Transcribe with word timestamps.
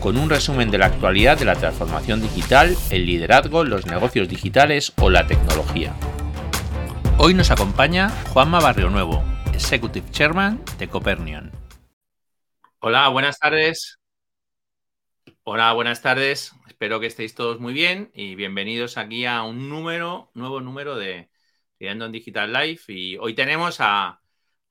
con 0.00 0.16
un 0.16 0.30
resumen 0.30 0.70
de 0.70 0.78
la 0.78 0.86
actualidad 0.86 1.38
de 1.38 1.44
la 1.44 1.54
transformación 1.54 2.20
digital, 2.20 2.76
el 2.90 3.06
liderazgo, 3.06 3.64
los 3.64 3.86
negocios 3.86 4.28
digitales 4.28 4.92
o 5.00 5.10
la 5.10 5.26
tecnología. 5.26 5.94
Hoy 7.18 7.34
nos 7.34 7.50
acompaña 7.50 8.10
Juanma 8.32 8.60
Barrio 8.60 8.90
Nuevo, 8.90 9.24
Executive 9.52 10.10
Chairman 10.10 10.62
de 10.78 10.88
Copernion. 10.88 11.50
Hola, 12.80 13.08
buenas 13.08 13.38
tardes. 13.38 13.98
Hola, 15.44 15.72
buenas 15.72 16.02
tardes. 16.02 16.52
Espero 16.66 17.00
que 17.00 17.06
estéis 17.06 17.34
todos 17.34 17.58
muy 17.58 17.72
bien 17.72 18.10
y 18.14 18.34
bienvenidos 18.34 18.98
aquí 18.98 19.24
a 19.24 19.42
un 19.42 19.68
número, 19.70 20.30
nuevo 20.34 20.60
número 20.60 20.96
de 20.96 21.30
Liderando 21.78 22.06
en 22.06 22.12
Digital 22.12 22.52
Life. 22.52 22.92
Y 22.92 23.16
hoy 23.16 23.34
tenemos 23.34 23.78
a, 23.80 24.20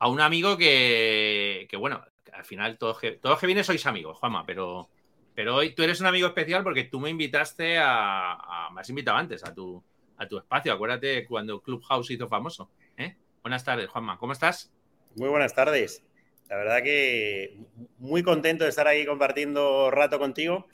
un 0.01 0.21
amigo 0.21 0.57
que, 0.57 1.67
bueno, 1.79 2.05
al 2.31 2.45
final 2.45 2.77
todos 2.77 2.99
que, 2.99 3.11
todos 3.13 3.39
que 3.39 3.47
vienen 3.47 3.63
sois 3.63 3.85
amigos, 3.85 4.17
Juanma, 4.19 4.45
pero 4.45 4.89
pero 5.35 5.55
hoy 5.55 5.75
tú 5.75 5.83
eres 5.83 5.99
un 5.99 6.07
amigo 6.07 6.27
especial 6.27 6.63
porque 6.63 6.85
tú 6.85 6.99
me 6.99 7.09
invitaste 7.09 7.77
a, 7.77 8.69
me 8.73 8.79
has 8.81 8.89
invitado 8.89 9.17
antes 9.17 9.43
a 9.43 9.53
tu, 9.53 9.83
a 10.17 10.27
tu 10.27 10.37
espacio. 10.37 10.71
Acuérdate 10.71 11.25
cuando 11.25 11.61
Clubhouse 11.61 12.09
hizo 12.11 12.29
famoso. 12.29 12.71
¿eh? 12.97 13.17
Buenas 13.43 13.65
tardes, 13.65 13.89
Juanma. 13.89 14.17
¿Cómo 14.17 14.31
estás? 14.31 14.71
Muy 15.15 15.27
buenas 15.27 15.53
tardes. 15.53 16.03
La 16.49 16.55
verdad 16.55 16.81
que 16.81 17.57
muy 17.97 18.23
contento 18.23 18.63
de 18.63 18.69
estar 18.69 18.87
aquí 18.87 19.05
compartiendo 19.05 19.91
rato 19.91 20.19
contigo. 20.19 20.67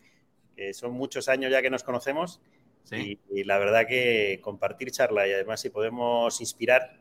Que 0.56 0.76
son 0.76 0.92
muchos 0.92 1.28
años 1.28 1.52
ya 1.52 1.64
que 1.64 1.72
nos 1.72 1.84
conocemos. 1.84 2.40
Y, 2.92 3.20
y, 3.32 3.44
la 3.44 3.58
verdad 3.58 3.88
que 3.88 4.40
compartir 4.44 4.92
charla 4.92 5.28
y 5.28 5.32
además 5.32 5.62
si 5.62 5.70
podemos 5.70 6.42
inspirar, 6.42 7.00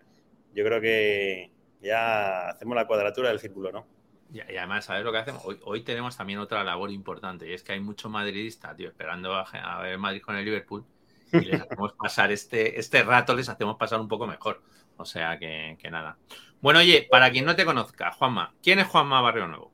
yo 0.54 0.64
creo 0.64 0.80
que 0.80 1.50
ya 1.80 2.48
hacemos 2.48 2.76
la 2.76 2.86
cuadratura 2.86 3.30
del 3.30 3.40
círculo, 3.40 3.72
¿no? 3.72 3.99
Y, 4.32 4.40
además, 4.40 4.84
¿sabes 4.84 5.04
lo 5.04 5.12
que 5.12 5.18
hacemos? 5.18 5.42
Hoy, 5.64 5.82
tenemos 5.82 6.16
también 6.16 6.38
otra 6.38 6.62
labor 6.62 6.90
importante 6.90 7.48
y 7.48 7.52
es 7.52 7.62
que 7.62 7.72
hay 7.72 7.80
mucho 7.80 8.08
madridista, 8.08 8.74
tío, 8.76 8.88
esperando 8.88 9.34
a, 9.34 9.82
ver 9.82 9.98
Madrid 9.98 10.22
con 10.22 10.36
el 10.36 10.44
Liverpool 10.44 10.84
y 11.32 11.40
les 11.40 11.60
hacemos 11.62 11.92
pasar 11.94 12.30
este, 12.30 12.78
este 12.78 13.02
rato, 13.02 13.34
les 13.34 13.48
hacemos 13.48 13.76
pasar 13.76 14.00
un 14.00 14.08
poco 14.08 14.26
mejor. 14.26 14.62
O 14.96 15.04
sea 15.04 15.38
que, 15.38 15.76
nada. 15.90 16.18
Bueno, 16.60 16.80
oye, 16.80 17.08
para 17.10 17.30
quien 17.30 17.44
no 17.44 17.56
te 17.56 17.64
conozca, 17.64 18.12
Juanma, 18.12 18.54
¿quién 18.62 18.78
es 18.78 18.86
Juanma 18.86 19.20
Barrio 19.20 19.48
Nuevo? 19.48 19.72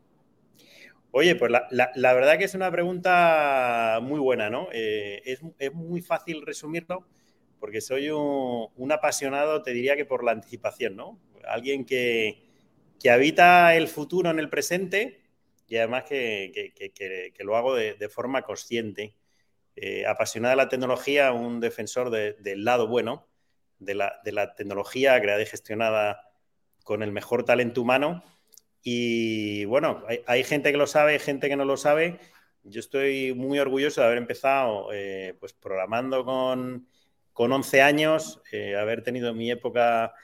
Oye, 1.10 1.34
pues 1.34 1.50
la, 1.50 2.14
verdad 2.14 2.38
que 2.38 2.44
es 2.44 2.54
una 2.54 2.70
pregunta 2.70 3.98
muy 4.02 4.20
buena, 4.20 4.50
¿no? 4.50 4.68
Eh, 4.72 5.22
es, 5.24 5.72
muy 5.72 6.00
fácil 6.00 6.42
resumirlo 6.44 7.06
porque 7.58 7.80
soy 7.80 8.10
un 8.10 8.92
apasionado, 8.92 9.62
te 9.62 9.72
diría 9.72 9.96
que 9.96 10.04
por 10.04 10.22
la 10.22 10.32
anticipación, 10.32 10.94
¿no? 10.94 11.18
Alguien 11.48 11.84
que, 11.84 12.45
que 13.00 13.10
habita 13.10 13.74
el 13.74 13.88
futuro 13.88 14.30
en 14.30 14.38
el 14.38 14.48
presente 14.48 15.26
y 15.68 15.76
además 15.76 16.04
que, 16.04 17.32
lo 17.40 17.56
hago 17.56 17.74
de, 17.74 18.08
forma 18.08 18.42
consciente. 18.42 19.16
Eh, 19.78 20.06
apasionada 20.06 20.52
de 20.52 20.56
la 20.56 20.68
tecnología, 20.70 21.32
un 21.32 21.60
defensor 21.60 22.10
del 22.10 22.64
lado 22.64 22.88
bueno 22.88 23.28
de 23.78 23.94
la, 23.94 24.54
tecnología 24.56 25.20
creada 25.20 25.42
y 25.42 25.46
gestionada 25.46 26.30
con 26.82 27.02
el 27.02 27.12
mejor 27.12 27.44
talento 27.44 27.82
humano. 27.82 28.24
Y 28.82 29.64
bueno, 29.66 30.04
hay, 30.26 30.44
gente 30.44 30.70
que 30.70 30.78
lo 30.78 30.86
sabe, 30.86 31.14
hay 31.14 31.18
gente 31.18 31.48
que 31.48 31.56
no 31.56 31.64
lo 31.64 31.76
sabe. 31.76 32.20
Yo 32.62 32.80
estoy 32.80 33.34
muy 33.34 33.58
orgulloso 33.58 34.00
de 34.00 34.06
haber 34.06 34.18
empezado 34.18 34.88
eh, 34.92 35.34
pues 35.40 35.52
programando 35.52 36.24
con, 36.24 36.88
con 37.32 37.52
11 37.52 37.82
años, 37.82 38.40
eh, 38.52 38.76
haber 38.76 39.02
tenido 39.02 39.34
mi 39.34 39.50
época 39.50 40.14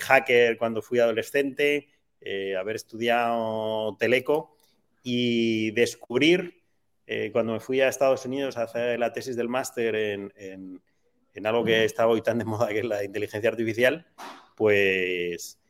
hacker 0.00 0.56
cuando 0.56 0.82
fui 0.82 0.98
adolescente, 0.98 1.88
eh, 2.20 2.56
haber 2.56 2.76
estudiado 2.76 3.96
Teleco 3.98 4.56
y 5.02 5.70
descubrir, 5.72 6.62
eh, 7.06 7.30
cuando 7.32 7.52
me 7.54 7.60
fui 7.60 7.80
a 7.80 7.88
Estados 7.88 8.24
Unidos 8.26 8.56
a 8.56 8.62
hacer 8.62 8.98
la 8.98 9.12
tesis 9.12 9.36
del 9.36 9.48
máster 9.48 9.94
en, 9.94 10.82
algo 11.44 11.64
que 11.64 11.84
estaba 11.84 12.12
hoy 12.12 12.20
tan 12.20 12.38
de 12.38 12.44
moda 12.44 12.68
que 12.68 12.80
es 12.80 12.84
la 12.84 13.04
inteligencia 13.04 13.48
artificial, 13.48 14.06
pues 14.56 15.60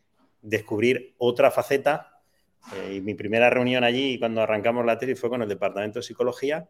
descubrir 0.40 1.14
otra 1.18 1.50
faceta. 1.50 2.22
Eh, 2.74 2.94
y 2.96 3.00
mi 3.02 3.14
primera 3.14 3.50
reunión 3.50 3.84
allí, 3.84 4.18
cuando 4.18 4.40
arrancamos 4.40 4.86
la 4.86 4.98
tesis, 4.98 5.20
fue 5.20 5.28
con 5.28 5.42
el 5.42 5.48
Departamento 5.48 5.98
de 5.98 6.02
Psicología 6.02 6.68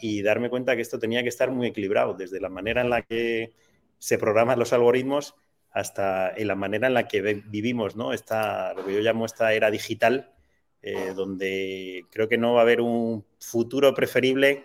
y 0.00 0.22
darme 0.22 0.50
cuenta 0.50 0.74
que 0.74 0.82
esto 0.82 0.98
tenía 0.98 1.22
que 1.22 1.28
estar 1.28 1.50
muy 1.50 1.68
equilibrado, 1.68 2.14
desde 2.14 2.40
la 2.40 2.48
manera 2.48 2.80
en 2.80 2.90
la 2.90 3.02
que 3.02 3.52
se 3.98 4.18
programan 4.18 4.58
los 4.58 4.72
algoritmos 4.72 5.36
hasta 5.74 6.32
en 6.36 6.46
la 6.46 6.54
manera 6.54 6.86
en 6.86 6.94
la 6.94 7.08
que 7.08 7.20
vivimos, 7.20 7.96
¿no? 7.96 8.12
Esta, 8.12 8.72
lo 8.74 8.86
que 8.86 8.94
yo 8.94 9.00
llamo 9.00 9.26
esta 9.26 9.52
era 9.52 9.72
digital, 9.72 10.32
eh, 10.80 11.12
donde 11.16 12.06
creo 12.12 12.28
que 12.28 12.38
no 12.38 12.54
va 12.54 12.60
a 12.60 12.62
haber 12.62 12.80
un 12.80 13.26
futuro 13.40 13.92
preferible 13.92 14.64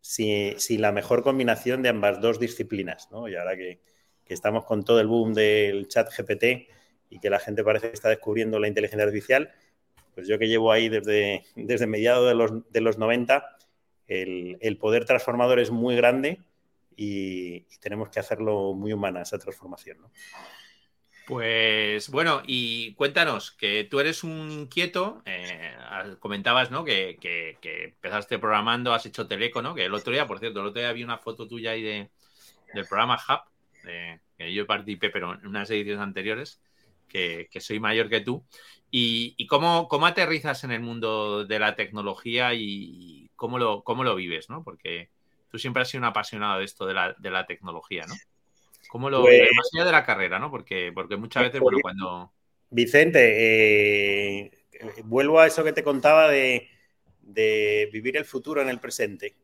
sin, 0.00 0.56
la 0.80 0.90
mejor 0.90 1.22
combinación 1.22 1.82
de 1.82 1.90
ambas 1.90 2.20
dos 2.20 2.40
disciplinas, 2.40 3.08
¿no? 3.12 3.28
Y 3.28 3.36
ahora 3.36 3.56
que, 3.56 3.80
estamos 4.26 4.64
con 4.64 4.84
todo 4.84 5.00
el 5.00 5.06
boom 5.06 5.32
del 5.32 5.88
chat 5.88 6.10
GPT 6.14 6.68
y 7.08 7.18
que 7.18 7.30
la 7.30 7.38
gente 7.38 7.64
parece 7.64 7.88
que 7.88 7.94
está 7.94 8.10
descubriendo 8.10 8.58
la 8.58 8.68
inteligencia 8.68 9.06
artificial, 9.06 9.50
pues 10.14 10.26
yo 10.28 10.38
que 10.38 10.48
llevo 10.48 10.72
ahí 10.72 10.88
desde, 10.88 11.44
desde 11.56 11.86
mediados 11.86 12.28
de 12.28 12.34
los, 12.34 12.70
de 12.70 12.80
los 12.80 12.98
90, 12.98 13.56
el, 14.08 14.58
el 14.60 14.76
poder 14.76 15.04
transformador 15.04 15.60
es 15.60 15.70
muy 15.70 15.94
grande 15.94 16.40
y, 16.98 17.60
tenemos 17.78 18.08
que 18.10 18.18
hacerlo 18.18 18.74
muy 18.74 18.92
humana 18.92 19.22
esa 19.22 19.38
transformación. 19.38 19.98
¿no? 20.00 20.10
Pues 21.28 22.10
bueno, 22.10 22.42
y 22.44 22.94
cuéntanos, 22.94 23.52
que 23.52 23.84
tú 23.84 24.00
eres 24.00 24.24
un 24.24 24.50
inquieto, 24.50 25.22
eh, 25.24 25.76
comentabas, 26.18 26.72
¿no? 26.72 26.84
Que, 26.84 27.16
empezaste 27.62 28.40
programando, 28.40 28.92
has 28.92 29.06
hecho 29.06 29.28
teleco, 29.28 29.62
¿no? 29.62 29.76
Que 29.76 29.84
el 29.84 29.94
otro 29.94 30.12
día, 30.12 30.26
por 30.26 30.40
cierto, 30.40 30.60
el 30.60 30.66
otro 30.66 30.80
día 30.80 30.92
vi 30.92 31.04
una 31.04 31.18
foto 31.18 31.46
tuya 31.46 31.70
ahí 31.70 31.82
de, 31.82 32.10
del 32.74 32.86
programa 32.86 33.16
Hub, 33.28 33.42
que 34.36 34.52
yo 34.52 34.66
participé, 34.66 35.10
pero 35.10 35.34
en 35.34 35.46
unas 35.46 35.70
ediciones 35.70 36.02
anteriores, 36.02 36.60
que, 37.08 37.48
soy 37.60 37.78
mayor 37.78 38.08
que 38.08 38.22
tú. 38.22 38.44
¿Y, 38.90 39.46
cómo, 39.46 39.86
cómo, 39.86 40.06
aterrizas 40.06 40.64
en 40.64 40.72
el 40.72 40.80
mundo 40.80 41.44
de 41.44 41.58
la 41.60 41.76
tecnología 41.76 42.54
y 42.54 43.30
cómo 43.36 43.58
lo, 43.58 43.84
cómo 43.84 44.02
lo 44.02 44.16
vives, 44.16 44.50
¿no? 44.50 44.64
Porque 44.64 45.10
tú 45.50 45.58
siempre 45.58 45.82
has 45.82 45.88
sido 45.88 46.00
un 46.00 46.06
apasionado 46.06 46.58
de 46.58 46.64
esto 46.64 46.86
de 46.86 46.94
la, 46.94 47.46
tecnología, 47.46 48.04
¿no? 48.06 48.14
¿Cómo 48.88 49.10
lo 49.10 49.22
pues, 49.22 49.48
más 49.54 49.68
allá 49.74 49.84
de 49.84 49.92
la 49.92 50.04
carrera, 50.04 50.38
¿no? 50.38 50.50
Porque, 50.50 50.92
porque 50.94 51.16
muchas 51.16 51.44
veces, 51.44 51.60
bueno, 51.60 51.78
cuando. 51.82 52.32
Vicente, 52.70 54.44
eh, 54.44 54.50
vuelvo 55.04 55.40
a 55.40 55.46
eso 55.46 55.64
que 55.64 55.72
te 55.72 55.82
contaba 55.82 56.28
de, 56.30 56.68
vivir 57.92 58.16
el 58.16 58.24
futuro 58.24 58.62
en 58.62 58.68
el 58.68 58.78
presente. 58.78 59.36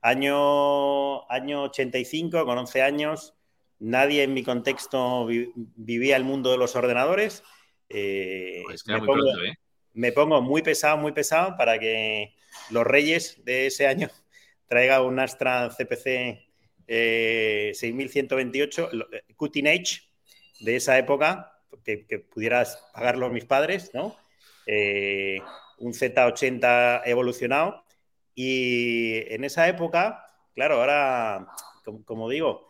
Año, 0.00 1.30
año 1.30 1.64
85, 1.64 2.44
con 2.44 2.58
11 2.58 2.82
años, 2.82 3.34
nadie 3.78 4.24
en 4.24 4.34
mi 4.34 4.42
contexto 4.42 5.26
vivía 5.26 6.16
el 6.16 6.24
mundo 6.24 6.50
de 6.50 6.58
los 6.58 6.74
ordenadores. 6.74 7.44
Eh, 7.88 8.62
pues 8.64 8.86
me, 8.86 8.98
pongo, 8.98 9.44
¿eh? 9.44 9.54
me 9.92 10.10
pongo 10.10 10.42
muy 10.42 10.62
pesado, 10.62 10.96
muy 10.96 11.12
pesado 11.12 11.56
para 11.56 11.78
que 11.78 12.34
los 12.70 12.84
reyes 12.84 13.44
de 13.44 13.66
ese 13.66 13.86
año 13.86 14.08
traiga 14.72 15.02
un 15.02 15.20
Astra 15.20 15.68
CPC 15.68 16.48
6128 16.86 18.88
Cutting 19.36 19.66
Edge 19.66 20.00
de 20.60 20.76
esa 20.76 20.96
época, 20.96 21.60
que, 21.84 22.18
pudieras 22.20 22.82
pagarlo 22.94 23.28
mis 23.28 23.44
padres, 23.44 23.90
¿no? 23.92 24.16
Eh, 24.66 25.40
un 25.76 25.92
Z80 25.92 27.02
evolucionado. 27.04 27.84
Y 28.34 29.16
en 29.34 29.44
esa 29.44 29.68
época, 29.68 30.24
claro, 30.54 30.76
ahora, 30.76 31.48
como, 32.06 32.30
digo, 32.30 32.66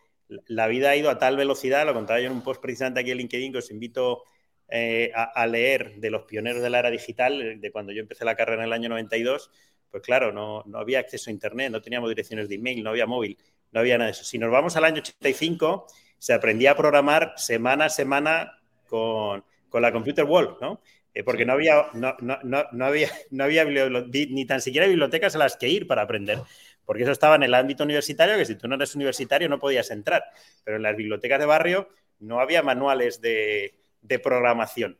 la 0.48 0.66
vida 0.66 0.90
ha 0.90 0.96
ido 0.96 1.08
a 1.08 1.18
tal 1.18 1.36
velocidad, 1.36 1.86
lo 1.86 1.94
contaba 1.94 2.18
yo 2.18 2.26
en 2.26 2.32
un 2.32 2.42
post 2.42 2.60
precisamente 2.60 2.98
aquí 2.98 3.12
en 3.12 3.18
LinkedIn, 3.18 3.52
que 3.52 3.58
os 3.58 3.70
invito 3.70 4.24
eh, 4.68 5.12
a, 5.14 5.22
a, 5.22 5.46
leer 5.46 6.00
de 6.00 6.10
los 6.10 6.24
pioneros 6.24 6.62
de 6.62 6.70
la 6.70 6.80
era 6.80 6.90
digital, 6.90 7.60
de 7.60 7.70
cuando 7.70 7.92
yo 7.92 8.00
empecé 8.00 8.24
la 8.24 8.34
carrera 8.34 8.62
en 8.62 8.66
el 8.66 8.72
año 8.72 8.88
92, 8.88 9.52
pues 9.92 10.02
claro, 10.02 10.32
no, 10.32 10.64
había 10.76 11.00
acceso 11.00 11.28
a 11.28 11.32
Internet, 11.32 11.70
no 11.70 11.82
teníamos 11.82 12.08
direcciones 12.08 12.48
de 12.48 12.54
email, 12.54 12.82
no 12.82 12.90
había 12.90 13.06
móvil, 13.06 13.36
no 13.70 13.80
había 13.80 13.98
nada 13.98 14.06
de 14.06 14.12
eso. 14.12 14.24
Si 14.24 14.38
nos 14.38 14.50
vamos 14.50 14.74
al 14.76 14.84
año 14.84 15.00
85, 15.00 15.86
se 16.18 16.32
aprendía 16.32 16.70
a 16.70 16.76
programar 16.76 17.34
semana 17.36 17.84
a 17.84 17.88
semana 17.90 18.58
con, 18.88 19.44
la 19.72 19.92
Computer 19.92 20.24
World, 20.24 20.56
¿no? 20.60 20.80
Eh, 21.14 21.22
porque 21.22 21.44
no 21.44 21.52
había, 21.52 21.88
no, 21.92 22.16
había, 22.86 23.10
no 23.30 23.44
había 23.44 23.64
ni 23.66 24.46
tan 24.46 24.62
siquiera 24.62 24.86
bibliotecas 24.86 25.36
a 25.36 25.38
las 25.38 25.58
que 25.58 25.68
ir 25.68 25.86
para 25.86 26.02
aprender. 26.02 26.38
porque 26.86 27.02
eso 27.02 27.12
estaba 27.12 27.36
en 27.36 27.42
el 27.42 27.54
ámbito 27.54 27.84
universitario, 27.84 28.36
que 28.36 28.46
si 28.46 28.56
tú 28.56 28.68
no 28.68 28.76
eres 28.76 28.94
universitario 28.94 29.48
no 29.48 29.58
podías 29.58 29.90
entrar, 29.90 30.24
pero 30.64 30.78
en 30.78 30.82
las 30.82 30.96
bibliotecas 30.96 31.38
de 31.38 31.46
barrio 31.46 31.88
no 32.18 32.40
había 32.40 32.62
manuales 32.62 33.20
de, 33.20 33.74
programación 34.22 34.98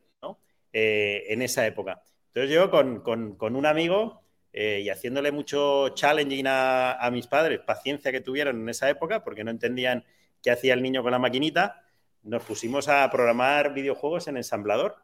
eh, 0.71 1.25
en 1.29 1.41
esa 1.41 1.65
época. 1.65 2.03
Entonces 2.33 2.51
yo 2.51 2.71
con, 2.71 3.55
un 3.55 3.65
amigo 3.65 4.22
eh, 4.53 4.81
y 4.83 4.89
haciéndole 4.89 5.31
mucho 5.31 5.89
challenging 5.89 6.45
a, 6.47 7.09
mis 7.11 7.27
padres, 7.27 7.59
paciencia 7.59 8.11
que 8.11 8.21
tuvieron 8.21 8.61
en 8.61 8.69
esa 8.69 8.89
época, 8.89 9.23
porque 9.23 9.43
no 9.43 9.51
entendían 9.51 10.05
qué 10.41 10.51
hacía 10.51 10.73
el 10.73 10.81
niño 10.81 11.03
con 11.03 11.11
la 11.11 11.19
maquinita, 11.19 11.83
nos 12.23 12.43
pusimos 12.43 12.87
a 12.87 13.09
programar 13.11 13.73
videojuegos 13.73 14.27
en 14.27 14.37
ensamblador. 14.37 14.95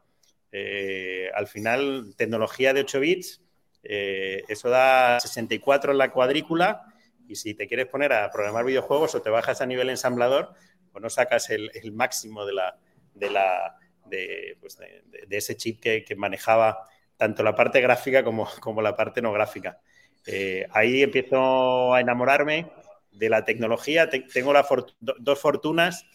Eh, 0.51 1.29
al 1.35 1.47
final, 1.47 2.13
tecnología 2.15 2.73
de 2.73 2.81
8 2.81 2.99
bits, 2.99 3.41
eso 3.81 4.69
da 4.69 5.19
64 5.19 5.93
en 5.93 5.97
la 5.97 6.11
cuadrícula 6.11 6.93
y 7.29 7.35
si 7.35 7.53
te 7.53 7.67
quieres 7.67 7.85
poner 7.85 8.11
a 8.11 8.31
programar 8.31 8.65
videojuegos 8.65 9.13
o 9.13 9.21
te 9.21 9.29
bajas 9.29 9.61
a 9.61 9.67
nivel 9.67 9.89
ensamblador, 9.89 10.53
o 10.93 10.99
no 10.99 11.09
sacas 11.11 11.51
el, 11.51 11.91
máximo 11.93 12.43
de, 12.43 12.53
la, 12.53 12.75
de, 14.05 14.57
pues 14.59 14.77
de, 14.77 15.37
ese 15.37 15.55
chip 15.55 15.79
que, 15.79 16.15
manejaba 16.17 16.87
tanto 17.19 17.43
la 17.43 17.53
parte 17.53 17.81
gráfica 17.81 18.23
como, 18.23 18.47
como 18.61 18.81
la 18.81 18.95
parte 18.95 19.21
no 19.21 19.33
gráfica. 19.33 19.79
Eh, 20.25 20.65
ahí 20.71 21.03
empiezo 21.03 21.93
a 21.93 21.99
enamorarme 21.99 22.71
de 23.11 23.29
la 23.29 23.43
tecnología. 23.43 24.09
tengo 24.09 24.53
la 24.53 24.65
dos 24.99 25.39
fortunas. 25.39 26.05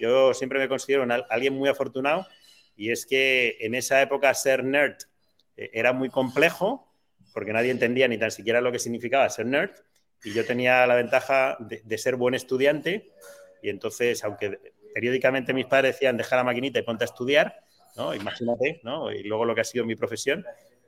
Yo 0.00 0.32
siempre 0.32 0.58
me 0.58 0.68
considero 0.68 1.06
alguien 1.28 1.54
muy 1.54 1.68
afortunado 1.68 2.26
y 2.76 2.90
es 2.90 3.06
que 3.06 3.58
en 3.60 3.74
esa 3.74 4.00
época 4.02 4.32
ser 4.34 4.64
nerd 4.64 4.96
eh, 5.56 5.70
era 5.74 5.92
muy 5.92 6.08
complejo 6.08 6.90
porque 7.32 7.52
nadie 7.52 7.70
entendía 7.70 8.08
ni 8.08 8.18
tan 8.18 8.30
siquiera 8.30 8.60
lo 8.60 8.72
que 8.72 8.78
significaba 8.78 9.28
ser 9.28 9.46
nerd 9.46 9.70
y 10.24 10.32
yo 10.32 10.46
tenía 10.46 10.86
la 10.86 10.94
ventaja 10.94 11.58
de 11.60 11.98
ser 11.98 12.16
buen 12.16 12.34
estudiante 12.34 13.12
y 13.62 13.68
entonces, 13.68 14.22
aunque 14.24 14.58
periódicamente 14.94 15.52
mis 15.52 15.66
padres 15.66 15.94
decían, 15.94 16.16
deja 16.16 16.36
la 16.36 16.44
maquinita 16.44 16.78
y 16.78 16.82
ponte 16.82 17.04
a 17.04 17.06
estudiar, 17.06 17.60
¿no? 17.96 18.14
Imagínate, 18.14 18.80
¿no? 18.82 19.12
Y 19.12 19.22
luego 19.22 19.44
lo 19.44 19.54
que 19.54 19.60
ha 19.60 19.64
sido 19.64 19.84
mi 19.84 19.96
profesión, 19.96 20.44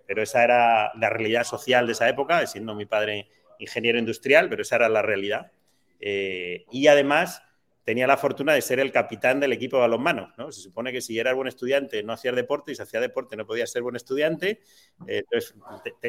pero 0.06 0.22
esa 0.22 0.44
era 0.44 0.92
la 0.94 1.10
realidad 1.10 1.44
social 1.44 1.86
de 1.86 1.92
esa 1.92 2.08
época, 2.08 2.46
siendo 2.46 2.74
mi 2.74 2.86
padre 2.86 3.28
ingeniero 3.58 3.98
industrial, 3.98 4.48
pero 4.48 4.62
esa 4.62 4.76
era 4.76 4.88
la 4.88 5.02
realidad. 5.02 5.52
Eh, 6.00 6.64
y 6.70 6.86
además 6.88 7.42
tenía 7.84 8.06
la 8.06 8.16
fortuna 8.16 8.52
de 8.52 8.62
ser 8.62 8.80
el 8.80 8.92
capitán 8.92 9.40
del 9.40 9.52
equipo 9.52 9.76
de 9.76 9.82
balonmano, 9.82 10.32
¿no? 10.36 10.52
Se 10.52 10.60
supone 10.60 10.92
que 10.92 11.00
si 11.00 11.18
eras 11.18 11.34
buen 11.34 11.48
estudiante 11.48 12.02
no 12.02 12.12
hacías 12.12 12.34
deporte 12.34 12.72
y 12.72 12.74
si 12.74 12.82
hacía 12.82 13.00
deporte 13.00 13.36
no 13.36 13.46
podías 13.46 13.70
ser 13.70 13.82
buen 13.82 13.96
estudiante. 13.96 14.60
Eh, 15.06 15.22
entonces, 15.24 15.54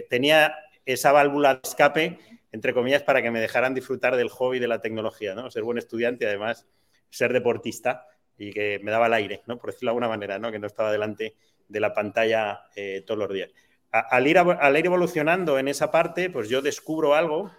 tenía 0.10 0.56
esa 0.86 1.12
válvula 1.12 1.56
de 1.56 1.62
escape 1.64 2.18
entre 2.52 2.74
comillas, 2.74 3.04
para 3.04 3.22
que 3.22 3.32
me 3.32 3.40
dejaran 3.40 3.74
disfrutar 3.74 4.16
del 4.16 4.30
hobby 4.30 4.60
de 4.60 4.68
la 4.68 4.82
tecnología, 4.82 5.36
¿no? 5.36 5.52
Ser 5.52 5.64
buen 5.64 5.78
estudiante 5.78 6.26
y 6.26 6.28
además 6.28 6.66
ser 7.10 7.34
deportista 7.34 8.06
y 8.38 8.51
que 8.51 8.80
me 8.84 8.92
daba 8.92 9.07
el 9.07 9.13
aire, 9.13 9.42
¿no? 9.48 9.57
Por 9.57 9.72
decirlo 9.72 9.89
de 9.89 9.92
alguna 9.92 10.10
manera, 10.10 10.39
¿no? 10.39 10.51
Que 10.51 10.60
no 10.60 10.68
estaba 10.68 10.92
delante 10.92 11.36
de 11.68 11.80
la 11.80 11.94
pantalla 11.94 12.62
eh, 12.75 13.04
todos 13.06 13.19
los 13.19 13.34
días. 13.34 13.50
al, 13.92 14.28
ir, 14.28 14.38
al 14.38 14.78
ir 14.78 14.86
evolucionando 14.86 15.60
en 15.60 15.68
esa 15.68 15.92
parte, 15.92 16.30
pues 16.30 16.50
yo 16.50 16.62
descubro 16.62 17.16
algo, 17.16 17.51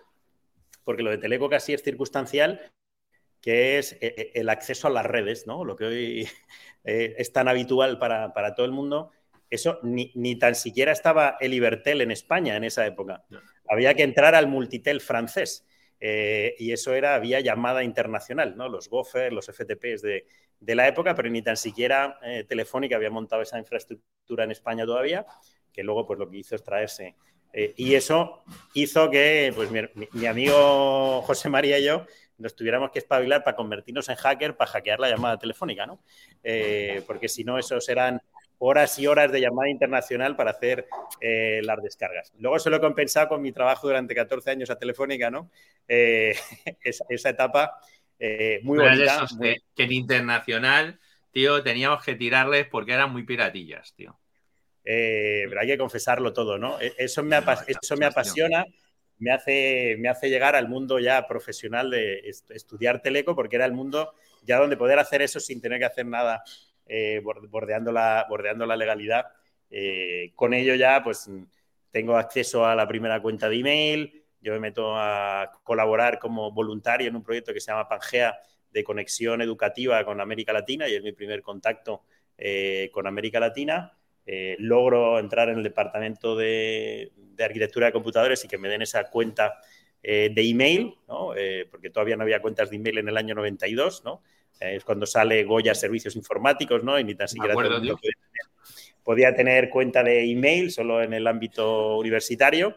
porque 0.85 1.03
lo 1.03 1.11
de 1.11 1.19
Teleco 1.19 1.49
casi 1.49 1.75
es 1.75 1.83
circunstancial, 1.83 2.73
que 3.41 3.79
es 3.79 3.93
eh, 3.95 4.15
eh, 4.17 4.33
el 4.35 4.49
acceso 4.49 4.89
a 4.89 4.91
las 4.91 5.07
redes, 5.07 5.47
¿no? 5.47 5.65
Lo 5.65 5.77
que 5.77 5.85
hoy 5.85 6.29
es 6.85 7.33
tan 7.33 7.49
habitual 7.49 7.99
para, 7.99 8.33
para 8.33 8.55
todo 8.55 8.67
el 8.67 8.73
mundo, 8.73 9.11
eso 9.51 9.79
ni, 9.83 10.13
ni, 10.15 10.37
tan 10.37 10.55
siquiera 10.55 10.93
estaba 10.93 11.37
el 11.41 11.55
Ibertel 11.55 12.03
en 12.03 12.11
España 12.11 12.57
en 12.57 12.65
esa 12.65 12.87
época. 12.87 13.25
Había 13.69 13.95
que 13.95 14.03
entrar 14.03 14.35
al 14.35 14.47
Multitel 14.47 15.01
francés. 15.01 15.67
Eh, 16.01 16.55
y 16.59 16.73
eso 16.73 16.95
era 16.95 17.19
vía 17.19 17.41
llamada 17.41 17.83
internacional, 17.83 18.57
¿no? 18.57 18.69
Los 18.69 18.89
gophers, 18.89 19.33
los 19.33 19.49
FTPs 19.49 20.03
de, 20.03 20.27
de, 20.61 20.75
la 20.75 20.87
época, 20.87 21.15
pero 21.15 21.29
ni 21.29 21.43
tan 21.43 21.57
siquiera 21.57 22.19
eh, 22.23 22.45
Telefónica 22.49 22.97
había 22.97 23.11
montado 23.11 23.43
esa 23.43 23.59
infraestructura 23.59 24.45
en 24.45 24.53
España 24.53 24.87
todavía, 24.87 25.27
que 25.73 25.83
luego 25.83 26.07
pues 26.07 26.19
lo 26.19 26.31
que 26.31 26.39
hizo 26.39 26.55
es 26.55 26.63
traerse. 26.63 27.17
Eh, 27.53 27.75
y 27.77 27.95
eso 27.95 28.45
hizo 28.75 29.11
que 29.11 29.53
pues, 29.55 29.71
mi, 29.71 29.81
mi, 30.13 30.27
amigo 30.27 31.23
José 31.23 31.49
María 31.49 31.79
y 31.79 31.85
yo 31.85 32.05
nos 32.37 32.55
tuviéramos 32.55 32.91
que 32.91 33.01
espabilar 33.01 33.43
para 33.43 33.57
convertirnos 33.57 34.09
en 34.09 34.17
hacker, 34.17 34.57
para 34.57 34.71
hackear 34.71 35.01
la 35.01 35.09
llamada 35.09 35.39
telefónica, 35.39 35.87
¿no? 35.87 36.01
porque 37.07 37.29
si 37.29 37.43
no, 37.43 37.59
esos 37.59 37.89
eran 37.89 38.23
horas 38.59 38.99
y 38.99 39.07
horas 39.07 39.31
de 39.31 39.41
llamada 39.41 39.71
internacional 39.71 40.37
para 40.37 40.51
hacer 40.51 40.87
eh, 41.21 41.61
las 41.63 41.83
descargas. 41.83 42.33
Luego 42.39 42.59
se 42.59 42.71
lo 42.71 42.77
he 42.77 42.81
compensado 42.81 43.29
con 43.29 43.41
mi 43.41 43.53
trabajo 43.53 43.87
durante 43.87 44.15
14 44.15 44.51
años 44.51 44.71
a 44.71 44.79
Telefónica, 44.79 45.31
¿no? 45.31 45.51
Eh, 45.87 46.35
esa, 46.83 47.31
etapa 47.31 47.81
eh, 48.19 48.61
muy 48.63 48.79
bonita. 48.79 49.27
Que, 49.75 49.85
en 49.85 49.93
internacional, 49.93 50.99
tío, 51.31 51.63
teníamos 51.63 52.05
que 52.05 52.17
tirarles 52.17 52.67
porque 52.67 52.93
eran 52.93 53.13
muy 53.13 53.23
piratillas, 53.23 53.95
tío. 53.95 54.19
pero 54.83 55.61
hay 55.61 55.67
que 55.69 55.79
confesarlo 55.79 56.33
todo, 56.33 56.59
¿no? 56.59 56.81
E, 56.81 56.95
eso 56.99 57.23
me, 57.23 57.39
eso 57.67 57.97
me 57.97 58.07
apasiona, 58.07 58.65
me 59.19 59.31
hace, 59.31 59.97
me 59.99 60.09
hace 60.09 60.31
llegar 60.31 60.57
al 60.57 60.69
mundo 60.69 60.99
ya 60.99 61.29
profesional 61.29 61.91
de 61.91 62.29
estudiar 62.49 63.03
teleco, 63.03 63.37
porque 63.37 63.57
era 63.57 63.67
el 63.67 63.73
mundo 63.73 64.15
ya 64.43 64.59
donde 64.59 64.77
poder 64.77 64.99
hacer 64.99 65.23
eso 65.23 65.39
sin 65.39 65.61
tener 65.61 65.79
que 65.79 65.85
hacer 65.85 66.07
nada 66.07 66.43
eh, 66.89 67.21
bordeando, 67.23 67.93
la, 67.93 68.77
legalidad. 68.77 69.27
Eh, 69.71 70.33
con 70.35 70.55
ello 70.55 70.75
ya 70.75 71.03
pues 71.05 71.31
tengo 71.91 72.17
acceso 72.17 72.65
a 72.65 72.75
la 72.75 72.89
primera 72.89 73.21
cuenta 73.21 73.49
de 73.49 73.57
email, 73.57 74.25
yo 74.41 74.53
me 74.55 74.61
meto 74.61 74.97
a 74.97 75.53
colaborar 75.63 76.19
como 76.19 76.51
voluntario 76.51 77.09
en 77.09 77.17
un 77.17 77.23
proyecto 77.23 77.53
que 77.53 77.61
se 77.61 77.71
llama 77.71 77.89
Pangea 77.89 78.39
de 78.71 78.85
conexión 78.85 79.43
educativa 79.43 80.03
con 80.05 80.21
América 80.21 80.53
Latina 80.53 80.89
y 80.89 80.95
es 80.95 81.03
mi 81.03 81.13
primer 81.13 81.43
contacto 81.43 82.05
eh, 82.39 82.89
con 82.93 83.07
América 83.07 83.39
Latina. 83.39 83.93
logro 84.59 85.19
entrar 85.19 85.49
en 85.49 85.59
el 85.59 85.65
departamento 85.65 86.37
de, 86.37 87.13
arquitectura 87.39 87.87
de 87.87 87.93
computadores 87.93 88.45
y 88.45 88.49
que 88.49 88.59
me 88.59 88.69
den 88.69 88.83
esa 88.83 89.11
cuenta 89.11 89.59
de 90.03 90.33
email, 90.37 90.95
porque 91.71 91.91
todavía 91.91 92.17
no 92.17 92.23
había 92.23 92.41
cuentas 92.41 92.71
de 92.71 92.77
email 92.77 92.99
en 92.99 93.09
el 93.09 93.17
año 93.17 93.35
92, 93.35 94.05
¿no? 94.05 94.23
Es 94.61 94.85
cuando 94.85 95.07
sale 95.07 95.45
Goya 95.45 95.75
Servicios 95.75 96.17
Informáticos, 96.17 96.83
¿no? 96.83 96.99
Y 96.99 97.05
ni 97.05 97.15
tan 97.15 97.29
siquiera 97.29 97.55
podía, 99.05 99.35
tener, 99.35 99.71
cuenta 99.71 100.03
de 100.03 100.31
email 100.31 100.71
solo 100.71 101.03
en 101.03 101.15
el 101.15 101.27
ámbito 101.27 101.97
universitario. 101.97 102.77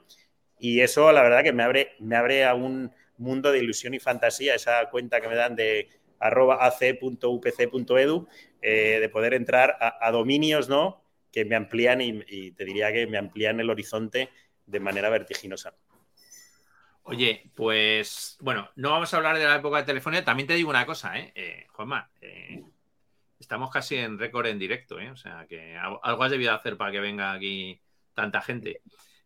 Y 0.60 0.82
eso, 0.82 1.12
la 1.12 1.24
verdad, 1.24 1.44
que 1.44 1.52
me 1.52 1.64
abre, 1.64 1.94
me 2.00 2.16
abre 2.16 2.46
a 2.46 2.54
un 2.54 2.92
mundo 3.18 3.52
de 3.52 3.60
ilusión 3.60 3.94
y 3.94 4.00
fantasía, 4.00 4.56
esa 4.56 4.90
cuenta 4.90 5.20
que 5.20 5.28
me 5.28 5.36
dan 5.36 5.56
de 5.56 5.90
arroba 6.20 6.66
ac.upc.edu, 6.66 8.28
eh, 8.62 9.00
de 9.02 9.10
poder 9.10 9.34
entrar 9.34 9.76
a, 9.80 10.12
dominios, 10.12 10.70
¿no? 10.70 11.04
Que 11.32 11.46
me 11.46 11.56
amplían 11.56 12.00
y 12.02 12.52
te 12.52 12.64
diría 12.64 12.94
que 12.94 13.08
me 13.08 13.18
amplían 13.18 13.60
el 13.60 13.70
horizonte 13.70 14.30
de 14.66 14.80
manera 14.80 15.10
vertiginosa. 15.10 15.74
Oye, 17.04 17.50
pues 17.56 18.38
bueno, 18.42 18.70
no 18.76 18.92
vamos 18.92 19.14
a 19.14 19.18
hablar 19.18 19.38
de 19.38 19.46
la 19.46 19.56
época 19.56 19.78
de 19.78 19.84
telefonía. 19.84 20.24
También 20.24 20.48
te 20.48 20.54
digo 20.54 20.70
una 20.70 20.86
cosa, 20.86 21.18
¿eh? 21.18 21.32
eh 21.36 21.66
Juanma, 21.72 22.10
eh, 22.22 22.64
estamos 23.40 23.72
casi 23.72 23.98
en 23.98 24.20
récord 24.20 24.46
en 24.48 24.60
directo, 24.60 25.00
¿eh? 25.00 25.10
O 25.10 25.16
sea, 25.16 25.46
que 25.48 25.76
algo 25.78 26.24
has 26.24 26.32
debido 26.32 26.54
hacer 26.54 26.78
para 26.78 26.92
que 26.92 27.00
venga 27.00 27.34
aquí 27.34 27.82
tanta 28.14 28.42
gente. 28.42 28.82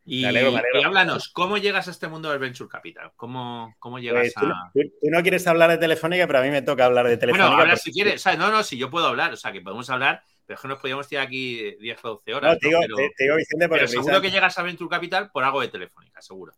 Y, 0.08 0.24
háblanos, 0.24 1.30
¿cómo 1.30 1.58
llegas 1.58 1.88
a 1.88 1.92
este 1.92 2.08
mundo 2.08 2.30
del 2.30 2.38
Venture 2.38 2.70
Capital? 2.70 3.12
¿Cómo, 3.16 3.76
cómo 3.80 3.98
llegas 3.98 4.32
pues 4.36 4.38
a...? 4.38 4.72
Tú, 4.72 4.82
no 5.02 5.22
quieres 5.24 5.48
hablar 5.48 5.72
de 5.72 5.80
Telefónica, 5.80 6.28
pero 6.28 6.40
a 6.40 6.42
mí 6.44 6.52
me 6.52 6.62
toca 6.62 6.86
hablar 6.86 7.08
de 7.08 7.18
Telefónica. 7.18 7.48
Bueno, 7.48 7.62
habla 7.64 7.76
si 7.76 7.92
quieres. 7.92 8.24
no, 8.38 8.52
no, 8.52 8.64
si 8.64 8.78
yo 8.78 8.92
puedo 8.92 9.08
hablar, 9.08 9.34
o 9.34 9.38
sea, 9.38 9.52
que 9.52 9.62
podemos 9.62 9.90
hablar, 9.90 10.22
pero 10.46 10.56
es 10.56 10.62
que 10.62 10.68
nos 10.68 10.78
podríamos 10.78 11.08
tirar 11.08 11.26
aquí 11.26 11.76
10 11.80 12.06
o 12.06 12.10
12 12.10 12.34
horas. 12.36 12.54
No, 12.54 12.60
te 12.60 12.68
digo, 12.68 12.82
te, 12.82 13.24
digo 13.24 13.36
Vicente, 13.36 13.68
porque... 13.68 13.86
Pero 13.86 14.04
seguro 14.04 14.22
que 14.22 14.30
llegas 14.30 14.58
a 14.60 14.62
Venture 14.62 14.90
Capital 14.90 15.32
por 15.32 15.44
algo 15.44 15.60
de 15.62 15.70
Telefónica, 15.70 16.22
seguro 16.22 16.54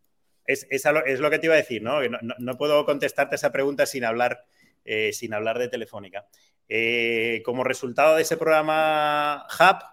es, 0.48 1.20
lo 1.20 1.30
que 1.30 1.40
te 1.40 1.48
iba 1.48 1.56
a 1.56 1.58
decir, 1.58 1.82
¿no? 1.84 2.00
No, 2.40 2.58
puedo 2.58 2.86
contestarte 2.86 3.36
esa 3.36 3.52
pregunta 3.52 3.86
sin 3.86 4.06
hablar, 4.06 4.46
eh, 4.86 5.12
sin 5.12 5.34
hablar 5.34 5.60
de 5.60 5.68
Telefónica. 5.68 6.26
Eh, 6.70 7.42
como 7.46 7.64
resultado 7.64 8.16
de 8.16 8.22
ese 8.22 8.38
programa 8.38 9.46
Hub, 9.60 9.84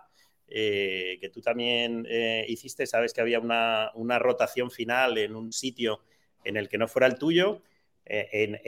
eh, 0.47 1.19
que 1.21 1.29
tú 1.29 1.41
también 1.41 2.07
hiciste, 2.47 2.87
sabes 2.87 3.13
que 3.13 3.21
había 3.21 3.41
una, 3.41 4.19
rotación 4.19 4.71
final 4.71 5.19
en 5.19 5.35
un 5.35 5.53
sitio 5.53 6.03
en 6.45 6.57
el 6.57 6.69
que 6.69 6.79
no 6.79 6.87
fuera 6.87 7.09
el 7.09 7.19
tuyo. 7.19 7.63
En, 8.07 8.61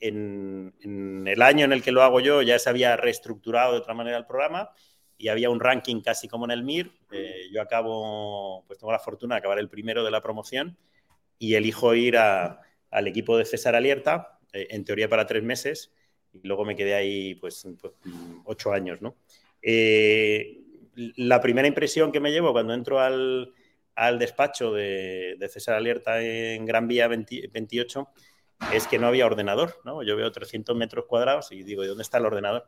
en, 0.00 1.26
el 1.26 1.42
año 1.42 1.64
en 1.64 1.72
el 1.72 1.82
que 1.82 1.90
lo 1.90 2.04
hago 2.04 2.20
yo 2.20 2.42
ya 2.42 2.60
se 2.60 2.70
había 2.70 2.96
reestructurado 2.96 3.72
de 3.72 3.78
otra 3.78 3.92
manera 3.92 4.16
el 4.16 4.24
programa 4.24 4.70
y 5.18 5.26
había 5.26 5.50
un 5.50 5.58
ranking 5.58 6.00
casi 6.00 6.28
como 6.28 6.44
en 6.44 6.52
el 6.52 6.62
MIR. 6.62 6.92
yo 7.52 7.60
acabo, 7.60 8.64
pues 8.68 8.78
tengo 8.78 8.92
la 8.92 9.00
fortuna 9.00 9.34
de 9.34 9.40
acabar 9.40 9.58
el 9.58 9.68
primero 9.68 10.04
de 10.04 10.12
la 10.12 10.22
promoción 10.22 10.78
y 11.38 11.54
elijo 11.54 11.94
ir 11.94 12.16
al 12.16 13.06
equipo 13.06 13.36
de 13.36 13.44
César 13.44 13.74
Alierta, 13.74 14.38
eh, 14.52 14.68
en 14.70 14.84
teoría 14.84 15.08
para 15.08 15.26
tres 15.26 15.42
meses, 15.42 15.92
y 16.32 16.46
luego 16.46 16.64
me 16.64 16.76
quedé 16.76 16.94
ahí 16.94 17.34
pues, 17.36 17.66
pues 17.80 17.92
ocho 18.44 18.72
años, 18.72 19.00
¿no? 19.00 19.16
Eh, 19.62 20.60
la 21.16 21.40
primera 21.40 21.66
impresión 21.66 22.12
que 22.12 22.20
me 22.20 22.30
llevo 22.30 22.52
cuando 22.52 22.74
entro 22.74 23.00
al, 23.00 23.52
al 23.94 24.18
despacho 24.18 24.72
de, 24.72 25.36
César 25.50 25.76
Alerta 25.76 26.22
en 26.22 26.66
Gran 26.66 26.88
Vía 26.88 27.08
28 27.08 28.08
es 28.72 28.86
que 28.86 28.98
no 28.98 29.06
había 29.06 29.26
ordenador, 29.26 29.80
¿no? 29.84 30.02
Yo 30.02 30.16
veo 30.16 30.30
300 30.30 30.76
metros 30.76 31.06
cuadrados 31.06 31.52
y 31.52 31.62
digo, 31.62 31.84
¿y 31.84 31.86
dónde 31.86 32.02
está 32.02 32.18
el 32.18 32.26
ordenador? 32.26 32.66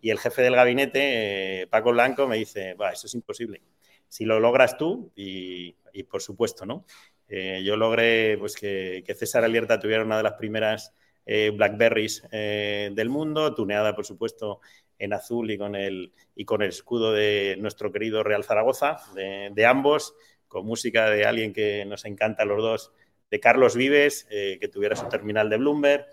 Y 0.00 0.10
el 0.10 0.18
jefe 0.18 0.42
del 0.42 0.54
gabinete, 0.54 1.62
eh, 1.62 1.66
Paco 1.66 1.92
Blanco, 1.92 2.26
me 2.28 2.36
dice, 2.36 2.74
va, 2.74 2.92
eso 2.92 3.06
es 3.06 3.14
imposible. 3.14 3.62
Si 4.06 4.24
lo 4.24 4.40
logras 4.40 4.76
tú, 4.76 5.12
y, 5.16 5.74
por 6.08 6.22
supuesto, 6.22 6.64
¿no? 6.64 6.84
Eh, 7.28 7.62
yo 7.64 7.76
logré 7.76 8.36
pues, 8.38 8.56
que, 8.56 9.04
César 9.16 9.44
Alerta 9.44 9.78
tuviera 9.78 10.04
una 10.04 10.16
de 10.16 10.22
las 10.22 10.34
primeras 10.34 10.94
eh, 11.26 11.50
Blackberries 11.54 12.22
del 12.30 13.08
mundo, 13.10 13.54
tuneada, 13.54 13.94
por 13.94 14.06
supuesto, 14.06 14.60
en 14.98 15.12
azul 15.12 15.50
y 15.50 15.58
con 15.58 15.76
el, 15.76 16.12
y 16.34 16.44
con 16.44 16.62
el 16.62 16.70
escudo 16.70 17.12
de 17.12 17.56
nuestro 17.58 17.92
querido 17.92 18.22
Real 18.22 18.44
Zaragoza, 18.44 18.96
de, 19.14 19.66
ambos, 19.66 20.14
con 20.48 20.66
música 20.66 21.10
de 21.10 21.26
alguien 21.26 21.52
que 21.52 21.84
nos 21.84 22.04
encanta 22.06 22.44
a 22.44 22.46
los 22.46 22.62
dos, 22.62 22.92
de 23.30 23.40
Carlos 23.40 23.76
Vives, 23.76 24.26
que 24.30 24.70
tuviera 24.72 24.96
su 24.96 25.06
terminal 25.08 25.50
de 25.50 25.58
Bloomberg 25.58 26.06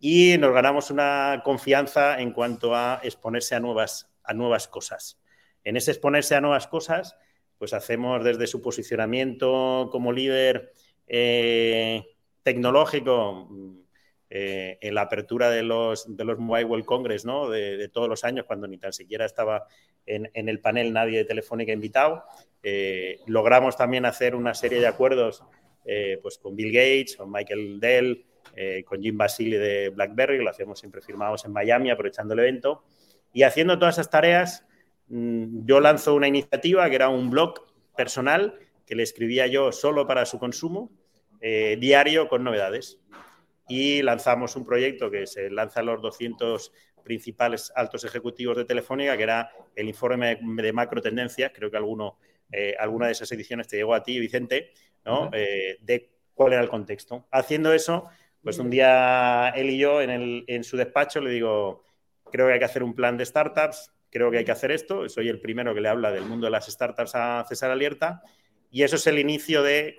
y 0.00 0.38
nos 0.38 0.52
ganamos 0.54 0.90
una 0.90 1.42
confianza 1.44 2.20
en 2.20 2.32
cuanto 2.32 2.74
a 2.74 3.00
exponerse 3.04 3.54
a 3.54 3.60
nuevas, 3.60 4.10
a 4.24 4.32
nuevas 4.32 4.66
cosas. 4.66 5.20
En 5.62 5.76
ese 5.76 5.90
exponerse 5.90 6.34
a 6.34 6.40
nuevas 6.40 6.66
cosas, 6.66 7.16
pues 7.60 7.74
hacemos 7.74 8.24
desde 8.24 8.46
su 8.46 8.62
posicionamiento 8.62 9.90
como 9.92 10.14
líder 10.14 10.72
eh, 11.06 12.06
tecnológico 12.42 13.50
eh, 14.30 14.78
en 14.80 14.94
la 14.94 15.02
apertura 15.02 15.50
de 15.50 15.62
los, 15.62 16.16
de 16.16 16.24
los 16.24 16.38
Mobile 16.38 16.64
World 16.64 16.86
Congress, 16.86 17.26
¿no? 17.26 17.50
De, 17.50 17.86
todos 17.90 18.08
los 18.08 18.24
años, 18.24 18.46
cuando 18.46 18.66
ni 18.66 18.78
tan 18.78 18.94
siquiera 18.94 19.26
estaba 19.26 19.66
en, 20.06 20.30
el 20.32 20.58
panel 20.60 20.90
nadie 20.94 21.18
de 21.18 21.24
Telefónica 21.26 21.70
invitado. 21.70 22.24
Eh, 22.62 23.18
logramos 23.26 23.76
también 23.76 24.06
hacer 24.06 24.34
una 24.34 24.54
serie 24.54 24.80
de 24.80 24.86
acuerdos 24.86 25.44
pues 26.22 26.38
con 26.38 26.56
Bill 26.56 26.72
Gates, 26.72 27.16
con 27.16 27.30
Michael 27.30 27.78
Dell, 27.78 28.24
con 28.86 29.02
Jim 29.02 29.18
Basile 29.18 29.58
de 29.58 29.88
BlackBerry, 29.90 30.38
lo 30.38 30.48
hacíamos 30.48 30.78
siempre 30.78 31.02
firmados 31.02 31.44
en 31.44 31.52
Miami, 31.52 31.90
aprovechando 31.90 32.32
el 32.32 32.40
evento. 32.40 32.84
Y 33.34 33.42
haciendo 33.42 33.78
todas 33.78 33.96
esas 33.96 34.08
tareas, 34.08 34.64
mm, 34.64 34.69
yo 35.10 35.80
lanzo 35.80 36.14
una 36.14 36.28
iniciativa 36.28 36.88
que 36.88 36.94
era 36.94 37.08
un 37.08 37.30
blog 37.30 37.66
personal 37.96 38.58
que 38.86 38.94
le 38.94 39.02
escribía 39.02 39.46
yo 39.46 39.72
solo 39.72 40.06
para 40.06 40.24
su 40.24 40.38
consumo, 40.38 40.90
eh, 41.40 41.76
diario 41.80 42.28
con 42.28 42.44
novedades. 42.44 42.98
Y 43.68 44.02
lanzamos 44.02 44.56
un 44.56 44.64
proyecto 44.64 45.10
que 45.10 45.26
se 45.26 45.50
lanza 45.50 45.80
a 45.80 45.82
los 45.82 46.02
200 46.02 46.72
principales 47.04 47.72
altos 47.76 48.04
ejecutivos 48.04 48.56
de 48.56 48.64
Telefónica, 48.64 49.16
que 49.16 49.22
era 49.22 49.50
el 49.76 49.88
informe 49.88 50.38
de 50.40 50.72
macro 50.72 51.00
tendencias. 51.00 51.52
Creo 51.54 51.70
que 51.70 51.76
alguno, 51.76 52.18
eh, 52.50 52.74
alguna 52.78 53.06
de 53.06 53.12
esas 53.12 53.30
ediciones 53.32 53.68
te 53.68 53.76
llegó 53.76 53.94
a 53.94 54.02
ti, 54.02 54.18
Vicente, 54.18 54.72
¿no? 55.04 55.30
de 55.30 56.10
cuál 56.34 56.54
era 56.54 56.62
el 56.62 56.68
contexto. 56.68 57.26
Haciendo 57.30 57.72
eso, 57.72 58.08
pues 58.42 58.58
un 58.58 58.70
día 58.70 59.50
él 59.50 59.70
y 59.70 59.78
yo 59.78 60.00
en, 60.00 60.64
su 60.64 60.76
despacho 60.76 61.20
le 61.20 61.30
digo, 61.30 61.84
creo 62.30 62.46
que 62.46 62.54
hay 62.54 62.58
que 62.58 62.64
hacer 62.64 62.82
un 62.82 62.94
plan 62.94 63.16
de 63.16 63.26
startups, 63.26 63.92
creo 64.10 64.30
que 64.30 64.38
hay 64.38 64.44
que 64.44 64.52
hacer 64.52 64.70
esto. 64.70 65.08
Soy 65.08 65.28
el 65.28 65.40
primero 65.40 65.74
que 65.74 65.80
le 65.80 65.88
habla 65.88 66.10
del 66.10 66.24
mundo 66.24 66.46
de 66.46 66.50
las 66.50 66.66
startups 66.66 67.14
a 67.14 67.44
César 67.48 67.70
Alierta. 67.70 68.22
Y 68.70 68.82
eso 68.82 68.96
es 68.96 69.06
el 69.06 69.18
inicio 69.18 69.62
de 69.62 69.96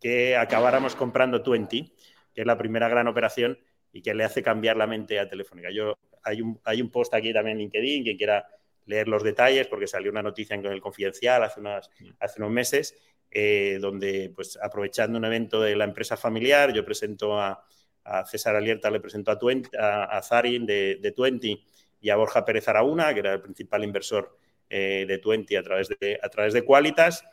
que 0.00 0.36
acabáramos 0.36 0.96
comprando 0.96 1.42
Twenty, 1.42 1.94
que 2.34 2.40
es 2.40 2.46
la 2.46 2.58
primera 2.58 2.88
gran 2.88 3.08
operación 3.08 3.58
y 3.92 4.02
que 4.02 4.14
le 4.14 4.24
hace 4.24 4.42
cambiar 4.42 4.76
la 4.76 4.86
mente 4.86 5.18
a 5.18 5.28
Telefónica. 5.28 5.70
Yo, 5.70 5.96
hay, 6.24 6.40
un, 6.40 6.60
hay 6.64 6.82
un 6.82 6.90
post 6.90 7.14
aquí 7.14 7.32
también 7.32 7.56
en 7.56 7.62
LinkedIn, 7.62 8.04
quien 8.04 8.16
quiera 8.16 8.46
leer 8.86 9.08
los 9.08 9.22
detalles, 9.22 9.68
porque 9.68 9.86
salió 9.86 10.10
una 10.10 10.22
noticia 10.22 10.54
en 10.54 10.64
el 10.66 10.80
Confidencial 10.80 11.42
hace, 11.44 11.60
unas, 11.60 11.88
hace 12.18 12.40
unos 12.40 12.50
meses, 12.50 12.96
eh, 13.30 13.78
donde, 13.80 14.32
pues 14.34 14.58
aprovechando 14.60 15.18
un 15.18 15.24
evento 15.24 15.60
de 15.60 15.76
la 15.76 15.84
empresa 15.84 16.16
familiar, 16.16 16.72
yo 16.72 16.84
presento 16.84 17.38
a, 17.40 17.64
a 18.04 18.24
César 18.26 18.56
Alierta 18.56 18.90
le 18.90 19.00
presentó 19.00 19.30
a, 19.30 20.04
a, 20.04 20.22
Zarin 20.22 20.66
de, 20.66 20.98
de, 21.00 21.12
Twenty 21.12 21.64
y 22.02 22.10
a 22.10 22.16
Borja 22.16 22.44
Pérez 22.44 22.68
Araúna, 22.68 23.14
que 23.14 23.20
era 23.20 23.32
el 23.32 23.40
principal 23.40 23.84
inversor 23.84 24.36
eh, 24.68 25.06
de 25.08 25.18
Twenty 25.18 25.56
a 25.56 25.62
través 25.62 25.88
de, 25.88 26.18
a 26.22 26.28
través 26.28 26.52
de 26.52 26.64
Qualitas, 26.64 27.24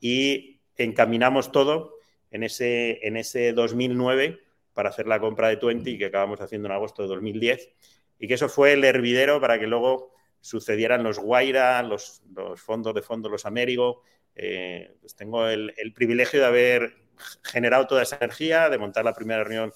y 0.00 0.60
encaminamos 0.76 1.52
todo 1.52 1.98
en 2.30 2.42
ese, 2.42 3.06
en 3.06 3.16
ese 3.16 3.52
2009 3.52 4.40
para 4.72 4.88
hacer 4.88 5.06
la 5.06 5.20
compra 5.20 5.48
de 5.48 5.58
Twenty, 5.58 5.98
que 5.98 6.06
acabamos 6.06 6.40
haciendo 6.40 6.66
en 6.66 6.72
agosto 6.72 7.02
de 7.02 7.08
2010, 7.08 7.70
y 8.18 8.26
que 8.26 8.34
eso 8.34 8.48
fue 8.48 8.72
el 8.72 8.82
hervidero 8.82 9.40
para 9.40 9.60
que 9.60 9.66
luego 9.66 10.14
sucedieran 10.40 11.02
los 11.02 11.18
Guaira, 11.18 11.82
los, 11.82 12.22
fondos 12.56 12.94
de 12.94 13.02
fondos, 13.02 13.30
los 13.30 13.46
Américo. 13.46 14.02
Eh, 14.34 14.96
pues 15.00 15.14
tengo 15.14 15.46
el, 15.46 15.72
privilegio 15.94 16.40
de 16.40 16.46
haber 16.46 16.96
generado 17.42 17.86
toda 17.86 18.02
esa 18.02 18.16
energía, 18.16 18.68
de 18.68 18.78
montar 18.78 19.04
la 19.04 19.14
primera 19.14 19.44
reunión 19.44 19.72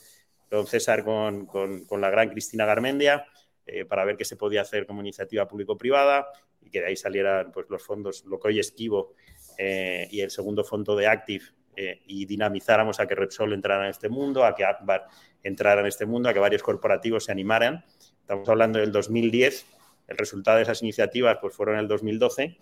don 0.51 0.67
César 0.67 1.05
con, 1.05 1.49
la 1.91 2.11
gran 2.11 2.31
Cristina 2.31 2.65
Garmendia 2.65 3.27
eh, 3.71 3.85
para 3.85 4.05
ver 4.07 4.17
qué 4.17 4.25
se 4.25 4.37
podía 4.37 4.63
hacer 4.63 4.87
como 4.87 5.03
iniciativa 5.03 5.47
público-privada 5.47 6.29
y 6.63 6.71
que 6.71 6.81
de 6.81 6.87
ahí 6.87 6.97
salieran 6.97 7.53
pues, 7.53 7.67
los 7.69 7.83
fondos, 7.83 8.25
lo 8.25 8.41
que 8.41 8.49
hoy 8.49 8.59
esquivo 8.59 9.13
eh, 9.59 10.09
y 10.11 10.21
el 10.21 10.31
segundo 10.31 10.65
fondo 10.65 10.97
de 10.97 11.07
Active 11.07 11.45
eh, 11.77 12.01
y 12.07 12.25
dinamizáramos 12.25 12.99
a 12.99 13.07
que 13.07 13.15
Repsol 13.15 13.53
entrara 13.53 13.85
en 13.85 13.91
este 13.91 14.09
mundo, 14.09 14.45
a 14.47 14.55
que 14.55 14.65
Akbar 14.65 15.07
entrara 15.43 15.83
en 15.83 15.87
este 15.87 16.07
mundo, 16.07 16.31
a 16.31 16.33
que 16.33 16.39
varios 16.39 16.63
corporativos 16.63 17.25
se 17.27 17.33
animaran. 17.33 17.85
Estamos 18.23 18.49
hablando 18.49 18.79
del 18.79 18.91
2010, 18.91 19.67
el 20.09 20.17
resultado 20.17 20.57
de 20.57 20.63
esas 20.63 20.81
iniciativas 20.83 21.37
pues, 21.39 21.55
fueron 21.55 21.75
en 21.75 21.83
el 21.83 21.89
2012 21.89 22.57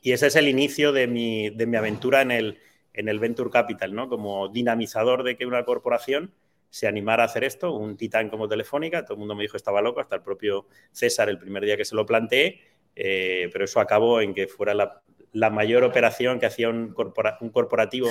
y 0.00 0.12
ese 0.12 0.28
es 0.28 0.36
el 0.36 0.46
inicio 0.46 0.92
de 0.92 1.08
mi, 1.08 1.50
de 1.50 1.66
mi 1.66 1.76
aventura 1.76 2.22
en 2.22 2.30
el, 2.30 2.58
en 2.94 3.08
el 3.08 3.18
Venture 3.18 3.50
Capital, 3.50 3.94
¿no? 3.94 4.08
como 4.08 4.48
dinamizador 4.48 5.24
de 5.24 5.36
que 5.36 5.44
una 5.44 5.64
corporación 5.64 6.32
se 6.70 6.86
animara 6.86 7.24
a 7.24 7.26
hacer 7.26 7.44
esto, 7.44 7.72
un 7.74 7.96
titán 7.96 8.30
como 8.30 8.48
Telefónica, 8.48 9.04
todo 9.04 9.14
el 9.14 9.18
mundo 9.18 9.34
me 9.34 9.42
dijo 9.42 9.52
que 9.52 9.58
estaba 9.58 9.82
loco, 9.82 10.00
hasta 10.00 10.14
el 10.14 10.22
propio 10.22 10.66
César 10.92 11.28
el 11.28 11.38
primer 11.38 11.64
día 11.64 11.76
que 11.76 11.84
se 11.84 11.96
lo 11.96 12.06
planteé, 12.06 12.60
eh, 12.94 13.50
pero 13.52 13.64
eso 13.64 13.80
acabó 13.80 14.20
en 14.20 14.32
que 14.32 14.46
fuera 14.46 14.72
la, 14.74 15.50
mayor 15.50 15.82
operación 15.82 16.38
que 16.38 16.46
hacía 16.46 16.68
un, 16.68 16.94
corporativo 16.94 18.08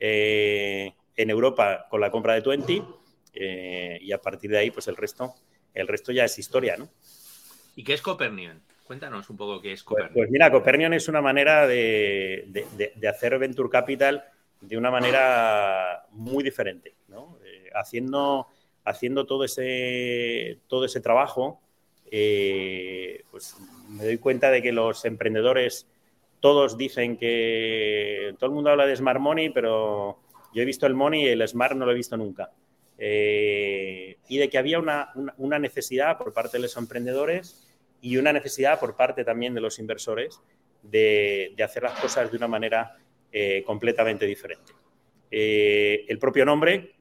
eh, 0.00 0.92
en 1.16 1.30
Europa 1.30 1.86
con 1.88 2.00
la 2.00 2.10
compra 2.10 2.34
de 2.34 2.42
Twenty 2.42 2.82
eh, 3.32 3.98
y 4.00 4.12
a 4.12 4.20
partir 4.20 4.50
de 4.50 4.58
ahí 4.58 4.70
pues 4.72 4.88
el 4.88 4.96
resto, 4.96 5.34
el 5.72 5.86
resto 5.86 6.10
ya 6.10 6.24
es 6.24 6.38
historia, 6.38 6.76
¿no? 6.76 6.90
¿Y 7.76 7.84
qué 7.84 7.94
es 7.94 8.02
Copernion? 8.02 8.60
Cuéntanos 8.84 9.30
un 9.30 9.36
poco 9.36 9.60
qué 9.60 9.72
es 9.72 9.82
pues, 9.82 10.02
Copernion. 10.02 10.14
Pues, 10.14 10.30
mira, 10.30 10.50
Copernion 10.50 10.92
es 10.94 11.08
una 11.08 11.22
manera 11.22 11.66
de, 11.66 12.66
de 12.94 13.08
hacer 13.08 13.38
Venture 13.38 13.70
Capital 13.70 14.24
de 14.60 14.76
una 14.76 14.90
manera 14.90 16.06
muy 16.10 16.42
diferente. 16.42 16.93
Haciendo, 17.74 18.46
haciendo 18.84 19.26
todo, 19.26 19.44
ese, 19.44 20.58
todo 20.68 20.84
ese 20.84 21.00
trabajo, 21.00 21.60
eh, 22.10 23.24
pues 23.30 23.56
me 23.88 24.04
doy 24.04 24.18
cuenta 24.18 24.50
de 24.50 24.62
que 24.62 24.72
los 24.72 25.04
emprendedores, 25.04 25.88
todos 26.40 26.76
dicen 26.76 27.16
que 27.16 28.34
todo 28.38 28.50
el 28.50 28.54
mundo 28.54 28.70
habla 28.70 28.86
de 28.86 28.96
Smart 28.96 29.18
Money, 29.20 29.50
pero 29.50 30.18
yo 30.54 30.62
he 30.62 30.64
visto 30.64 30.86
el 30.86 30.94
Money 30.94 31.24
y 31.24 31.28
el 31.28 31.48
Smart 31.48 31.74
no 31.74 31.86
lo 31.86 31.92
he 31.92 31.96
visto 31.96 32.16
nunca. 32.16 32.52
Eh, 32.98 34.18
y 34.28 34.38
de 34.38 34.48
que 34.48 34.58
había 34.58 34.78
una, 34.78 35.58
necesidad 35.58 36.16
por 36.16 36.32
parte 36.32 36.58
de 36.58 36.62
los 36.62 36.76
emprendedores 36.76 37.66
y 38.00 38.16
una 38.18 38.32
necesidad 38.32 38.78
por 38.78 38.94
parte 38.94 39.24
también 39.24 39.54
de 39.54 39.60
los 39.60 39.78
inversores 39.78 40.40
de, 40.82 41.54
hacer 41.64 41.82
las 41.82 41.98
cosas 41.98 42.30
de 42.30 42.36
una 42.36 42.46
manera 42.46 42.96
eh, 43.32 43.64
completamente 43.66 44.26
diferente. 44.26 44.72
el 45.30 46.18
propio 46.20 46.44
nombre, 46.44 46.94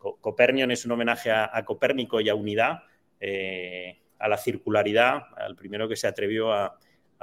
Copernion 0.00 0.70
es 0.70 0.86
un 0.86 0.92
homenaje 0.92 1.30
a, 1.30 1.62
Copérnico 1.64 2.20
y 2.20 2.30
a 2.30 2.34
unidad, 2.34 2.84
eh, 3.20 3.98
a 4.18 4.28
la 4.28 4.38
circularidad, 4.38 5.24
al 5.36 5.54
primero 5.56 5.88
que 5.88 5.96
se 5.96 6.06
atrevió 6.06 6.52
a, 6.52 6.78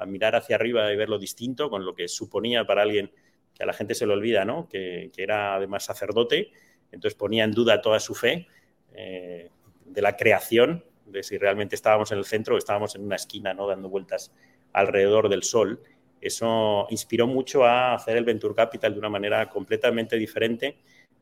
mirar 0.06 0.36
hacia 0.36 0.56
arriba 0.56 0.94
y 0.94 0.96
ver 0.96 1.10
lo 1.10 1.18
distinto, 1.18 1.72
con 1.72 1.84
lo 1.84 1.96
que 1.96 2.08
suponía 2.08 2.68
para 2.68 2.84
alguien 2.84 3.12
que 3.56 3.64
a 3.64 3.66
la 3.66 3.74
gente 3.74 3.96
se 3.96 4.06
le 4.06 4.14
olvida, 4.14 4.46
¿no? 4.46 4.70
que, 4.70 5.10
era 5.18 5.56
además 5.56 5.86
sacerdote, 5.86 6.52
entonces 6.92 7.18
ponía 7.18 7.44
en 7.44 7.52
duda 7.52 7.82
toda 7.82 8.00
su 8.00 8.14
fe 8.14 8.48
eh, 8.94 9.50
de 9.86 10.02
la 10.04 10.16
creación, 10.16 10.86
de 11.08 11.24
si 11.24 11.40
realmente 11.40 11.74
estábamos 11.74 12.12
en 12.12 12.20
el 12.20 12.26
centro 12.26 12.54
o 12.54 12.58
estábamos 12.60 12.94
en 12.94 13.06
una 13.06 13.16
esquina, 13.16 13.56
¿no? 13.56 13.68
dando 13.68 13.90
vueltas 13.90 14.32
alrededor 14.72 15.30
del 15.30 15.42
sol. 15.42 15.82
Eso 16.22 16.86
inspiró 16.92 17.26
mucho 17.26 17.66
a 17.66 17.96
hacer 17.96 18.18
el 18.18 18.24
Venture 18.26 18.54
Capital 18.54 18.94
de 18.94 19.00
una 19.00 19.10
manera 19.10 19.50
completamente 19.50 20.16
diferente, 20.16 20.78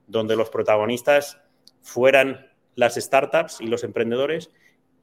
donde 0.06 0.36
los 0.36 0.50
protagonistas 0.50 1.45
fueran 1.86 2.52
las 2.74 2.96
startups 2.96 3.62
y 3.62 3.68
los 3.68 3.84
emprendedores 3.84 4.50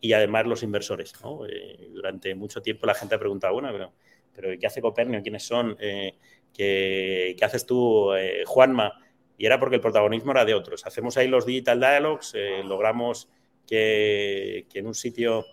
y 0.00 0.14
además 0.14 0.46
los 0.46 0.64
inversores. 0.64 1.14
Eh, 1.48 1.88
durante 1.92 2.34
mucho 2.34 2.60
tiempo 2.60 2.86
la 2.86 2.94
gente 2.94 3.14
ha 3.14 3.20
preguntado, 3.20 3.54
bueno, 3.54 3.92
pero, 4.34 4.58
¿qué 4.58 4.66
hace 4.66 4.82
Copernio? 4.82 5.22
¿Quiénes 5.22 5.44
son? 5.44 5.76
Eh, 5.78 6.16
¿qué, 6.52 7.36
haces 7.40 7.64
tú, 7.66 8.12
eh, 8.14 8.42
Juanma? 8.44 9.00
Y 9.38 9.46
era 9.46 9.60
porque 9.60 9.76
el 9.76 9.80
protagonismo 9.80 10.32
era 10.32 10.44
de 10.44 10.54
otros. 10.54 10.84
Hacemos 10.84 11.16
ahí 11.16 11.28
los 11.28 11.46
Digital 11.46 11.78
Dialogues, 11.78 12.34
logramos 12.64 13.30
que, 13.66 14.66
en 14.74 14.86
un 14.86 14.94
sitio 14.94 15.44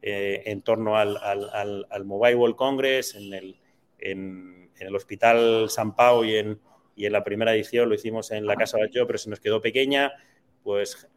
en 0.00 0.62
torno 0.62 0.96
al, 0.96 2.04
Mobile 2.04 2.34
World 2.34 2.56
Congress, 2.56 3.14
en 3.14 3.34
el, 3.34 3.56
en, 3.98 4.70
el 4.78 4.96
Hospital 4.96 5.68
San 5.68 5.94
Pau 5.94 6.24
y 6.24 6.36
en, 6.36 6.58
y 6.96 7.06
en 7.06 7.12
la 7.12 7.24
primera 7.24 7.54
edición 7.54 7.88
lo 7.88 7.94
hicimos 7.94 8.30
en 8.30 8.46
la 8.46 8.56
Casa 8.56 8.78
Batlló, 8.78 9.06
pero 9.06 9.18
se 9.18 9.30
nos 9.30 9.40
quedó 9.40 9.60
pequeña, 9.60 10.12
pues 10.68 11.08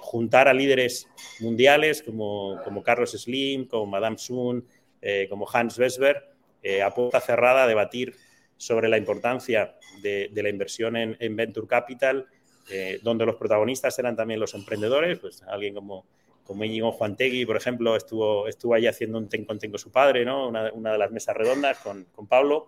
juntar 0.00 0.48
a 0.48 0.52
líderes 0.52 1.08
mundiales 1.38 2.02
como, 2.02 2.60
como 2.64 2.82
Carlos 2.82 3.12
Slim, 3.12 3.68
como 3.68 3.86
Madame 3.86 4.18
Sun, 4.18 4.66
eh, 5.00 5.28
como 5.30 5.48
Hans 5.48 5.78
Vesber, 5.78 6.34
eh, 6.64 6.82
a 6.82 6.92
puerta 6.92 7.20
cerrada 7.20 7.62
a 7.62 7.68
debatir 7.68 8.16
sobre 8.56 8.88
la 8.88 8.98
importancia 8.98 9.76
de, 10.02 10.28
la 10.34 10.48
inversión 10.48 10.96
en, 10.96 11.36
Venture 11.36 11.68
Capital, 11.68 12.26
eh, 12.72 12.98
donde 13.04 13.24
los 13.24 13.36
protagonistas 13.36 13.96
eran 14.00 14.16
también 14.16 14.40
los 14.40 14.52
emprendedores, 14.54 15.20
pues 15.20 15.44
alguien 15.44 15.74
como, 15.74 16.06
como 16.42 16.64
Íñigo 16.64 16.90
Juantegui, 16.90 17.46
por 17.46 17.56
ejemplo, 17.56 17.94
estuvo, 17.94 18.48
estuvo 18.48 18.74
allí 18.74 18.88
haciendo 18.88 19.16
un 19.18 19.28
ten 19.28 19.44
con 19.44 19.60
ten 19.60 19.70
con 19.70 19.78
su 19.78 19.92
padre, 19.92 20.24
¿no? 20.24 20.48
una, 20.48 20.72
una 20.72 20.90
de 20.90 20.98
las 20.98 21.12
mesas 21.12 21.36
redondas 21.36 21.78
con, 21.78 22.06
con 22.06 22.26
Pablo. 22.26 22.66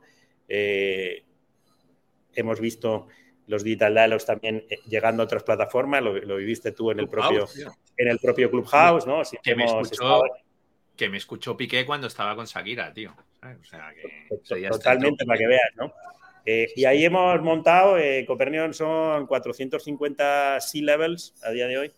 hemos 2.36 2.60
visto 2.60 3.08
los 3.46 3.62
Digital 3.62 3.94
Dialogues 3.94 4.26
también 4.26 4.64
eh, 4.68 4.78
llegando 4.86 5.22
a 5.22 5.26
otras 5.26 5.42
plataformas, 5.42 6.02
lo, 6.02 6.36
viviste 6.36 6.72
tú 6.72 6.90
en 6.90 7.00
el 7.00 7.08
propio, 7.08 7.46
en 7.96 8.08
el 8.08 8.18
propio 8.18 8.50
Clubhouse, 8.50 9.06
¿no? 9.06 9.22
que, 9.42 9.54
me 9.54 9.64
escuchó, 9.64 10.22
que 10.96 11.08
me 11.08 11.18
escuchó 11.18 11.56
Piqué 11.56 11.84
cuando 11.84 12.06
estaba 12.06 12.34
con 12.34 12.46
Shakira, 12.46 12.92
tío. 12.92 13.14
O 13.42 13.64
sea, 13.64 13.92
que 13.94 14.68
Totalmente, 14.68 15.26
para 15.26 15.38
que 15.38 15.46
veas, 15.46 15.70
¿no? 15.76 15.92
Eh, 16.46 16.68
y 16.76 16.84
ahí 16.84 17.04
hemos 17.04 17.40
montado, 17.40 17.98
eh, 17.98 18.24
Copernion 18.26 18.74
son 18.74 19.26
450 19.26 20.60
C-Levels 20.60 21.34
a 21.42 21.50
día 21.50 21.66
de 21.66 21.78
hoy, 21.78 21.92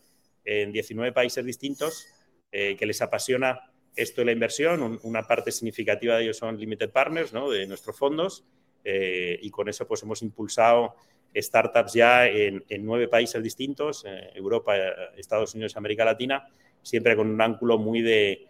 en 0.44 0.72
19 0.72 1.12
países 1.12 1.44
distintos, 1.44 2.06
eh, 2.52 2.76
que 2.76 2.86
les 2.86 3.02
apasiona 3.02 3.72
esto 3.96 4.20
de 4.20 4.26
la 4.26 4.32
inversión. 4.32 5.00
una 5.02 5.22
parte 5.26 5.50
significativa 5.50 6.16
de 6.16 6.24
ellos 6.24 6.36
son 6.36 6.58
limited 6.58 6.90
partners, 6.90 7.32
¿no? 7.32 7.50
De 7.50 7.66
nuestros 7.66 7.96
fondos. 7.96 8.44
y 8.84 9.50
con 9.50 9.68
eso 9.68 9.88
pues 9.88 10.04
hemos 10.04 10.22
impulsado 10.22 10.94
startups 11.34 11.92
ya 11.92 12.26
en, 12.26 12.64
nueve 12.80 13.08
países 13.08 13.42
distintos, 13.42 14.04
eh, 14.06 14.30
Europa, 14.34 14.74
Estados 15.16 15.54
Unidos 15.54 15.74
y 15.74 15.78
América 15.78 16.04
Latina, 16.04 16.48
siempre 16.82 17.16
con 17.16 17.28
un 17.28 17.40
ángulo 17.40 17.78
muy 17.78 18.02
de, 18.02 18.48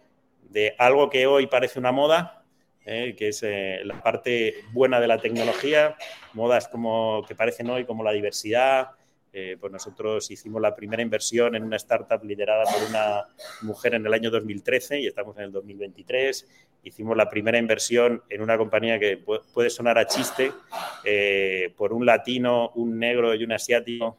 algo 0.77 1.09
que 1.09 1.27
hoy 1.27 1.47
parece 1.47 1.79
una 1.79 1.91
moda, 1.91 2.43
eh, 2.85 3.15
que 3.17 3.29
es 3.29 3.43
eh, 3.43 3.81
la 3.83 4.01
parte 4.01 4.55
buena 4.71 4.99
de 4.99 5.07
la 5.07 5.17
tecnología, 5.17 5.95
modas 6.33 6.67
como 6.67 7.23
que 7.27 7.35
parecen 7.35 7.69
hoy 7.69 7.85
como 7.85 8.03
la 8.03 8.11
diversidad, 8.11 8.91
eh, 9.39 9.55
pues 9.59 9.71
nosotros 9.71 10.31
hicimos 10.31 10.59
la 10.59 10.75
primera 10.75 10.99
inversión 10.99 11.53
en 11.53 11.63
una 11.63 11.75
startup 11.75 12.23
liderada 12.23 12.63
por 12.63 12.89
una 12.89 13.27
mujer 13.61 13.93
en 13.93 14.03
el 14.03 14.11
año 14.11 14.31
2013 14.31 15.01
y 15.01 15.05
estamos 15.05 15.37
en 15.37 15.43
el 15.43 15.51
2023. 15.51 16.47
Hicimos 16.81 17.15
la 17.15 17.29
primera 17.29 17.59
inversión 17.59 18.23
en 18.29 18.41
una 18.41 18.57
compañía 18.57 18.97
que 18.97 19.17
puede 19.17 19.69
sonar 19.69 19.99
a 19.99 20.07
chiste 20.07 20.51
eh, 21.03 21.71
por 21.77 21.93
un 21.93 22.03
latino, 22.03 22.71
un 22.73 22.97
negro 22.97 23.35
y 23.35 23.43
un 23.43 23.51
asiático 23.51 24.17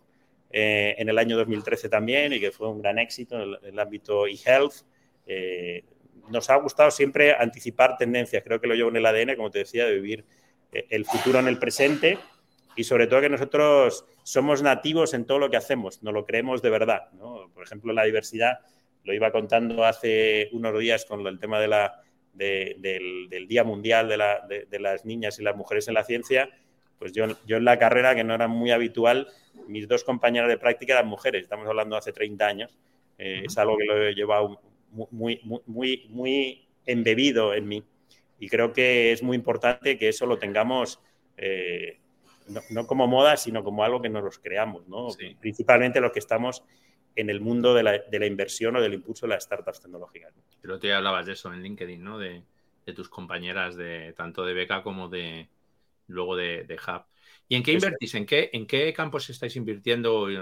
eh, 0.53 0.95
en 0.97 1.09
el 1.09 1.19
año 1.19 1.37
2013 1.37 1.89
también 1.89 2.33
y 2.33 2.39
que 2.39 2.53
fue 2.53 2.69
un 2.69 2.81
gran 2.81 3.01
éxito 3.01 3.43
en 3.43 3.57
el, 3.61 3.79
ámbito 3.81 4.25
e-health. 4.29 4.85
nos 6.31 6.49
ha 6.49 6.55
gustado 6.59 6.93
siempre 6.93 7.35
anticipar 7.35 7.97
tendencias, 7.97 8.45
creo 8.45 8.61
que 8.61 8.69
lo 8.69 8.77
llevo 8.77 8.91
en 8.91 8.97
el 8.99 9.07
ADN, 9.07 9.35
como 9.35 9.51
te 9.51 9.59
decía, 9.59 9.85
de 9.85 9.97
vivir 9.97 10.25
el 10.71 11.05
futuro 11.05 11.41
en 11.41 11.49
el 11.49 11.59
presente 11.59 12.19
y 12.79 12.85
sobre 12.85 13.09
todo 13.09 13.23
que 13.23 13.29
nosotros 13.29 14.07
somos 14.23 14.63
nativos 14.63 15.13
en 15.13 15.25
todo 15.25 15.41
lo 15.41 15.51
que 15.51 15.57
hacemos, 15.57 16.01
no 16.05 16.13
lo 16.13 16.25
creemos 16.25 16.63
de 16.63 16.71
verdad. 16.71 17.09
Por 17.53 17.65
ejemplo, 17.65 17.93
la 17.93 18.05
diversidad, 18.05 18.61
lo 19.03 19.13
iba 19.13 19.33
contando 19.33 19.85
hace 19.85 20.49
unos 20.53 20.79
días 20.79 21.05
con 21.05 21.27
el 21.27 21.41
tema 21.41 21.59
de 21.59 21.67
la, 21.67 22.01
del, 22.33 23.47
Día 23.49 23.65
Mundial 23.65 24.09
de, 24.09 24.79
las 24.79 25.05
Niñas 25.05 25.41
y 25.41 25.43
las 25.43 25.57
Mujeres 25.57 25.89
en 25.89 25.95
la 25.95 26.05
Ciencia, 26.05 26.51
pues 27.01 27.11
yo, 27.11 27.27
yo 27.49 27.57
en 27.57 27.65
la 27.65 27.81
carrera, 27.81 28.15
que 28.15 28.23
no 28.23 28.33
era 28.33 28.47
muy 28.47 28.71
habitual, 28.71 29.27
mis 29.67 29.89
dos 29.89 30.05
compañeras 30.05 30.49
de 30.49 30.57
práctica 30.57 30.93
eran 30.93 31.09
mujeres, 31.09 31.43
estamos 31.43 31.67
hablando 31.67 31.97
hace 31.97 32.13
30 32.13 32.47
años, 32.47 32.79
eh, 33.19 33.43
es 33.45 33.59
algo 33.59 33.77
que 33.77 33.87
lo 33.87 34.07
he 34.07 34.15
llevado 34.15 34.61
muy, 34.93 35.41
muy, 35.43 35.63
muy, 35.67 36.07
muy 36.11 36.69
embebido 36.87 37.55
en 37.55 37.67
mí. 37.67 37.83
Y 38.39 38.49
creo 38.49 38.73
que 38.73 39.11
es 39.11 39.21
muy 39.21 39.37
importante 39.37 39.99
que 39.99 40.11
eso 40.11 40.27
lo 40.27 40.39
tengamos 40.39 41.01
eh, 41.37 41.99
no, 42.71 42.87
como 42.87 43.07
moda, 43.07 43.37
sino 43.37 43.63
como 43.65 43.85
algo 43.85 44.01
que 44.01 44.09
nos 44.09 44.25
los 44.25 44.39
creamos, 44.39 44.87
¿no? 44.89 45.09
Principalmente 45.41 46.01
los 46.01 46.13
que 46.13 46.19
estamos 46.19 46.65
en 47.19 47.31
el 47.31 47.41
mundo 47.41 47.75
de 47.75 47.83
la, 47.83 48.27
inversión 48.27 48.77
o 48.77 48.81
del 48.81 48.95
impulso 48.95 49.27
de 49.27 49.35
las 49.35 49.45
startups 49.45 49.81
tecnológicas. 49.81 50.33
Pero 50.61 50.79
te 50.79 50.95
hablabas 50.95 51.27
de 51.27 51.33
eso 51.33 51.53
en 51.53 51.63
LinkedIn, 51.63 52.03
¿no? 52.03 52.19
De, 52.19 52.45
tus 52.95 53.11
compañeras 53.11 53.77
de 53.77 54.15
tanto 54.17 54.47
de 54.47 54.55
beca 54.55 54.83
como 54.83 55.11
de 55.11 55.51
luego 56.07 56.37
de, 56.37 56.65
Hub. 56.87 57.03
¿Y 57.47 57.57
en 57.57 57.63
qué 57.63 57.73
invertís? 57.73 58.15
¿En 58.15 58.25
qué, 58.25 58.49
¿En 58.55 58.67
qué 58.67 58.95
campos 58.95 59.29
estáis 59.29 59.57
invirtiendo 59.57 60.31
eh, 60.31 60.39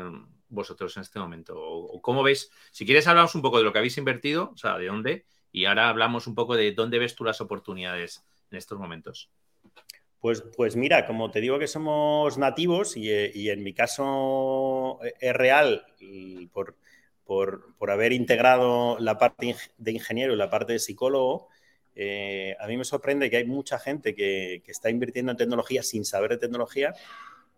vosotros 0.49 0.97
en 0.97 1.01
este 1.01 1.19
momento? 1.19 1.55
¿O, 1.59 2.01
cómo 2.01 2.23
veis? 2.23 2.53
Si 2.71 2.87
quieres, 2.87 3.09
hablamos 3.09 3.35
un 3.35 3.43
poco 3.43 3.59
de 3.59 3.65
lo 3.65 3.73
que 3.73 3.79
habéis 3.79 3.99
invertido, 3.99 4.53
o 4.55 4.57
sea, 4.57 4.79
de 4.79 4.87
dónde, 4.87 5.27
y 5.51 5.65
ahora 5.65 5.89
hablamos 5.89 6.29
un 6.29 6.37
poco 6.37 6.55
de 6.55 6.71
dónde 6.71 7.01
ves 7.01 7.17
tú 7.17 7.25
las 7.25 7.41
oportunidades 7.41 8.25
en 8.53 8.59
estos 8.59 8.79
momentos. 8.79 9.29
Pues, 10.27 10.43
pues 10.57 10.75
mira, 10.75 11.07
como 11.07 11.31
te 11.31 11.41
digo 11.41 11.57
que 11.57 11.69
somos 11.69 12.37
nativos 12.37 12.97
y, 12.97 13.13
eh, 13.13 13.31
en 13.53 13.63
mi 13.63 13.73
caso 13.73 14.99
eh, 15.05 15.15
es 15.21 15.33
real 15.33 15.87
por, 16.53 16.75
haber 17.89 18.13
integrado 18.13 18.99
la 18.99 19.19
parte 19.19 19.55
de 19.79 19.93
ingeniero 19.93 20.33
y 20.33 20.37
la 20.37 20.51
parte 20.51 20.73
de 20.73 20.81
psicólogo, 20.81 21.47
eh, 21.95 22.57
a 22.59 22.67
mí 22.67 22.77
me 22.77 22.85
sorprende 22.85 23.31
que 23.31 23.37
hay 23.37 23.45
mucha 23.45 23.79
gente 23.79 24.17
que, 24.17 24.65
está 24.67 24.91
invirtiendo 24.91 25.31
en 25.31 25.39
tecnología 25.39 25.85
sin 25.85 26.05
saber 26.05 26.33
de 26.33 26.39
tecnología 26.39 26.93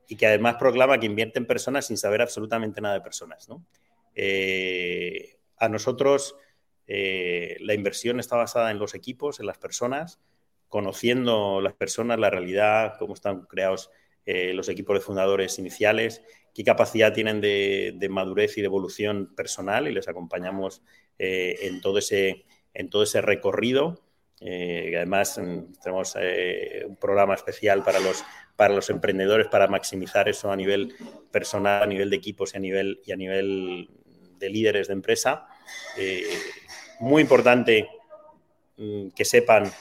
y 0.07 0.17
que 0.17 0.27
además 0.27 0.57
proclama 0.59 1.01
que 1.01 1.07
invierte 1.07 1.39
en 1.39 1.47
personas 1.47 1.87
sin 1.87 1.97
saber 1.97 2.21
absolutamente 2.21 2.83
nada 2.83 2.97
de 2.97 3.01
personas. 3.01 3.49
a 5.57 5.69
nosotros 5.71 6.37
la 6.87 7.73
inversión 7.73 8.21
está 8.21 8.37
basada 8.37 8.71
en 8.71 8.79
los 8.79 8.95
equipos, 8.95 9.41
en 9.41 9.47
las 9.47 9.57
personas 9.57 10.21
conociendo 10.69 11.61
las 11.61 11.75
personas, 11.75 12.19
la 12.19 12.31
realidad, 12.31 12.95
cómo 12.99 13.15
están 13.15 13.43
creados 13.43 13.91
eh, 14.27 14.53
los 14.53 14.69
equipos 14.69 14.95
de 14.95 15.01
fundadores 15.01 15.59
iniciales, 15.59 16.23
qué 16.55 16.63
capacidad 16.63 17.15
tienen 17.15 17.41
de, 17.41 18.09
madurez 18.11 18.59
y 18.59 18.61
de 18.61 18.67
evolución 18.67 19.35
personal 19.35 19.89
y 19.89 19.93
les 19.93 20.07
acompañamos 20.07 20.83
eh, 21.19 21.57
en, 21.63 21.81
todo 21.81 21.99
ese, 21.99 22.45
recorrido. 23.23 24.03
Eh, 24.41 24.93
además, 24.97 25.39
mm, 25.39 25.81
tenemos 25.83 26.15
un 26.87 26.97
programa 26.97 27.35
especial 27.35 27.83
para 27.83 28.01
los, 28.01 28.91
emprendedores 28.91 29.47
para 29.47 29.67
maximizar 29.67 30.29
eso 30.29 30.53
a 30.53 30.57
nivel 30.57 30.95
personal, 31.31 31.83
a 31.83 31.87
nivel 31.87 32.11
de 32.11 32.17
equipos 32.17 32.53
y 32.53 32.59
a 32.59 32.61
nivel, 32.61 33.01
y 33.07 33.13
a 33.13 33.17
nivel 33.17 33.89
de 34.39 34.51
líderes 34.51 34.89
de 34.89 34.93
empresa. 34.93 35.47
muy 37.01 37.23
importante 37.23 37.89
mm, 38.77 39.09
que 39.17 39.25
sepan 39.25 39.73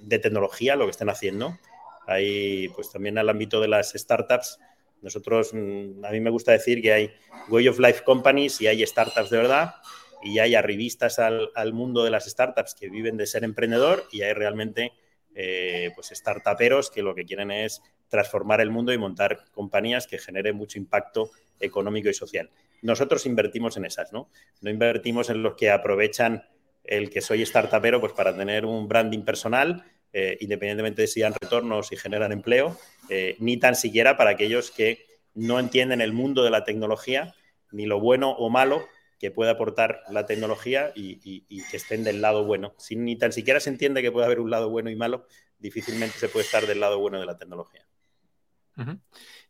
de 0.00 0.18
tecnología 0.18 0.76
lo 0.76 0.84
que 0.86 0.90
estén 0.90 1.08
haciendo. 1.08 1.58
Hay, 2.06 2.68
pues 2.70 2.90
también 2.90 3.18
al 3.18 3.28
ámbito 3.28 3.60
de 3.60 3.68
las 3.68 3.92
startups, 3.92 4.58
nosotros, 5.02 5.52
mm, 5.52 6.04
a 6.04 6.10
mí 6.10 6.20
me 6.20 6.30
gusta 6.30 6.52
decir 6.52 6.82
que 6.82 6.92
hay 6.92 7.10
Way 7.48 7.68
of 7.68 7.78
Life 7.78 8.04
Companies 8.04 8.60
y 8.60 8.66
hay 8.66 8.86
startups 8.86 9.30
de 9.30 9.36
verdad, 9.38 9.74
y 10.22 10.38
hay 10.38 10.54
arribistas 10.54 11.18
al, 11.18 11.50
al 11.54 11.72
mundo 11.72 12.04
de 12.04 12.10
las 12.10 12.26
startups 12.26 12.74
que 12.74 12.90
viven 12.90 13.16
de 13.16 13.26
ser 13.26 13.44
emprendedor, 13.44 14.04
y 14.12 14.22
hay 14.22 14.34
realmente 14.34 14.92
eh, 15.34 15.92
pues 15.94 16.08
startuperos 16.08 16.90
que 16.90 17.02
lo 17.02 17.14
que 17.14 17.24
quieren 17.24 17.50
es 17.50 17.82
transformar 18.08 18.60
el 18.60 18.70
mundo 18.70 18.92
y 18.92 18.98
montar 18.98 19.44
compañías 19.52 20.06
que 20.06 20.18
generen 20.18 20.56
mucho 20.56 20.78
impacto 20.78 21.30
económico 21.60 22.08
y 22.08 22.14
social. 22.14 22.50
Nosotros 22.82 23.26
invertimos 23.26 23.76
en 23.76 23.84
esas, 23.84 24.12
¿no? 24.12 24.28
No 24.60 24.70
invertimos 24.70 25.30
en 25.30 25.42
los 25.42 25.54
que 25.54 25.70
aprovechan 25.70 26.44
el 26.84 27.10
que 27.10 27.20
soy 27.20 27.44
startupero 27.44 28.00
pues 28.00 28.12
para 28.12 28.36
tener 28.36 28.64
un 28.64 28.88
branding 28.88 29.22
personal, 29.22 29.84
eh, 30.12 30.36
independientemente 30.40 31.02
de 31.02 31.08
si 31.08 31.20
dan 31.20 31.34
retornos 31.40 31.92
y 31.92 31.96
generan 31.96 32.32
empleo, 32.32 32.76
eh, 33.08 33.36
ni 33.38 33.58
tan 33.58 33.76
siquiera 33.76 34.16
para 34.16 34.30
aquellos 34.30 34.70
que 34.70 35.06
no 35.34 35.60
entienden 35.60 36.00
el 36.00 36.12
mundo 36.12 36.42
de 36.42 36.50
la 36.50 36.64
tecnología, 36.64 37.34
ni 37.70 37.86
lo 37.86 38.00
bueno 38.00 38.30
o 38.30 38.50
malo 38.50 38.84
que 39.20 39.30
puede 39.30 39.50
aportar 39.50 40.02
la 40.08 40.26
tecnología 40.26 40.92
y, 40.96 41.42
que 41.70 41.76
estén 41.76 42.02
del 42.02 42.22
lado 42.22 42.44
bueno. 42.44 42.74
Si 42.78 42.96
ni 42.96 43.16
tan 43.16 43.32
siquiera 43.32 43.60
se 43.60 43.70
entiende 43.70 44.02
que 44.02 44.10
puede 44.10 44.26
haber 44.26 44.40
un 44.40 44.50
lado 44.50 44.70
bueno 44.70 44.90
y 44.90 44.96
malo, 44.96 45.26
difícilmente 45.58 46.18
se 46.18 46.28
puede 46.28 46.46
estar 46.46 46.66
del 46.66 46.80
lado 46.80 46.98
bueno 46.98 47.20
de 47.20 47.26
la 47.26 47.36
tecnología. 47.36 47.86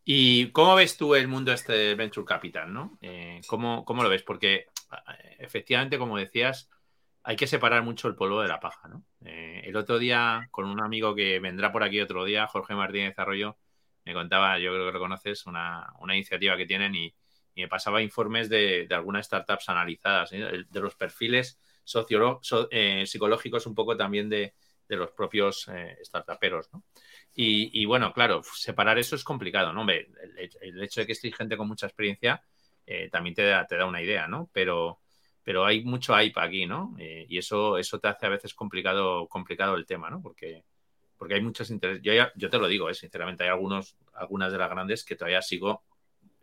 ¿Y 0.04 0.50
cómo 0.50 0.74
ves 0.74 0.96
tú 0.96 1.14
el 1.14 1.28
mundo 1.28 1.52
este 1.52 1.94
Venture 1.94 2.26
Capital? 2.26 2.72
¿no? 2.72 2.98
Eh, 3.00 3.40
¿cómo, 3.46 3.84
¿Cómo 3.84 4.02
lo 4.02 4.08
ves? 4.08 4.24
Porque 4.24 4.66
efectivamente, 5.38 5.98
como 5.98 6.18
decías, 6.18 6.68
hay 7.22 7.36
que 7.36 7.46
separar 7.46 7.82
mucho 7.82 8.08
el 8.08 8.14
polvo 8.14 8.40
de 8.40 8.48
la 8.48 8.60
paja, 8.60 8.88
¿no? 8.88 9.04
Eh, 9.24 9.62
el 9.64 9.76
otro 9.76 9.98
día, 9.98 10.48
con 10.50 10.66
un 10.66 10.80
amigo 10.80 11.14
que 11.14 11.38
vendrá 11.38 11.70
por 11.70 11.82
aquí 11.82 12.00
otro 12.00 12.24
día, 12.24 12.46
Jorge 12.46 12.74
Martínez 12.74 13.18
Arroyo, 13.18 13.58
me 14.04 14.14
contaba, 14.14 14.58
yo 14.58 14.72
creo 14.72 14.86
que 14.86 14.92
lo 14.92 14.98
conoces, 14.98 15.46
una, 15.46 15.92
iniciativa 16.08 16.56
que 16.56 16.66
tienen 16.66 16.94
y, 16.94 17.14
me 17.56 17.68
pasaba 17.68 18.00
informes 18.00 18.48
de, 18.48 18.88
algunas 18.90 19.26
startups 19.26 19.68
analizadas, 19.68 20.32
¿eh? 20.32 20.64
de 20.66 20.80
los 20.80 20.94
perfiles 20.94 21.58
eh, 22.70 23.04
psicológicos 23.06 23.66
un 23.66 23.74
poco 23.74 23.98
también 23.98 24.30
de, 24.30 24.54
de 24.88 24.96
los 24.96 25.10
propios 25.10 25.68
startuperos, 26.02 26.72
¿no? 26.72 26.84
Y, 27.34 27.84
bueno, 27.84 28.14
claro, 28.14 28.40
separar 28.54 28.98
eso 28.98 29.14
es 29.14 29.24
complicado, 29.24 29.74
¿no? 29.74 29.82
el, 29.90 30.08
el, 30.62 30.82
hecho 30.82 31.02
de 31.02 31.06
que 31.06 31.12
esté 31.12 31.30
gente 31.32 31.58
con 31.58 31.68
mucha 31.68 31.86
experiencia 31.86 32.42
también 33.12 33.34
te 33.34 33.44
da, 33.44 33.66
te 33.66 33.76
da 33.76 33.84
una 33.84 34.00
idea, 34.00 34.26
¿no? 34.26 34.48
Pero, 34.54 35.00
pero 35.42 35.64
hay 35.64 35.84
mucho 35.84 36.16
hype 36.16 36.40
aquí, 36.40 36.66
¿no? 36.66 36.94
Eh, 36.98 37.26
y 37.28 37.38
eso, 37.38 37.78
eso 37.78 37.98
te 37.98 38.08
hace 38.08 38.26
a 38.26 38.30
veces 38.30 38.54
complicado, 38.54 39.26
complicado 39.28 39.74
el 39.74 39.86
tema, 39.86 40.10
¿no? 40.10 40.20
Porque, 40.20 40.64
porque 41.16 41.34
hay 41.34 41.42
muchos 41.42 41.70
intereses. 41.70 42.02
Yo, 42.02 42.12
yo 42.34 42.50
te 42.50 42.58
lo 42.58 42.68
digo, 42.68 42.92
sinceramente, 42.94 43.44
hay 43.44 43.50
algunos, 43.50 43.96
algunas 44.14 44.52
de 44.52 44.58
las 44.58 44.70
grandes 44.70 45.04
que 45.04 45.16
todavía 45.16 45.42
sigo 45.42 45.82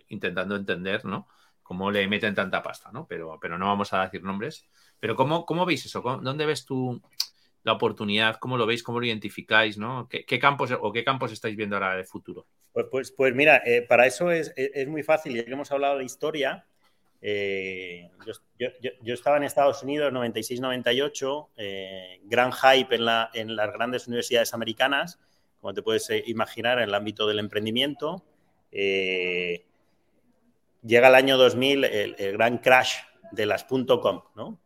intentando 0.09 0.55
entender, 0.55 1.05
¿no? 1.05 1.27
Cómo 1.63 1.91
le 1.91 2.07
meten 2.07 2.33
tanta 2.33 2.63
pasta, 2.63 2.91
¿no? 2.91 3.05
Pero, 3.07 3.37
pero 3.41 3.57
no 3.57 3.67
vamos 3.67 3.91
a 3.93 4.03
decir 4.03 4.23
nombres. 4.23 4.65
Pero 4.99 5.15
¿cómo, 5.15 5.45
cómo 5.45 5.65
veis 5.65 5.85
eso? 5.85 6.01
¿Dónde 6.21 6.45
ves 6.45 6.65
tú 6.65 7.01
la 7.63 7.73
oportunidad? 7.73 8.37
¿Cómo 8.37 8.57
lo 8.57 8.65
veis? 8.65 8.83
¿Cómo 8.83 8.99
lo 8.99 9.05
identificáis? 9.05 9.77
¿no? 9.77 10.07
¿Qué, 10.09 10.39
campos 10.39 10.71
o 10.79 10.91
qué 10.93 11.03
campos 11.03 11.31
estáis 11.31 11.55
viendo 11.55 11.75
ahora 11.75 11.95
de 11.95 12.05
futuro? 12.05 12.47
Pues, 12.71 12.87
pues, 12.89 13.11
pues 13.11 13.35
mira, 13.35 13.61
eh, 13.65 13.81
para 13.81 14.05
eso 14.05 14.31
es, 14.31 14.53
muy 14.87 15.03
fácil. 15.03 15.35
Ya 15.35 15.43
que 15.43 15.51
hemos 15.51 15.71
hablado 15.71 15.97
de 15.97 16.05
historia, 16.05 16.65
eh, 17.21 18.09
yo, 18.57 19.13
estaba 19.13 19.37
en 19.37 19.43
Estados 19.43 19.83
Unidos 19.83 20.13
96-98, 20.13 21.49
eh, 21.57 22.19
gran 22.23 22.51
hype 22.51 22.95
en, 22.95 23.05
la, 23.05 23.29
en 23.33 23.55
las 23.55 23.71
grandes 23.73 24.07
universidades 24.07 24.53
americanas, 24.53 25.19
como 25.59 25.73
te 25.73 25.81
puedes 25.81 26.09
imaginar, 26.27 26.79
en 26.79 26.85
el 26.85 26.95
ámbito 26.95 27.27
del 27.27 27.39
emprendimiento. 27.39 28.23
llega 28.71 29.63
el 30.83 31.15
año 31.15 31.37
2000, 31.37 31.85
el, 31.85 32.15
el 32.17 32.31
gran 32.33 32.59
crash 32.59 32.95
de 33.31 33.45
las 33.45 33.65
.com, 33.65 34.21
¿no? 34.35 34.59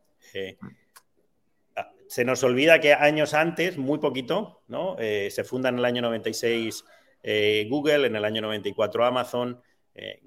se 2.11 2.25
nos 2.25 2.43
olvida 2.43 2.81
que 2.81 2.93
años 2.93 3.33
antes, 3.33 3.77
muy 3.77 3.99
poquito, 3.99 4.63
¿no? 4.67 4.97
Eh, 4.99 5.29
se 5.31 5.45
funda 5.45 5.69
en 5.69 5.79
el 5.79 5.85
año 5.85 6.01
96 6.01 6.83
eh, 7.23 7.67
Google, 7.69 8.05
en 8.05 8.17
el 8.17 8.25
año 8.25 8.41
94 8.41 9.05
Amazon. 9.05 9.61
Eh, 9.93 10.21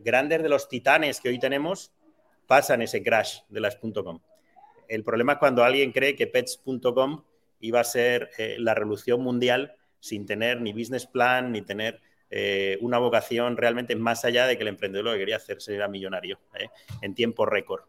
grandes 0.00 0.42
de 0.42 0.48
los 0.48 0.68
titanes 0.68 1.20
que 1.20 1.28
hoy 1.28 1.38
tenemos 1.38 1.92
pasan 2.46 2.82
ese 2.82 3.02
crash 3.02 3.40
de 3.48 3.60
las 3.60 3.76
.com. 3.76 4.20
El 4.88 5.04
problema 5.04 5.34
es 5.34 5.38
cuando 5.38 5.64
alguien 5.64 5.92
cree 5.92 6.16
que 6.16 6.26
pets.com 6.26 7.24
iba 7.60 7.80
a 7.80 7.84
ser 7.84 8.30
la 8.58 8.74
revolución 8.74 9.20
mundial 9.20 9.74
sin 10.00 10.24
tener 10.24 10.60
ni 10.60 10.72
business 10.72 11.06
plan, 11.06 11.52
ni 11.52 11.60
tener 11.60 12.00
una 12.80 12.98
vocación 12.98 13.58
realmente 13.58 13.96
más 13.96 14.24
allá 14.24 14.46
de 14.46 14.56
que 14.56 14.62
el 14.62 14.68
emprendedor 14.68 15.04
lo 15.04 15.12
que 15.12 15.18
quería 15.18 15.36
hacerse 15.36 15.74
era 15.74 15.88
millonario 15.88 16.38
en 17.02 17.14
tiempo 17.14 17.44
récord. 17.44 17.82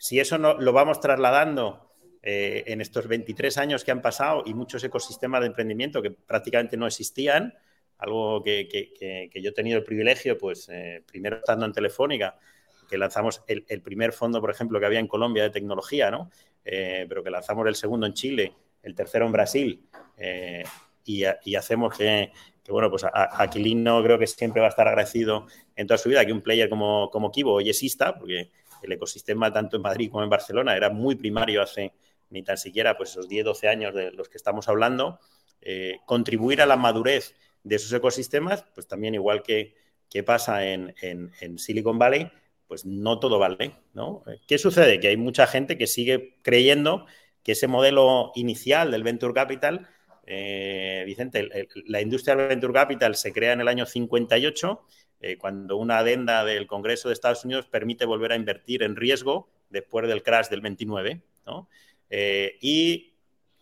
Si 0.00 0.18
eso 0.18 0.38
no, 0.38 0.54
lo 0.54 0.72
vamos 0.72 0.98
trasladando 1.00 1.90
eh, 2.22 2.64
en 2.66 2.80
estos 2.80 3.06
23 3.06 3.58
años 3.58 3.84
que 3.84 3.90
han 3.90 4.00
pasado 4.00 4.42
y 4.46 4.54
muchos 4.54 4.82
ecosistemas 4.82 5.40
de 5.40 5.48
emprendimiento 5.48 6.00
que 6.00 6.10
prácticamente 6.10 6.78
no 6.78 6.86
existían, 6.86 7.54
algo 8.00 8.42
que, 8.42 9.30
yo 9.34 9.50
he 9.50 9.52
tenido 9.52 9.78
el 9.78 9.84
privilegio, 9.84 10.36
pues 10.38 10.68
eh, 10.70 11.02
primero 11.06 11.36
estando 11.36 11.66
en 11.66 11.72
Telefónica, 11.72 12.38
que 12.88 12.98
lanzamos 12.98 13.42
el, 13.46 13.82
primer 13.82 14.12
fondo, 14.12 14.40
por 14.40 14.50
ejemplo, 14.50 14.80
que 14.80 14.86
había 14.86 14.98
en 14.98 15.06
Colombia 15.06 15.44
de 15.44 15.50
tecnología, 15.50 16.10
¿no? 16.10 16.30
Eh, 16.64 17.06
pero 17.08 17.22
que 17.22 17.30
lanzamos 17.30 17.66
el 17.66 17.76
segundo 17.76 18.06
en 18.06 18.14
Chile, 18.14 18.52
el 18.82 18.94
tercero 18.94 19.26
en 19.26 19.32
Brasil, 19.32 19.86
y, 21.04 21.24
hacemos 21.54 21.96
que, 21.96 22.32
bueno, 22.68 22.90
pues 22.90 23.04
Aquilino 23.12 24.02
creo 24.02 24.18
que 24.18 24.26
siempre 24.26 24.60
va 24.60 24.68
a 24.68 24.70
estar 24.70 24.86
agradecido 24.86 25.46
en 25.74 25.86
toda 25.86 25.98
su 25.98 26.08
vida 26.08 26.24
que 26.24 26.32
un 26.32 26.40
player 26.40 26.68
como, 26.68 27.10
como 27.10 27.30
Kibo 27.30 27.54
hoy 27.54 27.68
exista, 27.68 28.16
porque 28.16 28.50
el 28.82 28.92
ecosistema 28.92 29.52
tanto 29.52 29.76
en 29.76 29.82
Madrid 29.82 30.10
como 30.10 30.22
en 30.22 30.30
Barcelona 30.30 30.76
era 30.76 30.90
muy 30.90 31.16
primario 31.16 31.62
hace 31.62 31.92
ni 32.30 32.42
tan 32.42 32.56
siquiera 32.56 32.96
pues 32.96 33.10
esos 33.10 33.28
10, 33.28 33.44
12 33.44 33.68
años 33.68 33.94
de 33.94 34.12
los 34.12 34.28
que 34.28 34.36
estamos 34.36 34.68
hablando, 34.68 35.18
eh, 35.60 35.98
contribuir 36.06 36.62
a 36.62 36.66
la 36.66 36.76
madurez 36.76 37.34
de 37.62 37.76
esos 37.76 37.92
ecosistemas, 37.92 38.64
pues 38.74 38.86
también 38.86 39.14
igual 39.14 39.42
que, 39.42 39.74
pasa 40.24 40.66
en, 40.66 40.94
Silicon 41.58 41.98
Valley, 41.98 42.30
pues 42.66 42.84
no 42.84 43.18
todo 43.18 43.38
vale, 43.38 43.76
¿no? 43.94 44.22
¿Qué 44.46 44.58
sucede? 44.58 45.00
Que 45.00 45.08
hay 45.08 45.16
mucha 45.16 45.46
gente 45.46 45.76
que 45.76 45.86
sigue 45.86 46.36
creyendo 46.42 47.06
que 47.42 47.52
ese 47.52 47.66
modelo 47.66 48.32
inicial 48.34 48.90
del 48.90 49.02
Venture 49.02 49.34
Capital, 49.34 49.88
eh, 50.26 51.02
Vicente, 51.06 51.48
la 51.86 52.00
industria 52.00 52.36
del 52.36 52.48
Venture 52.48 52.72
Capital 52.72 53.16
se 53.16 53.32
crea 53.32 53.52
en 53.52 53.60
el 53.60 53.68
año 53.68 53.86
58, 53.86 54.86
eh, 55.22 55.36
cuando 55.36 55.76
una 55.76 55.98
adenda 55.98 56.44
del 56.44 56.66
Congreso 56.66 57.08
de 57.08 57.14
Estados 57.14 57.44
Unidos 57.44 57.66
permite 57.66 58.06
volver 58.06 58.32
a 58.32 58.36
invertir 58.36 58.82
en 58.82 58.96
riesgo 58.96 59.48
después 59.68 60.06
del 60.08 60.22
crash 60.22 60.48
del 60.48 60.60
29, 60.60 61.20
¿no? 61.46 61.68
Eh, 62.08 62.58
y 62.60 63.14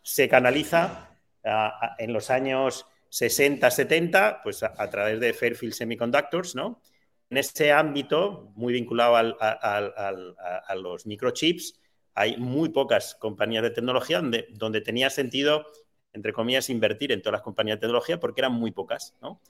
se 0.03 0.29
canaliza 0.29 1.05
en 1.99 2.13
los 2.13 2.31
años 2.31 2.87
60, 3.09 3.71
70, 3.71 4.41
pues 4.43 4.63
a, 4.63 4.91
través 4.91 5.21
de 5.21 5.33
Fairfield 5.33 5.75
Semiconductors, 5.75 6.55
¿no? 6.55 6.81
En 7.31 7.39
ese 7.39 7.73
ámbito, 7.73 8.53
muy 8.55 8.73
vinculado 8.73 9.17
a 9.17 10.75
los 10.77 11.07
microchips, 11.07 11.81
hay 12.19 12.37
muy 12.37 12.71
pocas 12.71 13.15
compañías 13.15 13.63
de 13.63 13.71
tecnología 13.71 14.21
donde, 14.21 14.49
donde, 14.51 14.81
tenía 14.81 15.09
sentido, 15.09 15.67
entre 16.13 16.33
comillas, 16.33 16.69
invertir 16.69 17.13
en 17.13 17.23
todas 17.23 17.35
las 17.35 17.43
compañías 17.43 17.77
de 17.77 17.83
tecnología 17.83 18.19
porque 18.19 18.41
eran 18.41 18.53
muy 18.53 18.73
pocas, 18.73 19.15
¿no? 19.23 19.41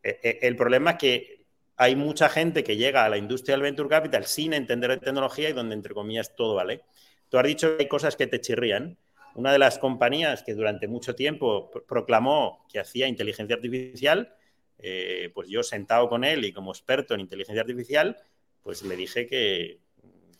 E, 0.00 0.20
e, 0.22 0.38
el 0.42 0.54
problema 0.54 0.92
es 0.92 0.98
que 0.98 1.46
hay 1.76 1.96
mucha 1.96 2.28
gente 2.28 2.62
que 2.62 2.76
llega 2.76 3.04
a 3.04 3.08
la 3.08 3.16
industria 3.16 3.54
del 3.54 3.62
venture 3.62 3.88
capital 3.88 4.26
sin 4.26 4.52
entender 4.52 4.90
de 4.90 4.98
tecnología 4.98 5.48
y 5.48 5.52
donde, 5.54 5.74
entre 5.74 5.92
comillas, 5.92 6.36
todo 6.36 6.54
vale. 6.54 6.82
Tú 7.28 7.38
has 7.38 7.46
dicho 7.46 7.76
que 7.76 7.82
hay 7.82 7.88
cosas 7.88 8.14
que 8.14 8.28
te 8.28 8.40
chirrían. 8.40 8.96
Una 9.34 9.52
de 9.52 9.58
las 9.58 9.78
compañías 9.78 10.42
que 10.42 10.54
durante 10.54 10.88
mucho 10.88 11.14
tiempo 11.14 11.70
proclamó 11.88 12.64
que 12.68 12.78
hacía 12.78 13.08
inteligencia 13.08 13.56
artificial, 13.56 14.34
eh, 14.78 15.30
pues 15.34 15.48
yo 15.48 15.62
sentado 15.62 16.08
con 16.08 16.24
él 16.24 16.44
y 16.44 16.52
como 16.52 16.70
experto 16.72 17.14
en 17.14 17.20
inteligencia 17.20 17.62
artificial, 17.62 18.16
pues 18.62 18.82
le 18.82 18.96
dije 18.96 19.26
que, 19.26 19.80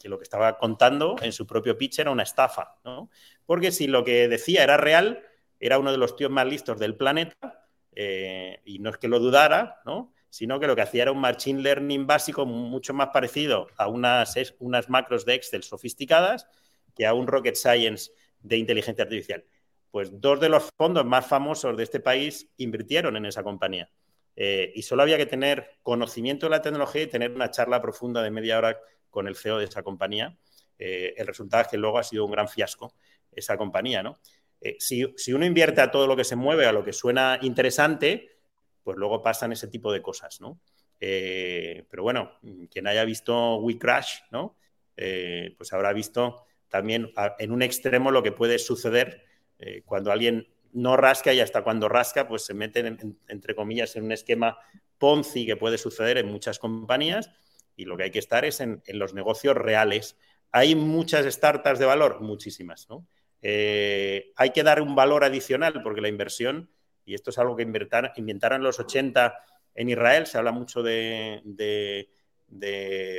lo 0.04 0.18
que 0.18 0.24
estaba 0.24 0.59
contando 0.59 1.16
en 1.22 1.33
su 1.33 1.46
propio 1.46 1.78
pitch 1.78 2.00
era 2.00 2.11
una 2.11 2.24
estafa, 2.24 2.76
¿no? 2.85 3.09
Porque 3.46 3.72
si 3.72 3.87
lo 3.87 4.04
que 4.04 4.28
decía 4.28 4.62
era 4.62 4.76
real, 4.76 5.22
era 5.59 5.78
uno 5.78 5.92
de 5.92 5.96
los 5.96 6.14
tíos 6.14 6.30
más 6.30 6.46
listos 6.46 6.78
del 6.78 6.94
planeta, 6.94 7.66
eh, 7.96 8.61
y 8.66 8.80
no 8.80 8.90
es 8.90 8.98
que 8.98 9.09
lo 9.09 9.18
dudara, 9.18 9.80
¿no? 9.87 10.12
sino 10.35 10.59
que 10.59 10.66
lo 10.66 10.74
que 10.74 10.83
hacía 10.83 11.02
era 11.02 11.12
un 11.12 11.20
machine 11.20 11.62
learning 11.62 12.09
básico 12.09 12.44
mucho 12.44 12.92
más 12.92 13.11
parecido 13.12 13.68
a 13.76 13.87
unas, 13.87 14.35
unas 14.59 14.90
macros 14.90 15.24
de 15.24 15.35
Excel 15.35 15.62
sofisticadas 15.62 16.48
que 16.96 17.07
a 17.07 17.14
un 17.14 17.28
rocket 17.28 17.54
science 17.54 18.11
de 18.44 18.59
inteligencia 18.59 19.02
artificial. 19.02 19.44
Pues 19.90 20.20
dos 20.20 20.38
de 20.38 20.48
los 20.48 20.70
fondos 20.76 21.04
más 21.04 21.26
famosos 21.26 21.76
de 21.76 21.83
este 21.83 21.98
país 21.98 22.48
invirtieron 22.59 23.16
en 23.16 23.26
esa 23.26 23.42
compañía. 23.42 23.90
Eh, 24.37 24.72
y 24.74 24.83
solo 24.83 25.02
había 25.02 25.16
que 25.16 25.26
tener 25.26 25.78
conocimiento 25.83 26.46
de 26.46 26.50
la 26.50 26.62
tecnología 26.62 27.02
y 27.02 27.07
tener 27.07 27.30
una 27.30 27.50
charla 27.50 27.80
profunda 27.80 28.22
de 28.22 28.30
media 28.30 28.59
hora 28.59 28.78
con 29.09 29.26
el 29.28 29.37
CEO 29.37 29.59
de 29.59 29.64
esa 29.64 29.83
compañía. 29.83 30.37
Eh, 30.78 31.14
el 31.16 31.26
resultado 31.26 31.62
es 31.62 31.68
que 31.68 31.78
luego 31.78 31.98
ha 31.98 32.02
sido 32.02 32.24
un 32.24 32.33
gran 32.33 32.48
fiasco 32.48 32.94
esa 33.33 33.57
compañía, 33.57 34.02
¿no? 34.02 34.18
Eh, 34.61 34.76
si, 34.78 35.04
uno 35.33 35.46
invierte 35.46 35.80
a 35.80 35.90
todo 35.90 36.07
lo 36.07 36.16
que 36.16 36.24
se 36.24 36.37
mueve, 36.37 36.66
a 36.66 36.72
lo 36.72 36.85
que 36.85 36.92
suena 36.92 37.38
interesante, 37.42 38.38
pues 38.83 38.96
luego 38.96 39.22
pasan 39.22 39.52
ese 39.52 39.68
tipo 39.68 39.92
de 39.92 40.02
cosas, 40.02 40.40
¿no? 40.40 40.61
pero 41.00 42.02
bueno, 42.02 42.38
quien 42.70 42.87
haya 42.87 43.04
visto 43.04 43.57
We 43.57 43.78
Crash, 43.78 44.20
¿no? 44.30 44.57
pues 44.96 45.70
habrá 45.74 45.92
visto 45.92 46.46
también 46.75 47.13
en 47.39 47.53
un 47.53 47.63
extremo 47.63 48.11
lo 48.11 48.25
que 48.25 48.33
puede 48.33 48.59
suceder 48.59 49.25
eh, 49.61 49.83
cuando 49.87 50.11
alguien 50.11 50.49
no 50.73 50.97
rasca 50.97 51.33
y 51.33 51.39
hasta 51.39 51.63
cuando 51.63 51.89
rasca, 51.89 52.27
pues 52.27 52.45
se 52.45 52.53
meten, 52.53 53.17
entre 53.29 53.55
comillas, 53.55 53.95
en 53.95 54.03
un 54.03 54.11
esquema 54.11 54.59
Ponzi 54.99 55.47
que 55.47 55.55
puede 55.55 55.79
suceder 55.79 56.19
en 56.19 56.27
muchas 56.27 56.59
compañías 56.59 57.31
y 57.77 57.85
lo 57.85 57.97
que 57.97 58.03
hay 58.03 58.11
que 58.11 58.19
estar 58.19 58.45
es 58.45 58.59
en, 58.59 58.83
los 58.89 59.15
negocios 59.15 59.57
reales. 59.57 60.19
Hay 60.51 60.75
muchas 60.75 61.33
startups 61.33 61.79
de 61.79 61.87
valor, 61.87 62.21
muchísimas, 62.23 62.89
¿no? 62.89 63.07
Eh, 63.41 64.33
hay 64.35 64.51
que 64.51 64.65
dar 64.65 64.83
un 64.83 64.97
valor 64.97 65.23
adicional 65.23 65.81
porque 65.81 66.01
la 66.01 66.09
inversión, 66.09 66.73
y 67.05 67.15
esto 67.15 67.31
es 67.31 67.39
algo 67.39 67.55
que 67.55 67.63
inventaron, 67.63 68.11
en 68.17 68.63
los 68.65 68.81
80 68.81 69.33
en 69.77 69.91
Israel, 69.91 70.27
se 70.27 70.39
habla 70.39 70.51
mucho 70.51 70.83
de 70.83 71.41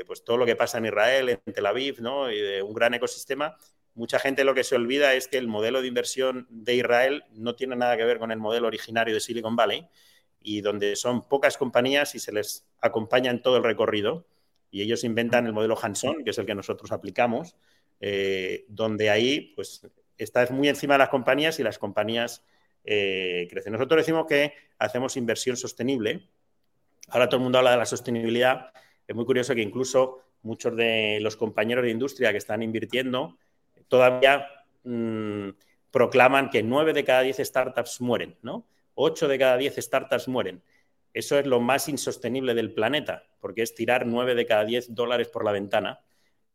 pues, 0.05 0.23
todo 0.23 0.37
lo 0.37 0.45
que 0.45 0.55
pasa 0.55 0.77
en 0.77 0.85
Israel, 0.85 1.29
en 1.29 1.53
Tel 1.53 1.65
Aviv, 1.65 2.01
¿no? 2.01 2.31
y 2.31 2.39
de 2.39 2.61
un 2.61 2.73
gran 2.73 2.93
ecosistema, 2.93 3.57
mucha 3.95 4.19
gente 4.19 4.43
lo 4.43 4.53
que 4.53 4.63
se 4.63 4.75
olvida 4.75 5.13
es 5.13 5.27
que 5.27 5.37
el 5.37 5.47
modelo 5.47 5.81
de 5.81 5.87
inversión 5.87 6.47
de 6.49 6.75
Israel 6.75 7.23
no 7.31 7.55
tiene 7.55 7.75
nada 7.75 7.97
que 7.97 8.03
ver 8.03 8.19
con 8.19 8.31
el 8.31 8.37
modelo 8.37 8.67
originario 8.67 9.13
de 9.13 9.19
Silicon 9.19 9.55
Valley 9.55 9.87
y 10.41 10.61
donde 10.61 10.95
son 10.95 11.27
pocas 11.27 11.57
compañías 11.57 12.13
y 12.13 12.19
se 12.19 12.31
les 12.31 12.67
acompaña 12.81 13.31
en 13.31 13.41
todo 13.41 13.57
el 13.57 13.63
recorrido 13.63 14.25
y 14.69 14.81
ellos 14.81 15.03
inventan 15.03 15.45
el 15.45 15.53
modelo 15.53 15.77
Hanson, 15.81 16.23
que 16.23 16.31
es 16.31 16.37
el 16.37 16.45
que 16.45 16.53
nosotros 16.53 16.91
aplicamos, 16.91 17.55
eh, 18.01 18.65
donde 18.67 19.09
ahí 19.09 19.53
pues 19.55 19.87
estás 20.17 20.51
muy 20.51 20.67
encima 20.67 20.95
de 20.95 20.99
las 20.99 21.09
compañías 21.09 21.59
y 21.59 21.63
las 21.63 21.79
compañías 21.79 22.43
eh, 22.83 23.47
crecen. 23.49 23.73
Nosotros 23.73 24.01
decimos 24.01 24.25
que 24.27 24.53
hacemos 24.77 25.15
inversión 25.15 25.55
sostenible. 25.55 26.27
Ahora 27.07 27.29
todo 27.29 27.37
el 27.37 27.43
mundo 27.43 27.57
habla 27.57 27.71
de 27.71 27.77
la 27.77 27.85
sostenibilidad 27.85 28.71
es 29.07 29.15
muy 29.15 29.25
curioso 29.25 29.53
que 29.55 29.61
incluso 29.61 30.21
muchos 30.41 30.75
de 30.75 31.19
los 31.21 31.35
compañeros 31.35 31.83
de 31.83 31.91
industria 31.91 32.31
que 32.31 32.37
están 32.37 32.61
invirtiendo 32.61 33.37
todavía 33.87 34.47
mm, 34.83 35.49
proclaman 35.91 36.49
que 36.49 36.63
9 36.63 36.93
de 36.93 37.03
cada 37.03 37.21
10 37.21 37.37
startups 37.37 38.01
mueren, 38.01 38.37
¿no? 38.41 38.67
8 38.95 39.27
de 39.27 39.39
cada 39.39 39.57
10 39.57 39.75
startups 39.77 40.27
mueren. 40.27 40.63
Eso 41.13 41.39
es 41.39 41.45
lo 41.45 41.59
más 41.59 41.87
insostenible 41.87 42.53
del 42.53 42.73
planeta, 42.73 43.23
porque 43.39 43.61
es 43.61 43.73
tirar 43.73 44.05
9 44.05 44.35
de 44.35 44.45
cada 44.45 44.65
10 44.65 44.93
dólares 44.93 45.29
por 45.29 45.45
la 45.45 45.51
ventana 45.51 46.01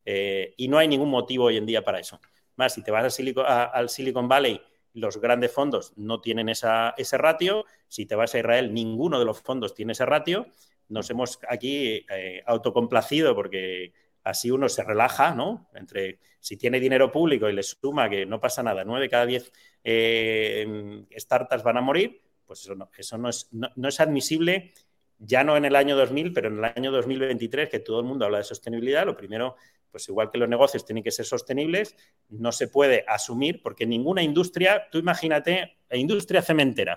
eh, 0.05 0.55
y 0.57 0.69
no 0.69 0.79
hay 0.79 0.89
ningún 0.89 1.11
motivo 1.11 1.45
hoy 1.45 1.57
en 1.57 1.67
día 1.67 1.83
para 1.85 2.01
eso. 2.01 2.21
Más, 2.57 2.75
si 2.75 2.83
te 2.83 2.91
vas 2.91 3.19
al 3.49 3.89
Silicon 3.89 4.29
Valley, 4.29 4.61
los 4.93 5.21
grandes 5.21 5.53
fondos 5.53 5.93
no 5.97 6.21
tienen 6.21 6.49
ese 6.49 7.19
ratio. 7.19 7.65
Si 7.89 8.07
te 8.07 8.15
vas 8.15 8.35
a 8.35 8.39
Israel, 8.39 8.75
ninguno 8.75 9.19
de 9.19 9.25
los 9.25 9.41
fondos 9.41 9.75
tiene 9.75 9.93
ese 9.93 10.05
ratio. 10.05 10.47
Nos 10.91 11.09
hemos 11.11 11.39
aquí 11.49 12.05
eh, 12.11 12.43
autocomplacido 12.47 13.35
porque 13.35 13.93
así 14.25 14.51
uno 14.51 14.69
se 14.69 14.85
relaja, 14.85 15.35
¿no? 15.35 15.69
Entre 15.75 16.19
si 16.39 16.57
tiene 16.57 16.81
dinero 16.81 17.11
público 17.11 17.49
y 17.49 17.53
le 17.53 17.63
suma 17.63 18.09
que 18.09 18.27
no 18.27 18.41
pasa 18.41 18.63
nada, 18.63 18.85
9 18.85 19.03
de 19.03 19.09
cada 19.09 19.27
10 19.27 19.53
eh, 19.85 21.07
startups 21.17 21.63
van 21.63 21.79
a 21.79 21.81
morir, 21.81 22.21
pues 22.45 22.61
eso 22.61 22.75
no, 22.75 22.91
eso 22.97 23.19
no 23.19 23.29
es, 23.29 24.01
admisible 24.01 24.73
ya 25.19 25.45
no 25.45 25.57
en 25.57 25.67
el 25.67 25.77
año 25.77 25.97
2000, 25.97 26.33
pero 26.33 26.49
en 26.49 26.59
el 26.59 26.65
año 26.65 26.91
2023, 26.91 27.69
que 27.69 27.81
todo 27.81 28.01
el 28.01 28.07
mundo 28.07 28.25
habla 28.25 28.39
de 28.39 28.45
sostenibilidad, 28.45 29.05
lo 29.05 29.17
primero 29.17 29.57
pues 29.91 30.09
igual 30.09 30.31
que 30.31 30.39
los 30.39 30.49
negocios 30.49 30.85
tienen 30.85 31.03
que 31.03 31.11
ser 31.11 31.27
sostenibles, 31.27 31.97
no 32.29 32.53
se 32.53 32.69
puede 32.69 33.05
asumir 33.09 33.61
porque 33.61 33.87
ninguna 33.87 34.23
industria, 34.23 34.89
tú 34.91 34.99
imagínate, 34.99 35.79
industria 35.91 36.43
cementera, 36.43 36.97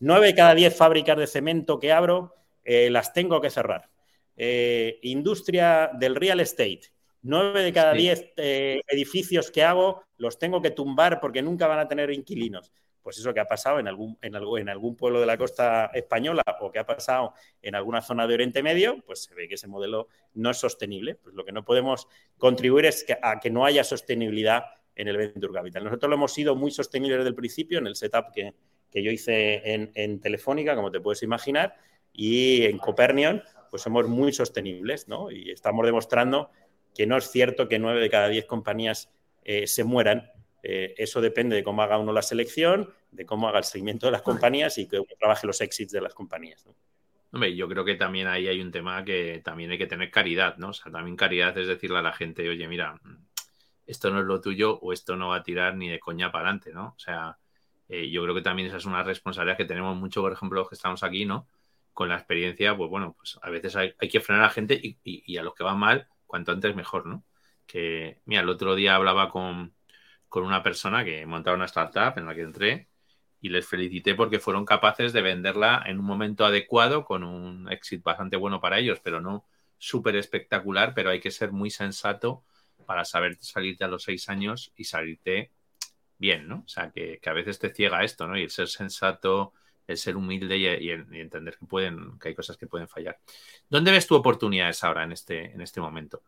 nueve 0.00 0.34
cada 0.34 0.54
diez 0.54 0.76
fábricas 0.76 1.16
de 1.16 1.26
cemento 1.28 1.78
que 1.78 1.92
abro 1.92 2.34
eh, 2.64 2.90
las 2.90 3.12
tengo 3.12 3.40
que 3.40 3.50
cerrar. 3.50 3.90
Eh, 4.36 4.98
industria 5.02 5.90
del 5.94 6.16
real 6.16 6.40
estate, 6.40 6.92
nueve 7.22 7.62
de 7.62 7.72
cada 7.72 7.92
diez 7.92 8.32
eh, 8.36 8.80
edificios 8.88 9.50
que 9.50 9.62
hago 9.62 10.02
los 10.16 10.38
tengo 10.38 10.60
que 10.60 10.70
tumbar 10.70 11.20
porque 11.20 11.42
nunca 11.42 11.66
van 11.66 11.78
a 11.78 11.88
tener 11.88 12.10
inquilinos 12.10 12.72
pues 13.04 13.18
eso 13.18 13.34
que 13.34 13.40
ha 13.40 13.46
pasado 13.46 13.78
en 13.78 13.86
algún, 13.86 14.18
en, 14.22 14.34
en 14.34 14.68
algún 14.70 14.96
pueblo 14.96 15.20
de 15.20 15.26
la 15.26 15.36
costa 15.36 15.90
española 15.92 16.42
o 16.60 16.72
que 16.72 16.78
ha 16.78 16.86
pasado 16.86 17.34
en 17.60 17.74
alguna 17.74 18.00
zona 18.00 18.26
de 18.26 18.32
Oriente 18.32 18.62
Medio, 18.62 19.02
pues 19.04 19.24
se 19.24 19.34
ve 19.34 19.46
que 19.46 19.56
ese 19.56 19.68
modelo 19.68 20.08
no 20.32 20.50
es 20.50 20.56
sostenible. 20.56 21.14
Pues 21.16 21.34
lo 21.34 21.44
que 21.44 21.52
no 21.52 21.66
podemos 21.66 22.08
contribuir 22.38 22.86
es 22.86 23.04
a 23.20 23.40
que 23.40 23.50
no 23.50 23.66
haya 23.66 23.84
sostenibilidad 23.84 24.64
en 24.96 25.08
el 25.08 25.18
Venture 25.18 25.52
Capital. 25.52 25.84
Nosotros 25.84 26.08
lo 26.08 26.16
hemos 26.16 26.32
sido 26.32 26.56
muy 26.56 26.70
sostenibles 26.70 27.18
desde 27.18 27.28
el 27.28 27.34
principio 27.34 27.78
en 27.78 27.88
el 27.88 27.94
setup 27.94 28.32
que, 28.32 28.54
yo 28.90 29.10
hice 29.10 29.60
en, 29.64 30.20
Telefónica, 30.20 30.74
como 30.74 30.90
te 30.90 31.00
puedes 31.00 31.22
imaginar, 31.22 31.76
y 32.14 32.64
en 32.64 32.78
Copernion, 32.78 33.42
pues 33.70 33.82
somos 33.82 34.08
muy 34.08 34.32
sostenibles, 34.32 35.08
¿no? 35.08 35.30
Y 35.30 35.50
estamos 35.50 35.84
demostrando 35.84 36.50
que 36.94 37.06
no 37.06 37.18
es 37.18 37.30
cierto 37.30 37.68
que 37.68 37.78
nueve 37.78 38.00
de 38.00 38.08
cada 38.08 38.28
diez 38.28 38.46
compañías 38.46 39.10
eh, 39.42 39.66
se 39.66 39.84
mueran 39.84 40.30
eh, 40.66 40.94
eso 40.96 41.20
depende 41.20 41.56
de 41.56 41.62
cómo 41.62 41.82
haga 41.82 41.98
uno 41.98 42.10
la 42.10 42.22
selección, 42.22 42.88
de 43.10 43.26
cómo 43.26 43.48
haga 43.48 43.58
el 43.58 43.64
seguimiento 43.64 44.06
de 44.06 44.12
las 44.12 44.22
compañías 44.22 44.78
y 44.78 44.88
cómo 44.88 45.04
trabaje 45.18 45.46
los 45.46 45.60
exits 45.60 45.92
de 45.92 46.00
las 46.00 46.14
compañías. 46.14 46.66
Hombre, 47.32 47.54
yo 47.54 47.68
creo 47.68 47.84
que 47.84 47.96
también 47.96 48.28
ahí 48.28 48.48
hay 48.48 48.62
un 48.62 48.72
tema 48.72 49.04
que 49.04 49.42
también 49.44 49.70
hay 49.70 49.76
que 49.76 49.86
tener 49.86 50.10
caridad, 50.10 50.56
¿no? 50.56 50.68
O 50.70 50.72
sea, 50.72 50.90
también 50.90 51.16
caridad 51.16 51.56
es 51.58 51.68
decirle 51.68 51.98
a 51.98 52.02
la 52.02 52.14
gente, 52.14 52.48
oye, 52.48 52.66
mira, 52.66 52.98
esto 53.86 54.08
no 54.08 54.20
es 54.20 54.24
lo 54.24 54.40
tuyo 54.40 54.78
o 54.80 54.94
esto 54.94 55.16
no 55.16 55.28
va 55.28 55.36
a 55.36 55.42
tirar 55.42 55.76
ni 55.76 55.90
de 55.90 56.00
coña 56.00 56.32
para 56.32 56.44
adelante, 56.48 56.72
¿no? 56.72 56.94
O 56.96 56.98
sea, 56.98 57.36
eh, 57.90 58.08
yo 58.08 58.22
creo 58.22 58.34
que 58.34 58.40
también 58.40 58.68
esa 58.68 58.78
es 58.78 58.86
una 58.86 59.02
responsabilidad 59.02 59.58
que 59.58 59.66
tenemos 59.66 59.94
mucho, 59.98 60.22
por 60.22 60.32
ejemplo, 60.32 60.60
los 60.60 60.68
que 60.70 60.76
estamos 60.76 61.02
aquí, 61.02 61.26
¿no? 61.26 61.46
Con 61.94 62.08
la 62.10 62.16
experiencia, 62.16 62.76
pues 62.76 62.90
bueno, 62.90 63.14
pues 63.16 63.38
a 63.40 63.50
veces 63.50 63.76
hay, 63.76 63.94
que 64.10 64.20
frenar 64.20 64.44
a 64.44 64.46
la 64.48 64.52
gente 64.52 64.78
y, 64.82 65.36
a 65.38 65.42
los 65.42 65.54
que 65.54 65.64
van 65.64 65.78
mal, 65.78 66.08
cuanto 66.26 66.52
antes 66.52 66.76
mejor, 66.76 67.06
¿no? 67.06 67.24
Que, 67.66 68.20
mira, 68.26 68.42
el 68.42 68.48
otro 68.50 68.74
día 68.74 68.96
hablaba 68.96 69.30
con, 69.30 69.74
con 70.28 70.44
una 70.44 70.62
persona 70.62 71.04
que 71.04 71.24
montaba 71.26 71.56
una 71.56 71.66
startup 71.66 72.18
en 72.18 72.26
la 72.26 72.34
que 72.34 72.42
entré 72.42 72.88
y 73.40 73.50
les 73.50 73.66
felicité 73.66 74.14
porque 74.14 74.38
fueron 74.40 74.64
capaces 74.64 75.12
de 75.12 75.22
venderla 75.22 75.82
en 75.86 76.00
un 76.00 76.04
momento 76.06 76.44
adecuado 76.44 77.04
con 77.04 77.24
un 77.24 77.70
éxito 77.70 78.02
bastante 78.04 78.36
bueno 78.36 78.60
para 78.60 78.78
ellos, 78.78 79.00
pero 79.02 79.20
no 79.20 79.46
súper 79.78 80.16
espectacular, 80.16 80.94
pero 80.94 81.10
hay 81.10 81.20
que 81.20 81.30
ser 81.30 81.52
muy 81.52 81.70
sensato 81.70 82.42
para 82.86 83.04
saber 83.04 83.36
salirte 83.40 83.84
a 83.84 83.88
los 83.88 84.02
seis 84.04 84.28
años 84.28 84.72
y 84.76 84.84
salirte 84.84 85.52
bien, 86.18 86.48
¿no? 86.48 86.62
O 86.64 86.68
sea, 86.68 86.90
que, 86.90 87.20
a 87.24 87.32
veces 87.32 87.58
te 87.58 87.72
ciega 87.72 88.02
esto, 88.02 88.26
¿no? 88.26 88.38
Y 88.38 88.42
el 88.42 88.50
ser 88.50 88.68
sensato, 88.68 89.52
el 89.86 89.96
ser 89.96 90.16
humilde 90.16 90.56
y, 90.56 90.90
entender 90.90 91.56
que 91.58 91.66
pueden, 91.66 92.18
que 92.18 92.28
hay 92.28 92.34
cosas 92.34 92.56
que 92.56 92.66
pueden 92.66 92.88
fallar. 92.88 93.18
¿Dónde 93.68 93.90
ves 93.90 94.06
tu 94.06 94.14
oportunidades 94.14 94.82
ahora 94.84 95.04
en 95.04 95.12
este, 95.12 95.52
en 95.52 95.60
este 95.60 95.80
momento? 95.80 96.22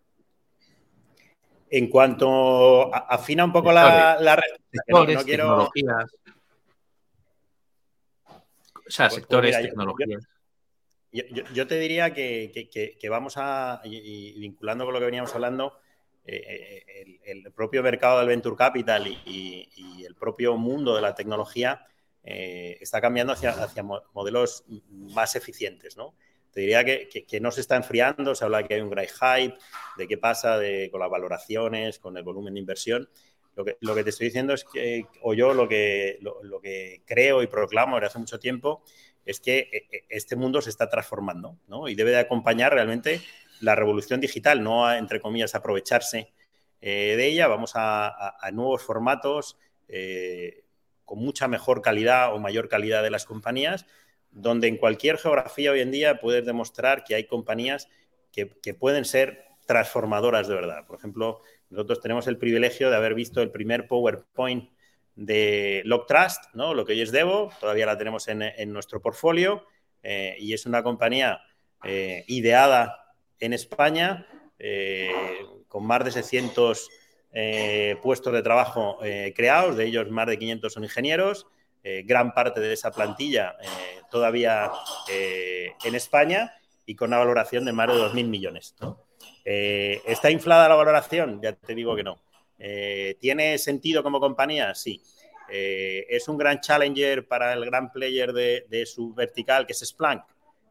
En 1.69 1.89
cuanto 1.89 2.95
afina 2.95 3.45
un 3.45 3.53
poco 3.53 3.73
la, 3.73 4.19
la 4.21 4.41
sectores, 4.71 5.25
tecnologías. 5.25 6.15
O 8.25 8.91
sea, 8.91 9.09
pues, 9.09 9.15
pues 9.15 9.15
sectores, 9.15 9.63
tecnologías. 9.63 10.29
Yo, 11.13 11.67
te 11.67 11.79
diría 11.79 12.13
que, 12.13 13.09
vamos 13.09 13.35
a, 13.37 13.81
y, 13.85 14.39
vinculando 14.39 14.85
con 14.85 14.93
lo 14.93 15.01
que 15.01 15.07
veníamos 15.07 15.35
hablando, 15.35 15.79
eh, 16.25 16.85
eh, 16.89 17.21
el, 17.25 17.53
propio 17.53 17.83
mercado 17.83 18.19
del 18.19 18.29
venture 18.29 18.57
capital 18.57 19.07
y, 19.07 20.05
el 20.05 20.15
propio 20.15 20.57
mundo 20.57 20.95
de 20.95 21.01
la 21.01 21.15
tecnología 21.15 21.87
eh, 22.27 22.77
está 22.81 23.01
cambiando 23.01 23.33
hacia, 23.33 23.51
hacia 23.53 23.85
modelos 23.85 24.65
más 24.91 25.37
eficientes, 25.37 25.97
¿no? 25.97 26.15
Te 26.51 26.63
diría 26.63 26.85
que, 26.85 27.41
no 27.41 27.51
se 27.51 27.61
está 27.61 27.77
enfriando, 27.77 28.35
se 28.35 28.43
habla 28.43 28.59
de 28.59 28.65
que 28.65 28.75
hay 28.75 28.81
un 28.81 28.89
great 28.89 29.11
hype, 29.11 29.57
de 29.99 30.09
qué 30.09 30.17
pasa 30.17 30.59
con 30.91 31.01
las 31.01 31.11
valoraciones, 31.11 31.99
con 31.99 32.17
el 32.17 32.23
volumen 32.23 32.55
de 32.55 32.61
inversión. 32.61 33.11
Lo 33.55 33.65
que, 33.65 33.77
lo 33.81 33.95
que 33.95 34.03
te 34.03 34.09
estoy 34.09 34.29
diciendo 34.29 34.55
es 34.55 34.65
que, 34.65 35.05
o 35.21 35.35
yo 35.35 35.53
lo 35.53 35.69
que, 35.69 36.19
lo, 36.21 36.59
que 36.61 37.03
creo 37.05 37.43
y 37.43 37.47
proclamo 37.47 37.97
desde 37.97 38.07
hace 38.07 38.19
mucho 38.19 38.39
tiempo, 38.39 38.83
es 39.27 39.39
que 39.39 39.69
eh, 39.71 39.87
eh, 39.93 40.05
este 40.09 40.35
mundo 40.35 40.63
se 40.63 40.71
está 40.71 40.89
transformando 40.89 41.59
¿no? 41.69 41.89
y 41.89 41.95
debe 41.95 42.13
de 42.13 42.21
acompañar 42.21 42.73
realmente 42.73 43.21
la 43.61 43.75
revolución 43.75 44.19
digital, 44.19 44.63
no 44.63 44.87
a, 44.87 44.97
entre 44.97 45.21
comillas, 45.21 45.55
aprovecharse 45.55 46.33
eh, 46.81 47.15
de 47.19 47.27
ella. 47.27 47.49
Vamos 47.49 47.73
a, 47.75 48.35
a 48.41 48.51
nuevos 48.51 48.83
formatos 48.83 49.59
con 51.07 51.21
mucha 51.21 51.49
mejor 51.49 51.81
calidad 51.81 52.35
o 52.35 52.39
mayor 52.39 52.69
calidad 52.69 53.03
de 53.03 53.11
las 53.11 53.25
compañías 53.25 53.87
donde 54.37 54.69
en 54.69 54.77
cualquier 54.77 55.17
geografía 55.17 55.73
hoy 55.73 55.81
en 55.81 55.91
día 55.91 56.21
puedes 56.21 56.45
demostrar 56.45 57.05
que 57.05 57.15
hay 57.15 57.25
compañías 57.25 57.89
que, 58.31 58.75
pueden 58.75 59.07
ser 59.07 59.47
transformadoras 59.67 60.47
de 60.47 60.55
verdad. 60.55 60.87
Por 60.87 60.99
ejemplo, 60.99 61.41
nosotros 61.71 62.01
tenemos 62.03 62.27
el 62.27 62.37
privilegio 62.37 62.91
de 62.91 62.97
haber 62.97 63.15
visto 63.15 63.41
el 63.41 63.51
primer 63.51 63.89
PowerPoint 63.89 64.71
de 65.15 65.83
Trust, 66.07 66.45
¿no? 66.53 66.75
lo 66.75 66.85
que 66.85 66.93
hoy 66.93 67.01
es 67.01 67.13
Devo, 67.13 67.51
todavía 67.59 67.87
la 67.87 67.97
tenemos 67.97 68.29
en, 68.29 68.73
nuestro 68.75 69.01
portfolio 69.01 69.67
eh, 70.03 70.37
y 70.39 70.53
es 70.53 70.67
una 70.67 70.83
compañía 70.83 71.41
eh, 71.83 72.25
ideada 72.29 73.15
en 73.41 73.55
España 73.55 74.27
eh, 74.59 75.11
con 75.67 75.87
más 75.87 76.05
de 76.05 76.13
600 76.13 76.91
puestos 78.03 78.33
de 78.33 78.43
trabajo 78.43 78.99
creados, 79.35 79.77
de 79.77 79.85
ellos 79.87 80.11
más 80.11 80.27
de 80.27 80.39
500 80.39 80.73
son 80.73 80.85
ingenieros, 80.85 81.47
gran 82.05 82.33
parte 82.33 82.61
de 82.61 82.73
esa 82.73 82.91
plantilla 82.91 83.57
todavía 84.11 84.71
eh, 85.09 85.73
en 85.85 85.95
España 85.95 86.55
y 86.85 86.95
con 86.95 87.09
una 87.09 87.19
valoración 87.19 87.65
de 87.65 87.73
más 87.73 87.89
de 87.89 87.95
2.000 87.95 88.29
millones. 88.29 88.75
Eh, 89.45 90.01
¿Está 90.07 90.31
inflada 90.31 90.69
la 90.69 90.75
valoración? 90.75 91.41
Ya 91.43 91.53
te 91.53 91.75
digo 91.75 91.95
que 91.97 92.05
no. 92.05 92.19
Eh, 92.59 93.17
¿Tiene 93.21 93.59
sentido 93.59 94.03
como 94.03 94.21
compañía? 94.21 94.75
Sí. 94.75 95.03
¿Es 95.49 96.27
un 96.27 96.37
gran 96.37 96.61
challenger 96.61 97.29
para 97.29 97.53
el 97.53 97.65
gran 97.65 97.93
player 97.93 98.33
de, 98.33 98.85
su 98.85 99.15
vertical, 99.15 99.65
que 99.65 99.75
es 99.75 99.79
Splunk? 99.79 100.23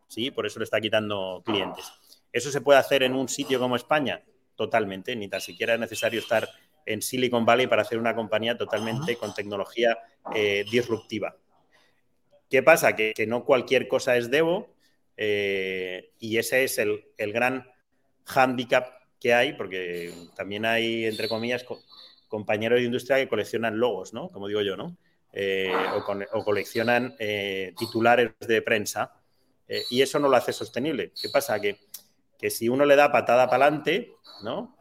Sí, 0.08 0.32
por 0.32 0.46
eso 0.46 0.60
le 0.60 0.66
está 0.66 0.82
quitando 0.82 1.42
clientes. 1.46 1.90
¿Eso 2.34 2.52
se 2.52 2.60
puede 2.60 2.80
hacer 2.80 3.04
en 3.04 3.16
un 3.16 3.30
sitio 3.30 3.58
como 3.58 3.78
España? 3.78 4.22
Totalmente, 4.56 5.16
ni 5.16 5.28
tan 5.28 5.42
siquiera 5.42 5.74
es 5.74 5.80
necesario 5.80 6.20
estar 6.20 6.50
en 6.86 7.02
Silicon 7.02 7.46
Valley 7.46 7.68
para 7.68 7.82
hacer 7.82 7.98
una 7.98 8.16
compañía 8.16 8.58
totalmente 8.58 9.16
con 9.18 9.34
tecnología 9.34 9.98
disruptiva. 10.72 11.36
¿Qué 12.50 12.64
pasa? 12.64 12.96
Que, 12.96 13.14
no 13.28 13.44
cualquier 13.44 13.88
cosa 13.88 14.18
es 14.18 14.30
Devo 14.30 14.76
eh, 15.18 16.12
y 16.20 16.38
ese 16.38 16.64
es 16.64 16.78
el, 16.78 17.04
gran 17.18 17.70
hándicap 18.26 18.88
que 19.20 19.34
hay, 19.34 19.54
porque 19.54 20.14
también 20.36 20.66
hay, 20.66 21.06
entre 21.06 21.28
comillas, 21.28 21.66
compañeros 22.28 22.80
de 22.80 22.86
industria 22.86 23.18
que 23.18 23.28
coleccionan 23.30 23.80
logos, 23.80 24.14
¿no? 24.14 24.30
Como 24.30 24.48
digo 24.48 24.62
yo, 24.62 24.78
¿no? 24.78 24.96
Eh, 25.34 25.74
o, 26.32 26.44
coleccionan 26.46 27.16
eh, 27.20 27.74
titulares 27.78 28.32
de 28.40 28.62
prensa 28.62 29.14
y 29.90 30.02
eso 30.02 30.20
no 30.20 30.30
lo 30.30 30.38
hace 30.38 30.54
sostenible. 30.54 31.12
¿Qué 31.20 31.30
pasa? 31.30 31.60
Que, 31.60 31.78
que 32.38 32.50
si 32.50 32.70
uno 32.70 32.86
le 32.86 32.96
da 32.96 33.12
patada 33.12 33.50
para 33.50 33.66
adelante, 33.66 34.16
¿no? 34.44 34.78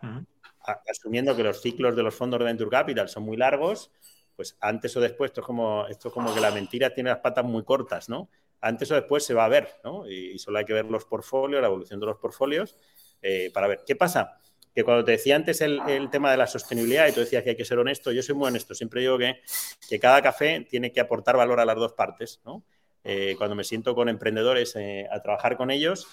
Asumiendo 0.90 1.36
que 1.36 1.42
los 1.42 1.60
ciclos 1.60 1.94
de 1.94 2.02
los 2.02 2.14
fondos 2.14 2.38
de 2.38 2.44
Venture 2.46 2.70
Capital 2.70 3.08
son 3.08 3.24
muy 3.24 3.36
largos, 3.36 3.90
pues 4.36 4.56
antes 4.60 4.96
o 4.96 5.00
después, 5.00 5.30
esto 5.30 5.40
es 5.42 5.46
como, 5.46 5.86
esto 5.86 6.08
es 6.08 6.14
como 6.14 6.34
que 6.34 6.40
la 6.40 6.50
mentira 6.50 6.92
tiene 6.92 7.10
las 7.10 7.20
patas 7.20 7.44
muy 7.44 7.64
cortas, 7.64 8.08
¿no? 8.08 8.28
Antes 8.60 8.90
o 8.90 8.94
después 8.94 9.24
se 9.24 9.34
va 9.34 9.44
a 9.44 9.48
ver, 9.48 9.68
¿no? 9.84 10.08
Y, 10.08 10.38
solo 10.38 10.58
hay 10.58 10.64
que 10.64 10.72
ver 10.72 10.86
los 10.86 11.04
portfolios, 11.04 11.60
la 11.60 11.68
evolución 11.68 12.00
de 12.00 12.06
los 12.06 12.16
portfolios, 12.16 12.76
eh, 13.22 13.50
para 13.52 13.68
ver. 13.68 13.82
¿Qué 13.86 13.96
pasa? 13.96 14.38
que 14.74 14.82
cuando 14.82 15.04
te 15.04 15.12
decía 15.12 15.36
antes 15.36 15.60
el, 15.60 15.80
tema 16.10 16.32
de 16.32 16.36
la 16.36 16.48
sostenibilidad 16.48 17.06
y 17.06 17.12
tú 17.12 17.20
decías 17.20 17.44
que 17.44 17.50
hay 17.50 17.56
que 17.56 17.64
ser 17.64 17.78
honesto, 17.78 18.10
yo 18.10 18.22
soy 18.22 18.34
muy 18.34 18.48
honesto. 18.48 18.74
Siempre 18.74 19.02
digo 19.02 19.16
que, 19.16 19.40
que 19.88 20.00
cada 20.00 20.20
café 20.20 20.66
tiene 20.68 20.90
que 20.90 21.00
aportar 21.00 21.36
valor 21.36 21.60
a 21.60 21.64
las 21.64 21.76
dos 21.76 21.92
partes. 21.92 22.40
¿no? 22.44 22.64
Eh, 23.04 23.36
cuando 23.38 23.54
me 23.54 23.62
siento 23.62 23.94
con 23.94 24.08
emprendedores 24.08 24.74
eh, 24.76 25.06
a 25.12 25.20
trabajar 25.20 25.56
con 25.56 25.70
ellos, 25.70 26.08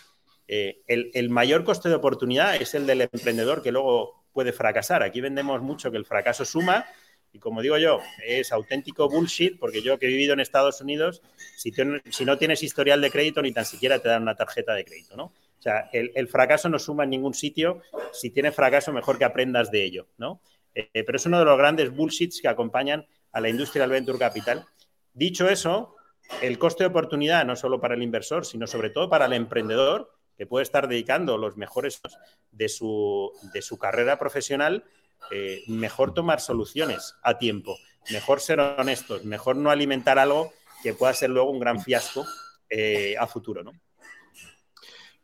eh, 0.54 0.82
el, 0.86 1.30
mayor 1.30 1.64
coste 1.64 1.88
de 1.88 1.96
oportunidad 1.96 2.62
es 2.62 2.74
el 2.74 2.86
del 2.86 3.00
emprendedor 3.00 3.64
que 3.64 3.72
luego 3.72 4.26
puede 4.34 4.52
fracasar. 4.52 5.02
Aquí 5.02 5.22
vendemos 5.22 5.62
mucho 5.62 5.90
que 5.92 5.96
el 5.96 6.06
fracaso 6.06 6.44
suma 6.44 6.86
y 7.32 7.40
como 7.40 7.62
digo 7.62 7.78
yo, 7.78 8.02
es 8.28 8.52
auténtico 8.52 9.08
bullshit 9.08 9.58
porque 9.58 9.82
yo 9.82 9.98
que 9.98 10.08
he 10.08 10.10
vivido 10.10 10.34
en 10.34 10.42
Estados 10.42 10.82
Unidos, 10.82 11.22
si, 11.56 11.72
si 12.10 12.26
no 12.26 12.38
tienes 12.38 12.64
historial 12.64 13.00
de 13.00 13.10
crédito 13.10 13.42
ni 13.42 13.54
tan 13.54 13.64
siquiera 13.64 14.00
te 14.00 14.10
dan 14.10 14.24
una 14.24 14.36
tarjeta 14.36 14.74
de 14.74 14.84
crédito, 14.84 15.16
¿no? 15.16 15.24
O 15.24 15.62
sea, 15.62 15.90
el, 15.94 16.28
fracaso 16.28 16.68
no 16.68 16.80
suma 16.80 17.06
en 17.06 17.12
ningún 17.12 17.34
sitio. 17.34 17.82
Si 18.12 18.32
tienes 18.32 18.54
fracaso, 18.54 18.92
mejor 18.92 19.18
que 19.18 19.24
aprendas 19.24 19.72
de 19.72 19.86
ello, 19.86 20.08
¿no? 20.18 20.42
Eh, 20.76 20.90
pero 21.06 21.16
es 21.16 21.26
uno 21.26 21.40
de 21.40 21.46
los 21.46 21.58
grandes 21.58 21.96
bullshits 21.96 22.42
que 22.42 22.50
acompañan 22.50 23.06
a 23.32 23.40
la 23.40 23.48
industria 23.48 23.84
del 23.84 23.92
venture 23.92 24.20
capital. 24.20 24.66
Dicho 25.14 25.48
eso, 25.48 25.96
el 26.42 26.60
coste 26.60 26.84
de 26.84 26.90
oportunidad, 26.90 27.46
no 27.46 27.56
solo 27.56 27.80
para 27.80 27.96
el 27.96 28.04
inversor, 28.04 28.46
sino 28.46 28.68
sobre 28.68 28.90
todo 28.90 29.10
para 29.10 29.28
el 29.28 29.34
emprendedor, 29.34 30.12
que 30.42 30.48
puede 30.48 30.64
estar 30.64 30.88
dedicando 30.88 31.38
los 31.38 31.56
mejores 31.56 32.02
de 32.50 32.68
su, 32.68 33.32
de 33.54 33.62
su 33.62 33.78
carrera 33.78 34.18
profesional, 34.18 34.84
eh, 35.30 35.62
mejor 35.68 36.16
tomar 36.16 36.42
soluciones 36.42 37.14
a 37.22 37.38
tiempo, 37.38 37.78
mejor 38.10 38.40
ser 38.40 38.60
honestos, 38.60 39.24
mejor 39.24 39.56
no 39.56 39.70
alimentar 39.70 40.18
algo 40.18 40.52
que 40.82 40.96
pueda 40.96 41.14
ser 41.14 41.30
luego 41.30 41.52
un 41.52 41.60
gran 41.60 41.80
fiasco 41.80 42.26
eh, 42.72 43.16
a 43.20 43.28
futuro, 43.28 43.64
¿no? 43.64 43.74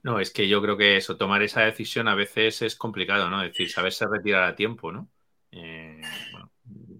No, 0.04 0.20
es 0.20 0.30
que 0.30 0.48
yo 0.48 0.62
creo 0.62 0.78
que 0.78 0.98
eso, 0.98 1.18
tomar 1.18 1.42
esa 1.42 1.62
decisión 1.62 2.08
a 2.08 2.14
veces 2.14 2.62
es 2.62 2.76
complicado, 2.76 3.28
¿no? 3.32 3.42
Es 3.42 3.54
decir, 3.54 3.72
saberse 3.72 4.06
retirar 4.06 4.44
a 4.44 4.56
tiempo, 4.56 4.92
¿no? 4.92 5.10
Eh, 5.50 6.00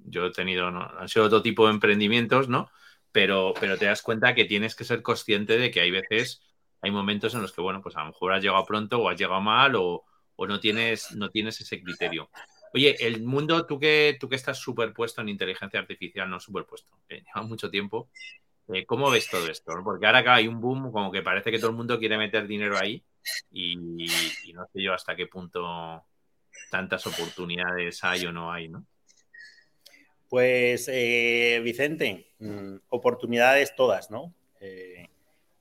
yo 0.06 0.26
he 0.26 0.32
tenido, 0.32 0.72
¿no? 0.72 0.90
han 0.98 1.08
sido 1.08 1.28
otro 1.28 1.44
tipo 1.44 1.68
de 1.68 1.74
emprendimientos, 1.74 2.50
¿no? 2.50 2.72
Pero, 3.12 3.54
pero 3.60 3.78
te 3.78 3.86
das 3.86 4.02
cuenta 4.02 4.34
que 4.34 4.46
tienes 4.46 4.74
que 4.74 4.86
ser 4.86 5.04
consciente 5.04 5.60
de 5.60 5.70
que 5.70 5.82
hay 5.82 5.92
veces, 5.92 6.42
hay 6.82 6.92
momentos 6.92 7.34
en 7.34 7.42
los 7.42 7.54
que, 7.54 7.62
bueno, 7.62 7.82
pues 7.82 7.96
a 7.96 8.02
lo 8.02 8.08
mejor 8.08 8.34
has 8.34 8.42
llegado 8.42 8.66
pronto 8.66 9.00
o 9.00 9.10
has 9.10 9.20
llegado 9.20 9.42
mal 9.42 9.76
o, 9.76 10.06
no, 10.38 10.60
tienes, 10.60 11.12
no 11.14 11.30
tienes 11.30 11.60
ese 11.62 11.82
criterio. 11.82 12.30
Oye, 12.74 12.96
el 13.00 13.24
mundo, 13.24 13.66
tú 13.66 13.80
que, 13.80 14.18
tú 14.20 14.30
que 14.30 14.36
estás 14.36 14.60
superpuesto 14.60 15.22
en 15.22 15.30
inteligencia 15.30 15.80
artificial, 15.80 16.30
no 16.30 16.40
superpuesto, 16.40 16.92
que 17.08 17.16
lleva 17.36 17.42
mucho 17.48 17.70
tiempo, 17.70 18.10
eh, 18.74 18.86
¿Cómo 18.86 19.10
ves 19.10 19.30
todo 19.30 19.48
esto? 19.50 19.74
Porque 19.84 20.06
ahora 20.06 20.20
acá 20.20 20.36
hay 20.36 20.48
un 20.48 20.60
boom, 20.60 20.92
como 20.92 21.12
que 21.12 21.22
parece 21.22 21.52
que 21.52 21.58
todo 21.58 21.70
el 21.70 21.78
mundo 21.78 21.98
quiere 22.00 22.18
meter 22.18 22.48
dinero 22.48 22.78
ahí 22.78 23.02
y, 23.52 24.08
no 24.54 24.66
sé 24.74 24.82
yo 24.82 24.94
hasta 24.94 25.16
qué 25.16 25.28
punto 25.28 26.04
tantas 26.70 27.08
oportunidades 27.08 28.04
hay 28.04 28.26
o 28.26 28.32
no 28.32 28.52
hay, 28.52 28.68
¿no? 28.68 28.86
Pues, 30.28 30.90
eh, 30.92 31.62
Vicente, 31.64 32.34
mm, 32.40 32.76
oportunidades 32.90 33.74
todas, 33.76 34.12
¿no? 34.12 34.34
Eh, 34.60 35.08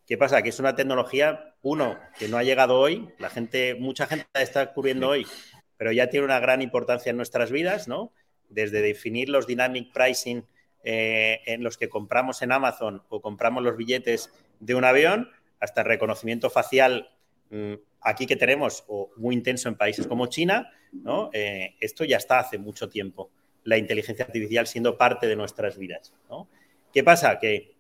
¿Qué 0.07 0.17
pasa? 0.17 0.41
Que 0.43 0.51
es 0.51 0.61
una 0.61 0.77
tecnología, 0.77 1.55
uno, 1.63 1.99
que 2.19 2.29
no 2.29 2.39
ha 2.39 2.45
llegado 2.45 2.79
hoy, 2.79 3.09
la 3.19 3.29
gente, 3.29 3.75
mucha 3.75 4.07
gente 4.07 4.27
está 4.35 4.61
descubriendo 4.61 5.09
hoy, 5.09 5.27
pero 5.77 5.91
ya 5.91 6.09
tiene 6.09 6.25
una 6.25 6.39
gran 6.39 6.63
importancia 6.63 7.11
en 7.11 7.17
nuestras 7.17 7.51
vidas, 7.51 7.89
¿no? 7.89 8.13
Desde 8.49 8.83
definir 8.83 9.29
los 9.29 9.49
dynamic 9.49 9.93
pricing 9.93 10.45
eh, 10.85 11.41
en 11.47 11.65
los 11.65 11.77
que 11.77 11.89
compramos 11.89 12.41
en 12.43 12.53
Amazon 12.53 13.03
o 13.09 13.21
compramos 13.21 13.65
los 13.65 13.77
billetes 13.77 14.33
de 14.61 14.77
un 14.77 14.85
avión, 14.85 15.29
hasta 15.59 15.81
el 15.81 15.89
reconocimiento 15.89 16.51
facial 16.51 17.11
mm, 17.51 17.75
aquí 18.01 18.27
que 18.27 18.37
tenemos, 18.37 18.85
o 18.87 19.11
muy 19.17 19.35
intenso 19.35 19.69
en 19.69 19.75
países 19.75 20.07
como 20.07 20.29
China, 20.29 20.71
¿no? 20.93 21.31
Eh, 21.33 21.75
esto 21.81 22.05
ya 22.05 22.19
está 22.19 22.39
hace 22.39 22.59
mucho 22.59 22.89
tiempo, 22.89 23.33
la 23.65 23.77
inteligencia 23.77 24.25
artificial 24.25 24.69
siendo 24.69 24.97
parte 24.97 25.27
de 25.27 25.35
nuestras 25.35 25.77
vidas. 25.77 26.15
¿Qué 26.93 27.03
pasa? 27.03 27.41
Que 27.41 27.76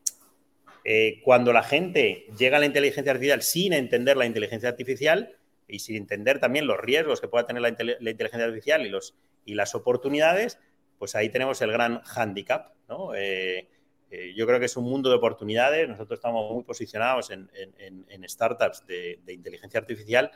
eh, 0.89 1.21
cuando 1.25 1.53
la 1.53 1.65
gente 1.65 2.27
llega 2.39 2.59
a 2.59 2.61
la 2.61 2.67
inteligencia 2.67 3.11
artificial 3.11 3.43
sin 3.43 3.73
entender 3.73 4.17
la 4.17 4.25
inteligencia 4.25 4.69
artificial 4.69 5.37
y 5.67 5.81
sin 5.81 5.97
entender 5.97 6.39
también 6.39 6.69
los 6.69 6.79
riesgos 6.79 7.21
que 7.21 7.27
pueda 7.27 7.45
tener 7.45 7.61
la, 7.61 7.77
la 7.99 8.11
inteligencia 8.11 8.45
artificial 8.47 8.87
y, 8.87 8.89
los, 8.89 9.17
y 9.45 9.55
las 9.55 9.75
oportunidades, 9.75 10.61
pues 11.01 11.17
ahí 11.17 11.29
tenemos 11.29 11.61
el 11.61 11.73
gran 11.73 12.03
hándicap. 12.03 12.75
¿no? 12.89 13.17
Eh, 13.17 13.69
eh, 14.13 14.33
yo 14.37 14.47
creo 14.47 14.61
que 14.61 14.67
es 14.67 14.77
un 14.77 14.85
mundo 14.85 15.11
de 15.11 15.17
oportunidades. 15.17 15.89
Nosotros 15.89 16.19
estamos 16.19 16.53
muy 16.53 16.63
posicionados 16.63 17.31
en, 17.31 17.49
startups 18.29 18.87
de, 18.87 19.19
inteligencia 19.27 19.81
artificial 19.81 20.31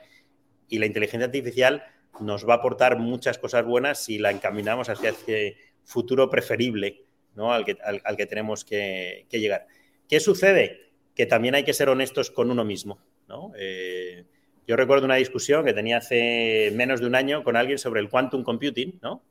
y 0.69 0.81
la 0.81 0.87
inteligencia 0.87 1.27
artificial 1.27 1.85
nos 2.21 2.49
va 2.49 2.55
a 2.55 2.57
aportar 2.57 2.99
muchas 2.99 3.39
cosas 3.39 3.65
buenas 3.65 4.03
si 4.03 4.19
la 4.19 4.33
encaminamos 4.33 4.89
hacia 4.89 5.11
ese 5.11 5.57
futuro 5.85 6.29
preferible 6.29 7.05
¿no? 7.37 7.53
al, 7.53 7.65
que, 7.65 7.79
al, 7.83 8.17
que 8.17 8.27
tenemos 8.27 8.65
que, 8.65 9.27
llegar. 9.31 9.69
¿Qué 10.11 10.20
sucede? 10.20 10.90
Que 11.14 11.25
también 11.25 11.55
hay 11.55 11.64
que 11.64 11.73
ser 11.73 11.88
honestos 11.88 12.31
con 12.31 12.51
uno 12.51 12.64
mismo. 12.64 12.99
¿no? 13.29 13.53
Eh, 13.57 14.25
yo 14.66 14.77
recuerdo 14.77 15.07
una 15.07 15.14
discusión 15.14 15.64
que 15.64 15.73
tenía 15.73 15.99
hace 15.99 16.73
menos 16.75 17.01
de 17.01 17.07
un 17.07 17.14
año 17.14 17.44
con 17.44 17.57
alguien 17.57 17.79
sobre 17.79 18.01
el 18.01 18.11
quantum 18.11 18.42
computing, 18.42 18.99
¿no? 19.01 19.23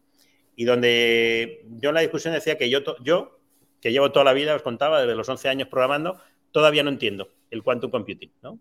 y 0.60 0.65
donde 0.65 1.63
yo 1.80 1.89
en 1.89 1.96
la 1.96 2.02
discusión 2.02 2.34
decía 2.34 2.58
que 2.58 2.70
yo, 2.70 2.82
yo, 3.02 3.39
que 3.80 3.94
llevo 3.94 4.12
toda 4.12 4.26
la 4.26 4.34
vida, 4.34 4.54
os 4.56 4.62
contaba, 4.62 5.00
desde 5.00 5.15
los 5.15 5.30
11 5.30 5.48
años 5.48 5.70
programando, 5.70 6.20
todavía 6.52 6.84
no 6.84 6.89
entiendo 6.89 7.30
el 7.50 7.63
quantum 7.63 7.89
computing, 7.89 8.34
¿no? 8.42 8.60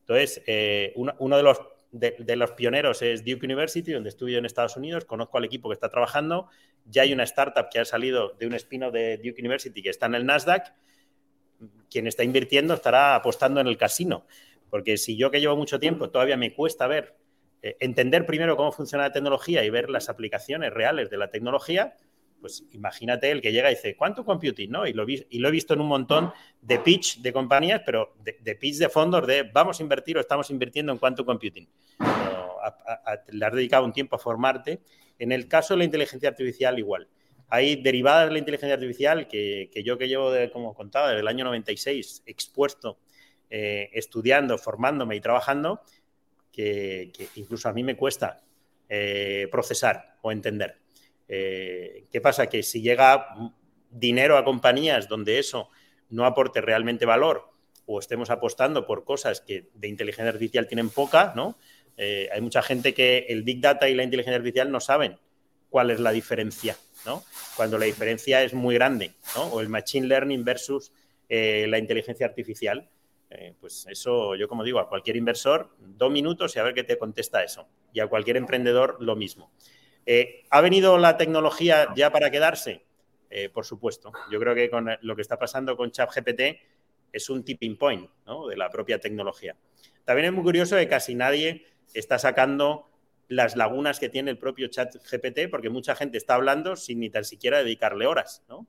Entonces, 0.00 0.42
eh, 0.46 0.92
uno, 0.96 1.36
de, 1.38 1.42
los, 1.42 1.58
de, 1.92 2.36
los 2.36 2.50
pioneros 2.50 3.00
es 3.00 3.24
Duke 3.24 3.46
University, 3.46 3.90
donde 3.90 4.10
estudio 4.10 4.36
en 4.36 4.44
Estados 4.44 4.76
Unidos, 4.76 5.06
conozco 5.06 5.38
al 5.38 5.46
equipo 5.46 5.70
que 5.70 5.74
está 5.74 5.88
trabajando, 5.88 6.48
ya 6.84 7.02
hay 7.02 7.14
una 7.14 7.24
startup 7.24 7.70
que 7.72 7.78
ha 7.78 7.86
salido 7.86 8.36
de 8.38 8.46
un 8.46 8.52
spin 8.52 8.92
de 8.92 9.16
Duke 9.16 9.40
University 9.40 9.82
que 9.82 9.88
está 9.88 10.04
en 10.04 10.16
el 10.16 10.26
Nasdaq, 10.26 10.74
quien 11.90 12.06
está 12.06 12.24
invirtiendo 12.24 12.74
estará 12.74 13.14
apostando 13.14 13.60
en 13.60 13.66
el 13.66 13.76
casino, 13.76 14.26
porque 14.70 14.96
si 14.96 15.16
yo 15.16 15.30
que 15.30 15.40
llevo 15.40 15.56
mucho 15.56 15.80
tiempo 15.80 16.10
todavía 16.10 16.36
me 16.36 16.54
cuesta 16.54 16.86
ver 16.86 17.16
eh, 17.62 17.76
entender 17.80 18.24
primero 18.24 18.56
cómo 18.56 18.72
funciona 18.72 19.04
la 19.04 19.12
tecnología 19.12 19.64
y 19.64 19.70
ver 19.70 19.90
las 19.90 20.08
aplicaciones 20.08 20.72
reales 20.72 21.10
de 21.10 21.18
la 21.18 21.30
tecnología, 21.30 21.94
pues 22.40 22.64
imagínate 22.72 23.30
el 23.30 23.42
que 23.42 23.52
llega 23.52 23.70
y 23.70 23.74
dice, 23.74 23.96
¿cuánto 23.96 24.24
computing? 24.24 24.70
¿no? 24.70 24.86
Y, 24.86 24.92
lo 24.92 25.06
y 25.08 25.38
lo 25.38 25.48
he 25.48 25.50
visto 25.50 25.74
en 25.74 25.80
un 25.80 25.88
montón 25.88 26.32
de 26.60 26.78
pitch 26.78 27.18
de 27.20 27.32
compañías, 27.32 27.82
pero 27.84 28.14
de, 28.22 28.54
pitch 28.54 28.76
de 28.76 28.88
fondos 28.88 29.26
de 29.26 29.42
vamos 29.42 29.78
a 29.78 29.82
invertir 29.82 30.16
o 30.16 30.20
estamos 30.20 30.50
invirtiendo 30.50 30.92
en 30.92 30.98
cuánto 30.98 31.24
computing. 31.24 31.68
le 33.28 33.46
has 33.46 33.52
dedicado 33.52 33.84
un 33.84 33.92
tiempo 33.92 34.16
a 34.16 34.18
formarte. 34.18 34.80
En 35.18 35.32
el 35.32 35.48
caso 35.48 35.74
de 35.74 35.78
la 35.78 35.84
inteligencia 35.84 36.30
artificial, 36.30 36.78
igual. 36.78 37.06
Hay 37.50 37.76
derivadas 37.76 38.28
de 38.28 38.32
la 38.32 38.38
inteligencia 38.38 38.74
artificial 38.74 39.28
que, 39.28 39.70
yo 39.84 39.98
que 39.98 40.08
llevo, 40.08 40.30
de, 40.30 40.50
como 40.50 40.74
contaba, 40.74 41.08
desde 41.08 41.20
el 41.20 41.28
año 41.28 41.44
96, 41.44 42.22
expuesto, 42.26 42.98
eh, 43.50 43.90
estudiando, 43.92 44.56
formándome 44.56 45.16
y 45.16 45.20
trabajando, 45.20 45.82
que, 46.52 47.12
incluso 47.34 47.68
a 47.68 47.72
mí 47.72 47.82
me 47.82 47.96
cuesta 47.96 48.40
eh, 48.88 49.48
procesar 49.50 50.16
o 50.22 50.32
entender. 50.32 50.76
Eh, 51.28 52.06
¿Qué 52.10 52.20
pasa? 52.20 52.48
Que 52.48 52.62
si 52.62 52.82
llega 52.82 53.34
dinero 53.90 54.36
a 54.36 54.44
compañías 54.44 55.08
donde 55.08 55.38
eso 55.38 55.68
no 56.08 56.26
aporte 56.26 56.60
realmente 56.60 57.06
valor 57.06 57.50
o 57.86 57.98
estemos 57.98 58.30
apostando 58.30 58.86
por 58.86 59.04
cosas 59.04 59.40
que 59.40 59.68
de 59.74 59.88
inteligencia 59.88 60.28
artificial 60.28 60.66
tienen 60.66 60.90
poca, 60.90 61.32
¿no? 61.34 61.58
Eh, 61.96 62.28
hay 62.32 62.40
mucha 62.40 62.62
gente 62.62 62.94
que 62.94 63.26
el 63.28 63.42
Big 63.42 63.60
Data 63.60 63.88
y 63.88 63.94
la 63.94 64.04
inteligencia 64.04 64.36
artificial 64.36 64.70
no 64.70 64.80
saben 64.80 65.18
cuál 65.68 65.90
es 65.90 66.00
la 66.00 66.12
diferencia, 66.12 66.76
Cuando 67.56 67.78
la 67.78 67.86
diferencia 67.86 68.42
es 68.42 68.54
muy 68.54 68.74
grande. 68.74 69.14
O 69.36 69.60
el 69.60 69.68
Machine 69.68 70.06
Learning 70.06 70.44
versus 70.44 70.92
la 71.28 71.78
inteligencia 71.78 72.26
artificial. 72.26 72.88
Eh, 73.30 73.54
pues 73.60 73.86
eso, 73.88 74.34
yo 74.34 74.48
como 74.48 74.64
digo, 74.64 74.80
a 74.80 74.88
cualquier 74.88 75.16
inversor, 75.16 75.70
dos 75.78 76.10
minutos 76.10 76.56
y 76.56 76.58
a 76.58 76.64
ver 76.64 76.74
qué 76.74 76.82
te 76.82 76.98
contesta 76.98 77.44
eso. 77.44 77.68
Y 77.92 78.00
a 78.00 78.08
cualquier 78.08 78.36
emprendedor 78.36 78.96
lo 79.00 79.14
mismo. 79.14 79.52
Eh, 80.04 80.42
¿Ha 80.50 80.60
venido 80.60 80.98
la 80.98 81.16
tecnología 81.16 81.88
ya 81.94 82.10
para 82.10 82.30
quedarse? 82.30 82.84
Eh, 83.30 83.48
por 83.48 83.64
supuesto. 83.64 84.12
Yo 84.32 84.40
creo 84.40 84.54
que 84.54 84.68
con 84.68 84.90
lo 85.00 85.14
que 85.14 85.22
está 85.22 85.38
pasando 85.38 85.76
con 85.76 85.92
ChatGPT 85.92 86.40
es 87.12 87.30
un 87.30 87.44
tipping 87.44 87.76
point 87.76 88.10
de 88.48 88.56
la 88.56 88.68
propia 88.68 88.98
tecnología. 88.98 89.56
También 90.04 90.26
es 90.26 90.32
muy 90.32 90.42
curioso 90.42 90.76
que 90.76 90.88
casi 90.88 91.14
nadie 91.14 91.66
está 91.94 92.18
sacando 92.18 92.89
las 93.30 93.54
lagunas 93.54 94.00
que 94.00 94.08
tiene 94.08 94.32
el 94.32 94.38
propio 94.38 94.66
ChatGPT, 94.66 95.48
porque 95.48 95.70
mucha 95.70 95.94
gente 95.94 96.18
está 96.18 96.34
hablando 96.34 96.74
sin 96.74 96.98
ni 96.98 97.10
tan 97.10 97.24
siquiera 97.24 97.58
dedicarle 97.58 98.06
horas. 98.06 98.42
¿no? 98.48 98.66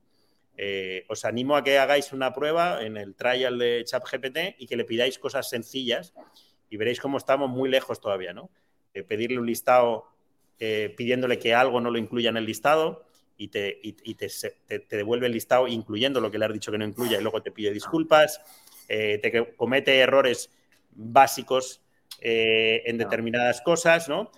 Eh, 0.56 1.04
os 1.08 1.24
animo 1.24 1.56
a 1.56 1.64
que 1.64 1.78
hagáis 1.78 2.12
una 2.12 2.32
prueba 2.32 2.80
en 2.80 2.96
el 2.96 3.16
trial 3.16 3.58
de 3.58 3.82
ChatGPT 3.84 4.54
y 4.58 4.68
que 4.68 4.76
le 4.76 4.84
pidáis 4.84 5.18
cosas 5.18 5.50
sencillas 5.50 6.14
y 6.70 6.76
veréis 6.76 7.00
cómo 7.00 7.18
estamos 7.18 7.50
muy 7.50 7.68
lejos 7.68 8.00
todavía, 8.00 8.32
¿no? 8.32 8.50
pedirle 9.08 9.38
un 9.38 9.46
listado 9.46 10.06
eh, 10.60 10.94
pidiéndole 10.96 11.38
que 11.38 11.54
algo 11.54 11.80
no 11.80 11.90
lo 11.90 11.98
incluya 11.98 12.28
en 12.30 12.36
el 12.36 12.44
listado 12.44 13.06
y, 13.36 13.48
te, 13.48 13.80
devuelve 14.90 15.26
el 15.26 15.32
listado 15.32 15.66
incluyendo 15.66 16.20
lo 16.20 16.30
que 16.30 16.38
le 16.38 16.44
has 16.44 16.52
dicho 16.52 16.70
que 16.70 16.78
no 16.78 16.84
incluya 16.84 17.18
y 17.18 17.22
luego 17.22 17.42
te 17.42 17.50
pide 17.50 17.72
disculpas, 17.72 18.40
eh, 18.88 19.18
te 19.20 19.56
comete 19.56 19.98
errores 19.98 20.50
básicos 20.92 21.80
en 22.20 22.98
determinadas 22.98 23.62
cosas, 23.62 24.08
¿no? 24.08 24.30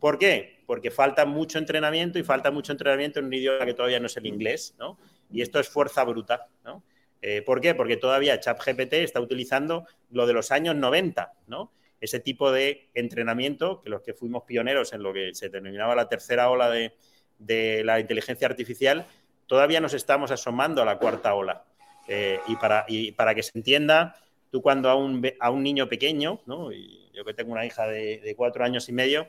¿Por 0.00 0.18
qué? 0.18 0.62
Porque 0.66 0.90
falta 0.90 1.24
mucho 1.24 1.58
entrenamiento 1.58 2.18
y 2.18 2.22
falta 2.22 2.50
mucho 2.50 2.72
entrenamiento 2.72 3.18
en 3.18 3.26
un 3.26 3.34
idioma 3.34 3.64
que 3.64 3.74
todavía 3.74 4.00
no 4.00 4.06
es 4.06 4.16
el 4.16 4.26
inglés, 4.26 4.74
¿no? 4.78 4.98
Y 5.30 5.42
esto 5.42 5.58
es 5.58 5.68
fuerza 5.68 6.04
bruta, 6.04 6.48
¿no? 6.64 6.82
Eh, 7.22 7.42
¿Por 7.42 7.60
qué? 7.60 7.74
Porque 7.74 7.96
todavía 7.96 8.38
ChatGPT 8.38 8.94
está 8.94 9.20
utilizando 9.20 9.86
lo 10.10 10.26
de 10.26 10.32
los 10.32 10.52
años 10.52 10.76
90, 10.76 11.32
¿no? 11.46 11.72
Ese 12.00 12.20
tipo 12.20 12.52
de 12.52 12.90
entrenamiento, 12.94 13.80
que 13.80 13.88
los 13.88 14.02
que 14.02 14.12
fuimos 14.12 14.44
pioneros 14.44 14.92
en 14.92 15.02
lo 15.02 15.12
que 15.12 15.34
se 15.34 15.48
denominaba 15.48 15.96
la 15.96 16.08
tercera 16.08 16.50
ola 16.50 16.70
de, 16.70 17.82
la 17.84 17.98
inteligencia 17.98 18.46
artificial, 18.46 19.06
todavía 19.46 19.80
nos 19.80 19.94
estamos 19.94 20.30
asomando 20.30 20.82
a 20.82 20.84
la 20.84 20.98
cuarta 20.98 21.34
ola. 21.34 21.64
Eh, 22.06 22.38
y, 22.46 22.56
para, 22.56 22.86
para 23.16 23.34
que 23.34 23.42
se 23.42 23.58
entienda, 23.58 24.14
tú 24.50 24.62
cuando 24.62 24.90
a 24.90 24.94
un, 24.94 25.26
a 25.40 25.50
un 25.50 25.62
niño 25.62 25.88
pequeño, 25.88 26.42
¿no? 26.46 26.70
Y 26.70 27.05
yo 27.16 27.24
que 27.24 27.32
tengo 27.32 27.52
una 27.52 27.64
hija 27.64 27.88
de, 27.88 28.34
cuatro 28.36 28.62
años 28.62 28.88
y 28.90 28.92
medio, 28.92 29.28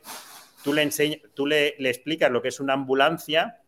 tú 0.64 0.74
le, 0.74 0.90
tú 1.34 1.48
le, 1.48 1.70
explicas 1.90 2.30
lo 2.30 2.42
que 2.42 2.50
es 2.50 2.60
una 2.60 2.74
ambulancia, 2.74 3.62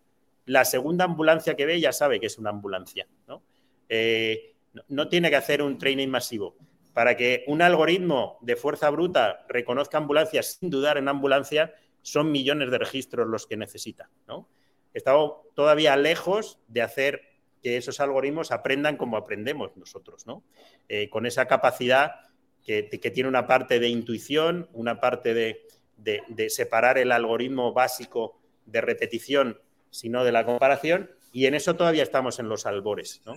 la 0.46 0.66
segunda 0.66 1.06
ambulancia 1.06 1.56
que 1.56 1.66
ve 1.66 1.80
ya 1.80 1.94
sabe 1.94 2.20
que 2.20 2.26
es 2.26 2.38
una 2.38 2.50
ambulancia, 2.50 3.08
¿no? 3.28 3.42
Eh, 3.88 4.56
no 4.90 5.08
tiene 5.08 5.30
que 5.30 5.38
hacer 5.38 5.62
un 5.62 5.78
training 5.78 6.10
masivo. 6.10 6.56
Para 6.94 7.16
que 7.16 7.46
un 7.48 7.62
algoritmo 7.62 8.38
de 8.42 8.56
fuerza 8.56 8.90
bruta 8.90 9.46
reconozca 9.48 9.98
ambulancias 9.98 10.58
sin 10.60 10.70
dudar 10.70 10.98
en 10.98 11.08
ambulancia, 11.08 11.74
son 12.02 12.32
millones 12.32 12.72
de 12.72 12.78
registros 12.78 13.28
los 13.28 13.48
que 13.48 13.58
necesita. 13.58 14.10
¿no? 14.28 14.50
Estamos 14.94 15.34
todavía 15.56 15.96
lejos 15.96 16.60
de 16.68 16.82
hacer 16.82 17.22
que 17.64 17.78
esos 17.78 18.00
algoritmos 18.00 18.52
aprendan 18.52 18.98
como 18.98 19.18
aprendemos 19.18 19.76
nosotros, 19.76 20.26
¿no? 20.26 20.44
Eh, 20.88 21.10
con 21.10 21.26
esa 21.26 21.46
capacidad 21.46 22.29
que, 22.66 23.12
tiene 23.14 23.30
una 23.30 23.48
parte 23.48 23.80
de 23.80 23.90
intuición, 23.90 24.70
una 24.74 25.00
parte 25.00 25.34
de, 25.34 26.50
separar 26.50 26.98
el 26.98 27.12
algoritmo 27.12 27.74
básico 27.74 28.40
de 28.66 28.82
repetición, 28.82 29.60
sino 29.90 30.24
de 30.24 30.32
la 30.32 30.46
comparación, 30.46 31.12
y 31.32 31.46
en 31.46 31.56
eso 31.56 31.76
todavía 31.76 32.04
estamos 32.04 32.40
en 32.40 32.50
los 32.50 32.66
albores. 32.66 33.22
¿no? 33.26 33.36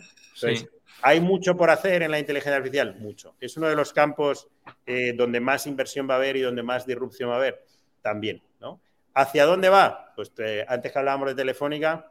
¿Hay 1.02 1.20
mucho 1.20 1.56
por 1.56 1.70
hacer 1.70 2.02
en 2.02 2.10
la 2.10 2.18
inteligencia 2.18 2.56
artificial? 2.56 2.96
Mucho. 2.98 3.34
¿Es 3.40 3.56
uno 3.56 3.68
de 3.68 3.76
los 3.76 3.92
campos 3.92 4.48
eh, 4.86 5.14
donde 5.16 5.40
más 5.40 5.66
inversión 5.66 6.08
va 6.08 6.14
a 6.14 6.16
haber 6.18 6.36
y 6.36 6.40
donde 6.40 6.62
más 6.62 6.86
disrupción 6.86 7.30
va 7.30 7.34
a 7.34 7.38
haber? 7.38 7.64
También. 8.00 8.42
¿no? 8.60 8.80
¿Hacia 9.14 9.44
dónde 9.44 9.68
va? 9.68 10.12
Pues 10.16 10.32
eh, 10.38 10.64
antes 10.68 10.92
que 10.92 10.98
hablábamos 10.98 11.28
de 11.28 11.34
Telefónica, 11.34 12.10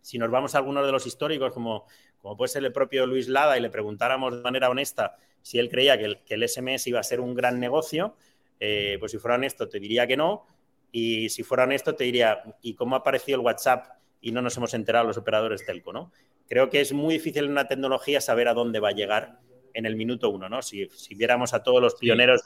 si 0.00 0.18
nos 0.18 0.30
vamos 0.30 0.54
a 0.54 0.58
algunos 0.58 0.84
de 0.84 0.92
los 0.92 1.06
históricos, 1.06 1.52
como, 1.52 1.86
como 2.22 2.36
puede 2.36 2.48
ser 2.48 2.64
el 2.64 2.72
propio 2.72 3.06
Luis 3.06 3.28
Lada, 3.28 3.58
y 3.58 3.60
le 3.60 3.68
preguntáramos 3.68 4.36
de 4.36 4.40
manera 4.42 4.70
honesta 4.70 5.16
si 5.42 5.58
él 5.58 5.68
creía 5.68 5.98
que 5.98 6.34
el, 6.34 6.48
SMS 6.48 6.86
iba 6.86 7.00
a 7.00 7.02
ser 7.02 7.20
un 7.20 7.34
gran 7.34 7.58
negocio, 7.58 8.16
eh, 8.60 8.96
pues 9.00 9.12
si 9.12 9.18
fuera 9.18 9.34
honesto 9.34 9.68
te 9.68 9.80
diría 9.80 10.06
que 10.06 10.16
no. 10.16 10.46
Y 10.92 11.30
si 11.30 11.42
fuera 11.42 11.64
honesto 11.64 11.94
te 11.94 12.04
diría, 12.04 12.42
¿y 12.62 12.74
cómo 12.74 12.94
ha 12.96 13.00
aparecido 13.00 13.40
el 13.40 13.44
WhatsApp 13.44 13.86
y 14.20 14.30
no 14.30 14.40
nos 14.40 14.56
hemos 14.56 14.72
enterado 14.74 15.06
los 15.06 15.16
operadores 15.16 15.66
telco, 15.66 15.92
¿no? 15.92 16.12
Creo 16.48 16.70
que 16.70 16.80
es 16.80 16.92
muy 16.92 17.14
difícil 17.14 17.44
en 17.44 17.50
una 17.50 17.66
tecnología 17.66 18.20
saber 18.20 18.46
a 18.46 18.54
dónde 18.54 18.78
va 18.78 18.90
a 18.90 18.92
llegar 18.92 19.40
en 19.74 19.86
el 19.86 19.96
minuto 19.96 20.30
uno, 20.30 20.48
¿no? 20.48 20.62
Si, 20.62 20.88
viéramos 21.16 21.54
a 21.54 21.62
todos 21.62 21.80
los 21.80 21.94
pioneros 21.96 22.42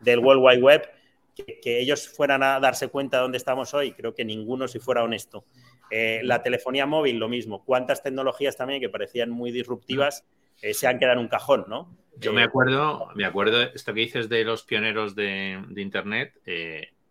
del 0.00 0.18
World 0.20 0.42
Wide 0.42 0.62
Web, 0.62 0.90
que, 1.34 1.80
ellos 1.80 2.08
fueran 2.08 2.42
a 2.42 2.60
darse 2.60 2.88
cuenta 2.88 3.18
de 3.18 3.22
dónde 3.22 3.38
estamos 3.38 3.74
hoy, 3.74 3.92
creo 3.92 4.14
que 4.14 4.24
ninguno 4.24 4.68
si 4.68 4.78
fuera 4.78 5.02
honesto. 5.02 5.44
Eh, 5.90 6.20
la 6.24 6.42
telefonía 6.42 6.86
móvil, 6.86 7.18
lo 7.18 7.28
mismo. 7.28 7.64
¿Cuántas 7.64 8.02
tecnologías 8.02 8.56
también 8.56 8.80
que 8.80 8.88
parecían 8.88 9.30
muy 9.30 9.50
disruptivas 9.50 10.24
eh, 10.62 10.74
se 10.74 10.86
han 10.86 10.98
quedado 10.98 11.14
en 11.14 11.20
un 11.20 11.28
cajón, 11.28 11.64
¿no? 11.68 11.96
Yo 12.16 12.32
me 12.32 12.42
eh, 12.42 12.44
acuerdo, 12.44 13.08
me 13.14 13.24
acuerdo, 13.24 13.62
esto 13.62 13.94
que 13.94 14.00
dices 14.00 14.28
de 14.28 14.44
los 14.44 14.64
pioneros 14.64 15.14
de, 15.14 15.62
Internet, 15.76 16.34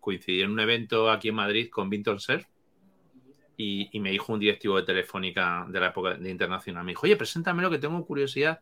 coincidí 0.00 0.42
en 0.42 0.50
un 0.50 0.60
evento 0.60 1.10
aquí 1.10 1.28
en 1.28 1.34
Madrid 1.34 1.70
con 1.70 1.88
Vinton 1.88 2.20
Cerf 2.20 2.46
y, 3.60 3.90
me 3.98 4.12
dijo 4.12 4.32
un 4.32 4.38
directivo 4.38 4.76
de 4.76 4.84
Telefónica 4.84 5.66
de 5.68 5.80
la 5.80 5.88
época 5.88 6.14
de 6.14 6.30
Internacional, 6.30 6.84
me 6.84 6.92
dijo, 6.92 7.06
oye, 7.06 7.16
preséntame 7.16 7.60
lo 7.60 7.70
que 7.70 7.78
tengo 7.78 8.06
curiosidad. 8.06 8.60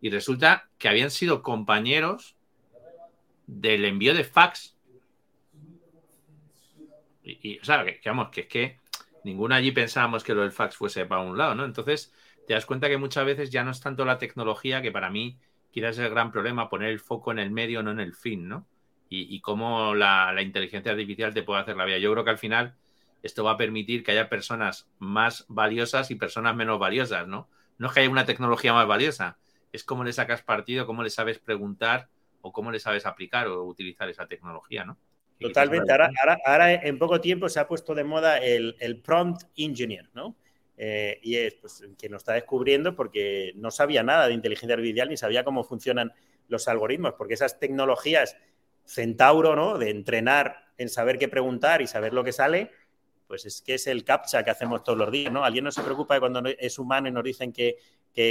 Y 0.00 0.08
resulta 0.08 0.70
que 0.78 0.88
habían 0.88 1.10
sido 1.10 1.42
compañeros 1.42 2.36
del 3.46 3.84
envío 3.84 4.14
de 4.14 4.24
fax. 4.24 4.74
Y, 7.22 7.58
o 7.58 7.64
sea, 7.64 7.84
que, 7.84 8.00
vamos, 8.06 8.30
que 8.30 8.42
es 8.42 8.46
que 8.46 8.77
ninguno 9.24 9.54
allí 9.54 9.72
pensábamos 9.72 10.24
que 10.24 10.34
lo 10.34 10.42
del 10.42 10.52
fax 10.52 10.76
fuese 10.76 11.06
para 11.06 11.22
un 11.22 11.36
lado, 11.36 11.54
¿no? 11.54 11.64
Entonces, 11.64 12.12
te 12.46 12.54
das 12.54 12.66
cuenta 12.66 12.88
que 12.88 12.96
muchas 12.96 13.24
veces 13.24 13.50
ya 13.50 13.64
no 13.64 13.70
es 13.70 13.80
tanto 13.80 14.04
la 14.04 14.18
tecnología, 14.18 14.82
que 14.82 14.92
para 14.92 15.10
mí 15.10 15.38
quizás 15.70 15.98
es 15.98 16.04
el 16.04 16.10
gran 16.10 16.32
problema, 16.32 16.68
poner 16.68 16.90
el 16.90 17.00
foco 17.00 17.32
en 17.32 17.38
el 17.38 17.50
medio, 17.50 17.82
no 17.82 17.90
en 17.90 18.00
el 18.00 18.14
fin, 18.14 18.48
¿no? 18.48 18.66
Y, 19.10 19.40
cómo 19.40 19.94
la, 19.94 20.32
la 20.34 20.42
inteligencia 20.42 20.92
artificial 20.92 21.32
te 21.32 21.42
puede 21.42 21.62
hacer 21.62 21.76
la 21.76 21.86
vida. 21.86 21.96
Yo 21.96 22.12
creo 22.12 22.24
que 22.24 22.30
al 22.30 22.36
final 22.36 22.74
esto 23.22 23.42
va 23.42 23.52
a 23.52 23.56
permitir 23.56 24.04
que 24.04 24.12
haya 24.12 24.28
personas 24.28 24.90
más 24.98 25.46
valiosas 25.48 26.10
y 26.10 26.16
personas 26.16 26.54
menos 26.54 26.78
valiosas, 26.78 27.26
¿no? 27.26 27.48
No 27.78 27.86
es 27.86 27.94
que 27.94 28.00
haya 28.00 28.10
una 28.10 28.26
tecnología 28.26 28.74
más 28.74 28.86
valiosa, 28.86 29.38
es 29.72 29.84
cómo 29.84 30.04
le 30.04 30.12
sacas 30.12 30.42
partido, 30.42 30.86
cómo 30.86 31.02
le 31.02 31.10
sabes 31.10 31.38
preguntar 31.38 32.08
o 32.42 32.52
cómo 32.52 32.70
le 32.70 32.80
sabes 32.80 33.06
aplicar 33.06 33.46
o 33.48 33.64
utilizar 33.64 34.08
esa 34.08 34.26
tecnología, 34.26 34.84
¿no? 34.84 34.98
Totalmente. 35.40 35.92
Ahora, 35.92 36.10
ahora, 36.44 36.74
en 36.74 36.98
poco 36.98 37.20
tiempo 37.20 37.48
se 37.48 37.60
ha 37.60 37.68
puesto 37.68 37.94
de 37.94 38.04
moda 38.04 38.38
el, 38.38 39.00
prompt 39.04 39.42
engineer, 39.56 40.08
¿no? 40.14 40.36
Eh, 40.76 41.18
y 41.22 41.36
es 41.36 41.54
pues, 41.54 41.84
que 41.98 42.08
nos 42.08 42.20
está 42.20 42.34
descubriendo 42.34 42.94
porque 42.94 43.52
no 43.56 43.70
sabía 43.70 44.02
nada 44.02 44.28
de 44.28 44.34
inteligencia 44.34 44.74
artificial 44.74 45.08
ni 45.08 45.16
sabía 45.16 45.42
cómo 45.42 45.64
funcionan 45.64 46.12
los 46.48 46.68
algoritmos, 46.68 47.14
porque 47.14 47.34
esas 47.34 47.58
tecnologías 47.58 48.36
centauro, 48.84 49.54
¿no? 49.54 49.78
De 49.78 49.90
entrenar 49.90 50.68
en 50.78 50.88
saber 50.88 51.18
qué 51.18 51.28
preguntar 51.28 51.82
y 51.82 51.86
saber 51.86 52.14
lo 52.14 52.24
que 52.24 52.32
sale, 52.32 52.70
pues 53.26 53.44
es 53.44 53.60
que 53.60 53.74
es 53.74 53.86
el 53.86 54.04
captcha 54.04 54.42
que 54.42 54.50
hacemos 54.50 54.82
todos 54.82 54.98
los 54.98 55.10
días, 55.10 55.32
¿no? 55.32 55.44
Alguien 55.44 55.64
no 55.64 55.70
se 55.70 55.82
preocupa 55.82 56.14
de 56.14 56.20
cuando 56.20 56.42
es 56.46 56.78
humano 56.78 57.08
y 57.08 57.12
nos 57.12 57.22
dicen 57.22 57.52
que, 57.52 57.76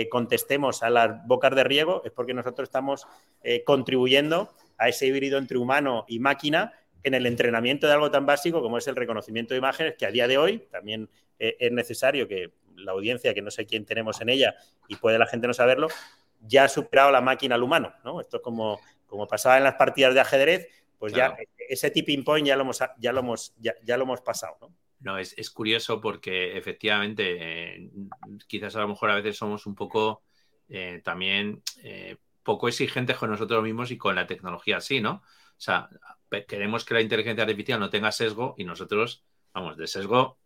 contestemos 0.10 0.84
a 0.84 0.90
las 0.90 1.26
bocas 1.26 1.56
de 1.56 1.64
riego, 1.64 2.02
es 2.04 2.12
porque 2.12 2.34
nosotros 2.34 2.68
estamos 2.68 3.08
eh, 3.42 3.64
contribuyendo 3.64 4.54
a 4.78 4.90
ese 4.90 5.08
híbrido 5.08 5.38
entre 5.38 5.58
humano 5.58 6.04
y 6.10 6.20
máquina 6.20 6.74
en 7.08 7.14
el 7.14 7.26
entrenamiento 7.26 7.88
de 7.88 7.94
algo 7.94 8.12
tan 8.12 8.26
básico 8.26 8.62
como 8.62 8.78
es 8.78 8.88
el 8.88 8.96
reconocimiento 8.96 9.54
de 9.54 9.60
imágenes, 9.60 9.96
que 9.98 10.06
a 10.06 10.12
día 10.12 10.28
de 10.28 10.38
hoy 10.38 10.60
también 10.72 11.10
eh, 11.40 11.58
es 11.60 11.72
necesario 11.72 12.28
que 12.28 12.52
la 12.76 12.92
audiencia, 12.92 13.34
que 13.34 13.42
no 13.42 13.52
sé 13.52 13.66
quién 13.66 13.86
tenemos 13.86 14.22
en 14.22 14.30
ella 14.30 14.56
y 14.88 14.96
puede 14.98 15.18
la 15.18 15.26
gente 15.26 15.48
no 15.48 15.54
saberlo, 15.54 15.88
ya 16.42 16.66
ha 16.66 16.70
superado 16.70 17.12
la 17.12 17.22
máquina 17.22 17.56
al 17.56 17.64
humano, 17.64 17.94
¿no? 18.04 18.22
Esto 18.22 18.38
es 18.38 18.44
como, 18.44 18.80
como 19.08 19.28
pasaba 19.28 19.58
en 19.58 19.64
las 19.64 19.76
partidas 19.76 20.14
de 20.14 20.20
ajedrez, 20.20 20.68
pues 21.00 21.14
ya 21.14 21.36
ese 21.70 21.90
tipping 21.90 22.24
point 22.24 22.46
ya 22.46 22.56
lo 22.56 22.62
hemos, 22.64 22.80
ya 22.98 23.12
lo 23.12 23.20
hemos, 23.20 23.56
ya 23.58 23.98
lo 23.98 24.04
hemos 24.04 24.22
pasado, 24.22 24.58
¿no? 24.62 24.74
No, 25.00 25.18
es, 25.20 25.50
curioso 25.52 26.02
porque 26.02 26.58
efectivamente 26.58 27.76
eh, 27.76 27.90
quizás 28.48 28.76
a 28.76 28.82
lo 28.82 28.88
mejor 28.88 29.12
a 29.12 29.16
veces 29.16 29.38
somos 29.38 29.68
un 29.68 29.76
poco 29.76 30.24
eh, 30.70 31.02
también 31.04 31.62
eh, 31.84 32.18
poco 32.42 32.68
exigentes 32.68 33.16
con 33.18 33.30
nosotros 33.30 33.64
mismos 33.64 33.92
y 33.92 33.98
con 33.98 34.16
la 34.16 34.26
tecnología 34.26 34.78
así, 34.78 35.00
¿no? 35.00 35.22
O 35.58 35.60
sea, 35.60 35.90
queremos 36.48 36.86
que 36.86 36.94
la 36.94 37.02
inteligencia 37.02 37.44
artificial 37.44 37.80
no 37.80 37.90
tenga 37.90 38.12
sesgo 38.12 38.56
y 38.58 38.64
nosotros, 38.64 39.24
vamos, 39.54 39.78
de 39.78 39.88
sesgo 39.88 40.40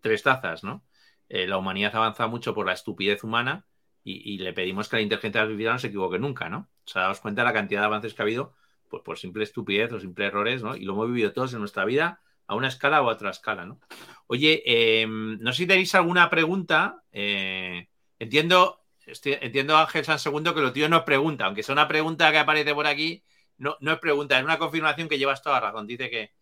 tres 0.00 0.22
tazas, 0.22 0.64
¿no? 0.64 0.84
la 1.30 1.58
humanidad 1.58 1.94
avanza 1.94 2.26
mucho 2.26 2.54
por 2.54 2.64
la 2.64 2.72
estupidez 2.72 3.22
humana 3.22 3.66
y, 4.02 4.38
le 4.38 4.52
pedimos 4.52 4.88
que 4.88 4.96
la 4.96 5.02
inteligencia 5.02 5.42
artificial 5.42 5.74
no 5.74 5.78
se 5.78 5.88
equivoque 5.88 6.18
nunca, 6.18 6.48
¿no? 6.48 6.70
O 6.86 6.88
sea, 6.88 7.02
daos 7.02 7.20
cuenta 7.20 7.42
de 7.42 7.46
la 7.46 7.52
cantidad 7.52 7.80
de 7.80 7.86
avances 7.86 8.14
que 8.14 8.22
ha 8.22 8.24
habido 8.24 8.54
pues, 8.88 9.02
por 9.02 9.18
simple 9.18 9.44
estupidez 9.44 9.92
o 9.92 10.00
simple 10.00 10.26
errores, 10.26 10.62
¿no? 10.62 10.76
Y 10.76 10.84
lo 10.84 10.94
hemos 10.94 11.08
vivido 11.08 11.32
todos 11.32 11.52
en 11.52 11.60
nuestra 11.60 11.84
vida 11.84 12.22
a 12.46 12.54
una 12.54 12.68
escala 12.68 13.02
o 13.02 13.10
a 13.10 13.12
otra 13.12 13.30
escala, 13.30 13.66
¿no? 13.66 13.80
Oye, 14.26 14.62
em, 14.64 15.38
no 15.40 15.52
sé 15.52 15.58
si 15.58 15.66
tenéis 15.66 15.94
alguna 15.94 16.30
pregunta. 16.30 17.02
Eh, 17.12 17.88
entiendo, 18.18 18.84
entiendo 19.24 19.76
Ángel 19.76 20.04
San 20.04 20.18
Segundo 20.18 20.54
que 20.54 20.62
lo 20.62 20.72
tío 20.72 20.88
no 20.88 20.98
es 20.98 21.02
pregunta, 21.02 21.44
aunque 21.44 21.62
sea 21.62 21.74
una 21.74 21.88
pregunta 21.88 22.30
que 22.32 22.38
aparece 22.38 22.74
por 22.74 22.86
aquí, 22.86 23.22
no, 23.58 23.76
no 23.80 23.92
es 23.92 23.98
pregunta, 23.98 24.38
es 24.38 24.44
una 24.44 24.58
confirmación 24.58 25.08
que 25.08 25.18
llevas 25.18 25.42
toda 25.42 25.60
razón. 25.60 25.86
Dice 25.86 26.10
que, 26.10 26.32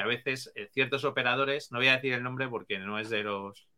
a 0.00 0.06
veces 0.06 0.52
eh, 0.54 0.68
ciertos 0.72 1.04
operadores, 1.04 1.72
no 1.72 1.78
voy 1.78 1.88
a 1.88 1.96
decir 1.96 2.12
el 2.12 2.22
nombre 2.22 2.48
porque 2.48 2.78
no 2.78 2.98
es 2.98 3.10
de 3.10 3.24
los. 3.24 3.68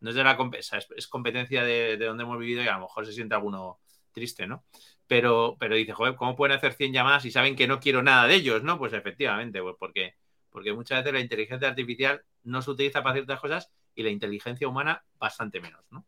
No 0.00 0.10
es 0.10 0.16
de 0.16 0.24
la 0.24 0.36
es, 0.58 0.72
es 0.96 1.06
competencia 1.06 1.62
de, 1.62 1.96
donde 1.96 2.24
hemos 2.24 2.38
vivido 2.38 2.62
y 2.62 2.68
a 2.68 2.74
lo 2.74 2.80
mejor 2.80 3.06
se 3.06 3.12
siente 3.12 3.34
alguno 3.34 3.78
triste, 4.12 4.46
¿no? 4.46 4.64
Pero, 5.06 5.56
pero 5.60 5.76
dice, 5.76 5.92
joder, 5.92 6.16
¿cómo 6.16 6.34
pueden 6.34 6.56
hacer 6.56 6.72
100 6.72 6.92
llamadas 6.92 7.24
y 7.26 7.30
saben 7.30 7.54
que 7.54 7.68
no 7.68 7.80
quiero 7.80 8.02
nada 8.02 8.26
de 8.26 8.34
ellos, 8.34 8.62
¿no? 8.64 8.78
Pues 8.78 8.94
efectivamente, 8.94 9.60
pues 9.62 9.76
porque 9.78 10.14
porque 10.50 10.72
muchas 10.72 10.98
veces 10.98 11.12
la 11.12 11.20
inteligencia 11.20 11.68
artificial 11.68 12.22
no 12.44 12.62
se 12.62 12.70
utiliza 12.70 13.02
para 13.02 13.14
ciertas 13.14 13.40
cosas 13.40 13.70
y 13.94 14.02
la 14.02 14.10
inteligencia 14.10 14.68
humana 14.68 15.02
bastante 15.18 15.60
menos, 15.60 15.84
¿no? 15.90 16.04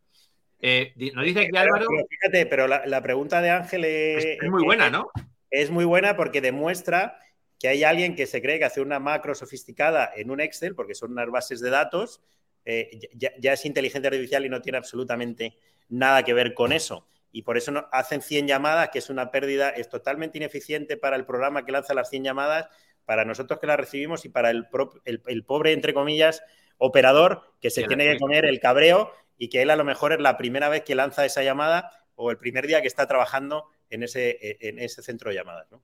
Eh, 0.61 0.93
nos 1.14 1.24
dice 1.24 1.49
que 1.49 1.59
Álvaro... 1.59 1.87
fíjate, 2.09 2.47
pero 2.47 2.68
la, 2.68 3.03
pregunta 3.03 3.41
de 3.41 3.51
Ángel 3.51 3.85
es, 3.85 4.39
muy 4.49 4.62
buena, 4.62 4.91
¿no? 4.91 5.11
Es 5.53 5.71
muy 5.71 5.85
buena 5.85 6.17
porque 6.17 6.41
demuestra 6.41 7.21
que 7.61 7.69
hay 7.69 7.85
alguien 7.85 8.17
que 8.17 8.27
se 8.27 8.43
cree 8.43 8.59
que 8.59 8.65
hace 8.65 8.81
una 8.81 8.99
macro 8.99 9.35
sofisticada 9.37 10.11
en 10.17 10.31
un 10.31 10.41
Excel, 10.41 10.75
porque 10.75 10.97
son 10.97 11.13
unas 11.13 11.31
bases 11.31 11.61
de 11.61 11.71
datos, 11.71 12.23
eh, 12.65 12.99
ya, 13.15 13.53
es 13.53 13.65
inteligencia 13.67 14.09
artificial 14.09 14.45
y 14.47 14.49
no 14.49 14.63
tiene 14.63 14.79
absolutamente 14.79 15.57
nada 15.89 16.25
que 16.25 16.33
ver 16.33 16.55
con 16.55 16.73
eso. 16.73 17.07
Y 17.31 17.43
por 17.43 17.59
eso 17.59 17.71
no, 17.71 17.87
hacen 17.93 18.23
100 18.23 18.49
llamadas, 18.49 18.89
que 18.89 18.99
es 18.99 19.11
una 19.11 19.31
pérdida, 19.31 19.69
es 19.69 19.89
totalmente 19.91 20.39
ineficiente 20.39 20.97
para 20.97 21.17
el 21.17 21.27
programa 21.27 21.65
que 21.65 21.73
lanza 21.73 21.93
las 21.95 22.09
100 22.09 22.25
llamadas, 22.25 22.69
para 23.05 23.25
nosotros 23.25 23.61
que 23.61 23.67
la 23.67 23.77
recibimos 23.77 24.25
y 24.25 24.31
para 24.31 24.51
el, 24.51 24.67
el, 25.05 25.45
pobre, 25.45 25.73
entre 25.73 25.93
comillas, 25.93 26.43
operador 26.79 27.43
que 27.61 27.71
se 27.71 27.85
tiene 27.85 28.11
que 28.11 28.19
comer 28.19 28.47
el 28.47 28.59
cabreo 28.59 29.13
y 29.37 29.49
que 29.49 29.63
él 29.63 29.71
a 29.71 29.77
lo 29.77 29.85
mejor 29.85 30.13
es 30.13 30.21
la 30.21 30.37
primera 30.37 30.69
vez 30.69 30.83
que 30.83 30.95
lanza 30.95 31.25
esa 31.27 31.43
llamada 31.43 31.93
o 32.15 32.31
el 32.31 32.39
primer 32.39 32.67
día 32.67 32.81
que 32.81 32.89
está 32.89 33.07
trabajando 33.07 33.69
en 33.93 34.03
ese, 34.03 34.57
en 34.61 34.78
ese 34.78 35.03
centro 35.03 35.30
de 35.30 35.36
llamadas. 35.36 35.70
¿no? 35.70 35.82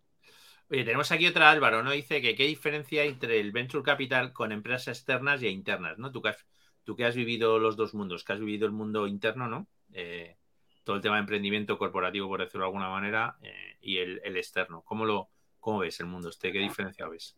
Oye, 0.70 0.84
tenemos 0.84 1.10
aquí 1.12 1.26
otra 1.26 1.50
Álvaro, 1.50 1.82
¿no? 1.82 1.92
Dice 1.92 2.20
que 2.20 2.34
qué 2.34 2.44
diferencia 2.44 3.00
hay 3.02 3.08
entre 3.08 3.40
el 3.40 3.52
venture 3.52 3.82
capital 3.82 4.34
con 4.34 4.52
empresas 4.52 4.98
externas 4.98 5.42
y 5.42 5.48
internas, 5.48 5.96
¿no? 5.96 6.12
Tú 6.12 6.20
que 6.20 6.28
has, 6.28 6.46
tú 6.84 6.94
que 6.94 7.06
has 7.06 7.16
vivido 7.16 7.58
los 7.58 7.76
dos 7.76 7.94
mundos, 7.94 8.22
que 8.22 8.34
has 8.34 8.40
vivido 8.40 8.66
el 8.66 8.72
mundo 8.72 9.06
interno, 9.06 9.48
¿no? 9.48 9.66
Eh, 9.94 10.36
todo 10.84 10.96
el 10.96 11.02
tema 11.02 11.16
de 11.16 11.20
emprendimiento 11.20 11.78
corporativo, 11.78 12.28
por 12.28 12.40
decirlo 12.40 12.64
de 12.64 12.66
alguna 12.66 12.90
manera, 12.90 13.36
eh, 13.42 13.76
y 13.80 13.96
el, 13.96 14.36
externo. 14.36 14.82
¿Cómo 14.84 15.06
lo 15.06 15.30
cómo 15.58 15.78
ves 15.78 16.00
el 16.00 16.06
mundo 16.06 16.28
este? 16.28 16.52
¿Qué 16.52 16.58
diferencia 16.58 17.08
ves? 17.08 17.34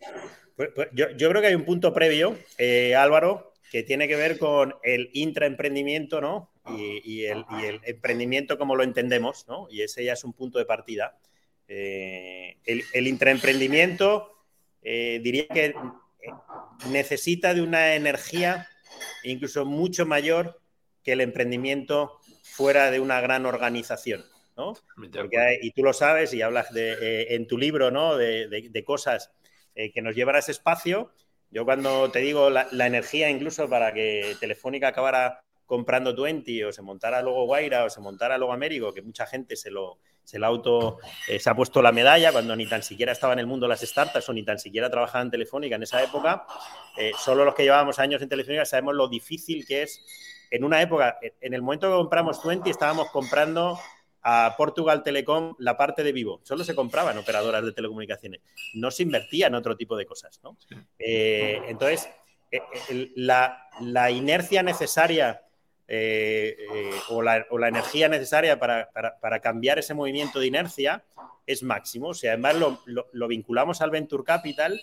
Pues, 0.56 0.70
pues 0.74 0.88
yo, 0.92 1.06
creo 1.14 1.40
que 1.40 1.46
hay 1.46 1.54
un 1.54 1.64
punto 1.64 1.94
previo, 1.94 2.36
eh, 2.58 2.96
Álvaro, 2.96 3.52
que 3.70 3.84
tiene 3.84 4.08
que 4.08 4.16
ver 4.16 4.38
con 4.38 4.74
el 4.82 5.08
intraemprendimiento, 5.12 6.20
¿no? 6.20 6.50
Y, 6.76 7.24
el, 7.24 7.44
emprendimiento 7.84 8.58
como 8.58 8.76
lo 8.76 8.82
entendemos, 8.82 9.46
¿no? 9.48 9.66
Y 9.70 9.82
ese 9.82 10.04
ya 10.04 10.14
es 10.14 10.24
un 10.24 10.32
punto 10.32 10.58
de 10.58 10.64
partida. 10.64 11.18
Eh, 11.68 12.56
el, 12.64 12.82
el, 12.92 13.06
intraemprendimiento 13.06 14.36
diría 14.82 15.46
que 15.48 15.74
necesita 16.90 17.54
de 17.54 17.62
una 17.62 17.94
energía 17.94 18.66
incluso 19.22 19.64
mucho 19.64 20.06
mayor 20.06 20.60
que 21.04 21.12
el 21.12 21.20
emprendimiento 21.20 22.18
fuera 22.42 22.90
de 22.90 23.00
una 23.00 23.20
gran 23.20 23.46
organización. 23.46 24.24
¿no? 24.56 24.74
y 25.62 25.70
tú 25.70 25.82
lo 25.82 25.94
sabes 25.94 26.34
y 26.34 26.42
hablas 26.42 26.70
de, 26.74 26.92
eh, 26.92 27.34
en 27.34 27.46
tu 27.46 27.56
libro 27.56 27.90
¿no? 27.90 28.16
de, 28.16 28.84
cosas 28.84 29.32
eh, 29.74 29.90
que 29.90 30.02
nos 30.02 30.14
llevan 30.14 30.36
a 30.36 30.40
ese 30.40 30.52
espacio. 30.52 31.12
Yo 31.50 31.64
cuando 31.64 32.10
te 32.10 32.18
digo 32.18 32.50
la, 32.50 32.68
energía 32.86 33.30
incluso 33.30 33.68
para 33.70 33.94
que 33.94 34.36
Telefónica 34.38 34.88
acabara 34.88 35.42
comprando 35.70 36.14
Twenty 36.14 36.64
o 36.64 36.72
se 36.72 36.82
montara 36.82 37.22
luego 37.22 37.46
Guaira 37.46 37.84
o 37.84 37.90
se 37.90 38.00
montara 38.00 38.36
luego 38.36 38.52
Américo, 38.52 38.92
que 38.92 39.02
mucha 39.02 39.24
gente 39.24 39.54
se 39.54 39.70
lo, 39.70 40.00
se 40.24 40.44
auto, 40.44 40.98
eh, 41.28 41.38
se 41.38 41.48
ha 41.48 41.54
puesto 41.54 41.80
la 41.80 41.92
medalla 41.92 42.32
cuando 42.32 42.56
ni 42.56 42.66
tan 42.66 42.82
siquiera 42.82 43.12
estaba 43.12 43.34
en 43.34 43.38
el 43.38 43.46
mundo 43.46 43.68
las 43.68 43.80
startups 43.80 44.28
o 44.28 44.32
ni 44.32 44.44
tan 44.44 44.58
siquiera 44.58 44.90
trabajaba 44.90 45.22
en 45.22 45.30
Telefónica 45.30 45.76
en 45.76 45.84
esa 45.84 46.02
época. 46.02 46.44
solo 47.16 47.44
los 47.44 47.54
que 47.54 47.62
llevábamos 47.62 48.00
años 48.00 48.20
en 48.20 48.28
Telefónica 48.28 48.64
sabemos 48.64 48.96
lo 48.96 49.08
difícil 49.08 49.64
que 49.64 49.82
es 49.82 50.04
en 50.50 50.64
una 50.64 50.82
época, 50.82 51.18
en 51.40 51.54
el 51.54 51.62
momento 51.62 51.88
que 51.88 51.94
compramos 51.94 52.42
Twenty, 52.42 52.70
estábamos 52.70 53.10
comprando 53.10 53.78
a 54.22 54.54
Portugal 54.56 55.02
Telecom 55.02 55.54
la 55.58 55.76
parte 55.76 56.02
de 56.02 56.12
vivo. 56.12 56.40
Solo 56.42 56.64
se 56.64 56.74
compraban 56.74 57.16
operadoras 57.18 57.64
de 57.64 57.72
telecomunicaciones. 57.72 58.40
No 58.74 58.90
se 58.90 59.02
invertía 59.02 59.46
en 59.46 59.54
otro 59.54 59.76
tipo 59.76 59.96
de 59.96 60.06
cosas. 60.06 60.40
Eh, 60.98 61.62
entonces, 61.68 62.08
eh, 62.50 62.60
eh, 62.90 63.12
la, 63.16 64.10
inercia 64.10 64.62
necesaria 64.62 65.42
o, 67.08 67.22
la, 67.22 67.46
energía 67.68 68.08
necesaria 68.08 68.58
para, 68.58 69.40
cambiar 69.42 69.78
ese 69.78 69.94
movimiento 69.94 70.38
de 70.38 70.46
inercia 70.46 71.04
es 71.46 71.62
máximo. 71.62 72.08
O 72.08 72.14
sea, 72.14 72.32
además 72.32 72.56
lo 72.86 73.28
vinculamos 73.28 73.80
al 73.80 73.90
Venture 73.90 74.24
Capital 74.24 74.80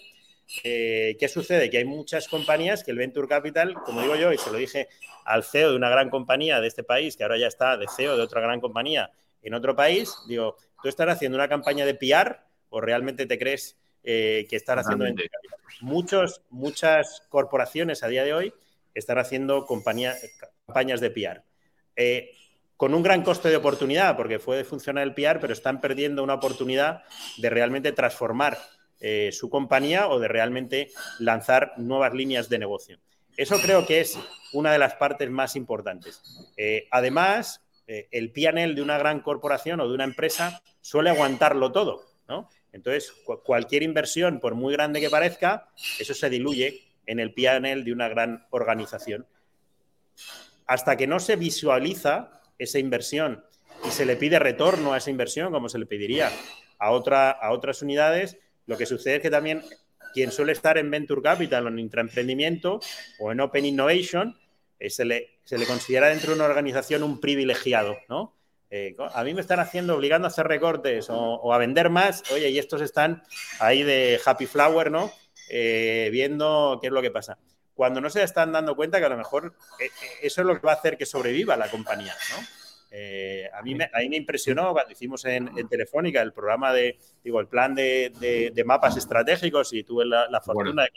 eh, 0.63 1.17
¿Qué 1.19 1.27
sucede? 1.27 1.69
Que 1.69 1.79
hay 1.79 1.85
muchas 1.85 2.27
compañías 2.27 2.83
que 2.83 2.91
el 2.91 2.97
Venture 2.97 3.27
Capital, 3.27 3.73
como 3.85 4.01
digo 4.01 4.15
yo, 4.15 4.31
y 4.31 4.37
se 4.37 4.49
lo 4.49 4.57
dije 4.57 4.87
al 5.25 5.43
CEO 5.43 5.71
de 5.71 5.75
una 5.75 5.89
gran 5.89 6.09
compañía 6.09 6.61
de 6.61 6.67
este 6.67 6.83
país, 6.83 7.17
que 7.17 7.23
ahora 7.23 7.37
ya 7.37 7.47
está 7.47 7.77
de 7.77 7.85
CEO 7.95 8.15
de 8.15 8.23
otra 8.23 8.41
gran 8.41 8.61
compañía 8.61 9.11
en 9.41 9.53
otro 9.53 9.75
país, 9.75 10.15
digo, 10.27 10.55
¿tú 10.81 10.89
estás 10.89 11.09
haciendo 11.09 11.37
una 11.37 11.49
campaña 11.49 11.85
de 11.85 11.95
PR 11.95 12.39
o 12.69 12.81
realmente 12.81 13.25
te 13.25 13.37
crees 13.37 13.77
eh, 14.03 14.47
que 14.49 14.55
están 14.55 14.79
haciendo 14.79 15.03
Venture 15.03 15.29
Capital? 15.29 15.59
Muchos, 15.81 16.41
muchas 16.49 17.23
corporaciones 17.29 18.03
a 18.03 18.07
día 18.07 18.23
de 18.23 18.33
hoy 18.33 18.53
están 18.93 19.19
haciendo 19.19 19.65
campañas 20.67 20.99
de 20.99 21.11
PR. 21.11 21.43
Eh, 21.95 22.31
con 22.75 22.93
un 22.93 23.01
gran 23.01 23.23
coste 23.23 23.47
de 23.47 23.55
oportunidad, 23.55 24.17
porque 24.17 24.37
puede 24.37 24.65
funcionar 24.65 25.03
el 25.03 25.13
PR, 25.13 25.39
pero 25.39 25.53
están 25.53 25.79
perdiendo 25.79 26.21
una 26.23 26.33
oportunidad 26.33 27.03
de 27.37 27.49
realmente 27.49 27.93
transformar 27.93 28.57
eh, 28.99 29.29
su 29.31 29.49
compañía 29.49 30.09
o 30.09 30.19
de 30.19 30.27
realmente 30.27 30.91
lanzar 31.19 31.71
nuevas 31.77 32.13
líneas 32.13 32.49
de 32.49 32.59
negocio. 32.59 32.99
Eso 33.37 33.57
creo 33.61 33.85
que 33.85 34.01
es 34.01 34.19
una 34.51 34.73
de 34.73 34.77
las 34.77 34.95
partes 34.95 35.29
más 35.29 35.55
importantes. 35.55 36.21
Eh, 36.57 36.87
además, 36.91 37.63
el 37.87 38.33
PNL 38.33 38.75
de 38.75 38.81
una 38.81 38.97
gran 38.97 39.21
corporación 39.21 39.79
o 39.79 39.87
de 39.87 39.95
una 39.95 40.03
empresa 40.03 40.61
suele 40.81 41.09
aguantarlo 41.09 41.71
todo, 41.71 42.03
¿no? 42.27 42.49
Entonces, 42.73 43.13
cualquier 43.45 43.83
inversión, 43.83 44.41
por 44.41 44.55
muy 44.55 44.73
grande 44.73 44.99
que 44.99 45.09
parezca, 45.09 45.69
eso 45.97 46.13
se 46.13 46.29
diluye 46.29 46.81
en 47.05 47.21
el 47.21 47.33
PNL 47.33 47.85
de 47.85 47.93
una 47.93 48.09
gran 48.09 48.45
organización. 48.49 49.25
Hasta 50.67 50.97
que 50.97 51.07
no 51.07 51.19
se 51.19 51.35
visualiza 51.35 52.41
esa 52.59 52.79
inversión 52.79 53.43
y 53.85 53.91
se 53.91 54.05
le 54.05 54.15
pide 54.15 54.39
retorno 54.39 54.93
a 54.93 54.97
esa 54.97 55.09
inversión, 55.09 55.51
como 55.51 55.69
se 55.69 55.79
le 55.79 55.85
pediría 55.85 56.31
a, 56.79 56.91
otra, 56.91 57.31
a 57.31 57.51
otras 57.51 57.81
unidades, 57.81 58.37
lo 58.65 58.77
que 58.77 58.85
sucede 58.85 59.15
es 59.15 59.21
que 59.21 59.29
también 59.29 59.63
quien 60.13 60.31
suele 60.31 60.51
estar 60.51 60.77
en 60.77 60.89
Venture 60.89 61.21
Capital 61.21 61.65
o 61.65 61.69
en 61.69 61.79
intraemprendimiento 61.79 62.79
o 63.19 63.31
en 63.31 63.39
Open 63.39 63.65
Innovation, 63.65 64.35
eh, 64.79 64.89
se, 64.89 65.05
le, 65.05 65.39
considera 65.67 66.09
dentro 66.09 66.31
de 66.31 66.35
una 66.35 66.45
organización 66.45 67.03
un 67.03 67.19
privilegiado, 67.19 67.97
¿no? 68.09 68.35
Eh, 68.69 68.95
a 69.13 69.23
mí 69.23 69.33
me 69.33 69.41
están 69.41 69.59
haciendo, 69.61 69.95
obligando 69.95 70.27
a 70.27 70.29
hacer 70.29 70.45
recortes 70.45 71.07
o, 71.09 71.53
a 71.53 71.57
vender 71.57 71.89
más, 71.89 72.29
oye, 72.31 72.49
y 72.49 72.59
estos 72.59 72.81
están 72.81 73.23
ahí 73.59 73.81
de 73.83 74.19
Happy 74.23 74.45
Flower, 74.45 74.91
¿no? 74.91 75.11
Eh, 75.49 76.09
viendo 76.11 76.77
qué 76.81 76.87
es 76.87 76.93
lo 76.93 77.01
que 77.01 77.11
pasa. 77.11 77.37
Cuando 77.77 78.01
no 78.01 78.09
se 78.09 78.23
están 78.23 78.51
dando 78.51 78.75
cuenta 78.75 78.97
que 78.97 79.05
a 79.05 79.09
lo 79.09 79.17
mejor 79.17 79.53
eso 80.21 80.41
es 80.41 80.47
lo 80.47 80.59
que 80.59 80.65
va 80.65 80.73
a 80.73 80.75
hacer 80.75 80.97
que 80.97 81.05
sobreviva 81.05 81.55
la 81.55 81.69
compañía, 81.69 82.15
¿no? 82.31 82.45
Eh, 82.89 83.47
a, 83.53 83.61
mí 83.61 83.75
me, 83.75 83.87
me 84.09 84.17
impresionó 84.17 84.71
cuando 84.71 84.91
hicimos 84.91 85.23
en, 85.25 85.51
Telefónica 85.67 86.21
el 86.23 86.33
programa 86.33 86.73
de, 86.73 86.97
digo, 87.23 87.39
el 87.39 87.47
plan 87.47 87.75
de, 87.75 88.63
mapas 88.65 88.97
estratégicos 88.97 89.73
y 89.73 89.83
tuve 89.83 90.05
la, 90.05 90.41
fortuna 90.41 90.87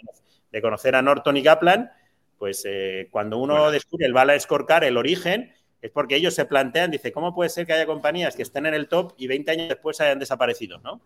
de, 0.50 0.62
conocer 0.62 0.94
a 0.94 1.02
Norton 1.02 1.36
y 1.36 1.42
Kaplan, 1.42 1.92
pues 2.38 2.62
eh, 2.66 3.08
cuando 3.10 3.36
uno 3.36 3.70
descubre 3.70 4.06
el 4.06 4.14
Bala 4.14 4.40
Scorecard, 4.40 4.84
el 4.84 4.96
origen, 4.96 5.52
es 5.82 5.90
porque 5.90 6.16
ellos 6.16 6.32
se 6.32 6.46
plantean, 6.46 6.90
dice, 6.90 7.12
¿cómo 7.12 7.34
puede 7.34 7.50
ser 7.50 7.66
que 7.66 7.74
haya 7.74 7.84
compañías 7.84 8.36
que 8.36 8.42
estén 8.42 8.64
en 8.64 8.72
el 8.72 8.88
top 8.88 9.12
y 9.18 9.26
20 9.26 9.50
años 9.50 9.68
después 9.68 10.00
hayan 10.00 10.18
desaparecido? 10.18 10.78
¿no? 10.78 11.02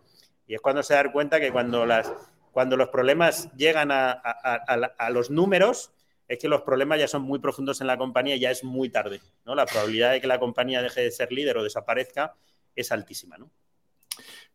Y 0.47 0.55
es 0.55 0.61
cuando 0.61 0.83
se 0.83 0.93
dan 0.93 1.11
cuenta 1.11 1.41
que 1.41 1.51
cuando, 1.51 1.85
las, 1.85 2.13
cuando 2.55 2.77
los 2.77 2.87
problemas 2.87 3.51
llegan 3.57 3.89
a, 3.91 5.09
los 5.11 5.29
números, 5.29 5.91
es 6.25 6.39
que 6.39 6.47
los 6.47 6.61
problemas 6.61 6.97
ya 6.97 7.09
son 7.09 7.23
muy 7.23 7.39
profundos 7.39 7.81
en 7.81 7.87
la 7.87 7.97
compañía 7.97 8.37
y 8.37 8.39
ya 8.39 8.49
es 8.49 8.63
muy 8.63 8.87
tarde. 8.87 9.19
¿no? 9.43 9.55
La 9.55 9.65
probabilidad 9.65 10.13
de 10.13 10.21
que 10.21 10.27
la 10.27 10.39
compañía 10.39 10.81
deje 10.81 11.01
de 11.01 11.11
ser 11.11 11.33
líder 11.33 11.57
o 11.57 11.63
desaparezca 11.63 12.33
es 12.73 12.93
altísima. 12.93 13.37
¿no? 13.37 13.51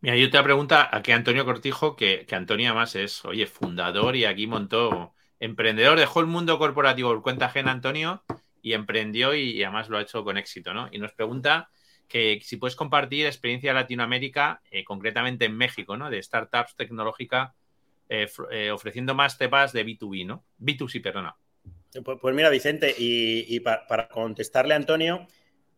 Mira, 0.00 0.16
yo 0.16 0.30
te 0.30 0.42
pregunta 0.42 0.88
a 0.90 1.02
Antonio 1.12 1.44
Cortijo, 1.44 1.94
que, 1.94 2.24
que 2.24 2.34
Antonio 2.34 2.70
además 2.70 2.96
es, 2.96 3.22
oye, 3.26 3.46
fundador 3.46 4.16
y 4.16 4.24
aquí 4.24 4.46
montó, 4.46 5.12
emprendedor, 5.38 5.98
dejó 5.98 6.20
el 6.20 6.26
mundo 6.26 6.58
corporativo 6.58 7.10
por 7.10 7.20
cuenta 7.20 7.46
ajena, 7.46 7.70
Antonio, 7.70 8.24
y 8.62 8.72
emprendió 8.72 9.34
y, 9.34 9.62
además 9.62 9.90
lo 9.90 9.98
ha 9.98 10.02
hecho 10.02 10.24
con 10.24 10.38
éxito, 10.38 10.72
¿no? 10.72 10.88
Y 10.90 10.98
nos 10.98 11.12
pregunta 11.12 11.68
que 12.08 12.40
si 12.42 12.56
puedes 12.56 12.76
compartir 12.76 13.26
experiencia 13.26 13.74
de 13.74 13.80
Latinoamérica, 13.80 14.62
eh, 14.70 14.84
concretamente 14.84 15.44
en 15.44 15.54
México, 15.54 15.98
¿no? 15.98 16.08
De 16.08 16.22
startups 16.22 16.76
tecnológicas 16.76 17.59
eh, 18.12 18.26
eh, 18.50 18.72
ofreciendo 18.72 19.14
más 19.14 19.38
temas 19.38 19.72
de 19.72 19.86
B2B, 19.86 20.26
¿no? 20.26 20.42
B2C, 20.58 21.00
perdona. 21.00 21.36
Pues, 22.04 22.18
pues, 22.20 22.34
mira, 22.34 22.50
Vicente, 22.50 22.92
y, 22.98 23.60
para, 23.60 24.08
contestarle 24.08 24.74
a 24.74 24.78
Antonio, 24.78 25.28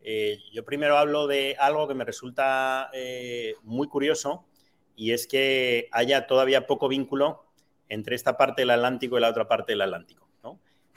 eh, 0.01 0.39
yo 0.51 0.65
primero 0.65 0.97
hablo 0.97 1.27
de 1.27 1.55
algo 1.59 1.87
que 1.87 1.93
me 1.93 2.03
resulta 2.03 2.89
muy 3.61 3.87
curioso 3.87 4.47
y 4.95 5.11
es 5.11 5.27
que 5.27 5.89
haya 5.91 6.25
todavía 6.25 6.65
poco 6.65 6.87
vínculo 6.87 7.45
entre 7.87 8.15
esta 8.15 8.35
parte 8.35 8.63
del 8.63 8.71
Atlántico 8.71 9.19
y 9.19 9.21
la 9.21 9.29
otra 9.29 9.47
parte 9.47 9.73
del 9.73 9.81
Atlántico. 9.81 10.27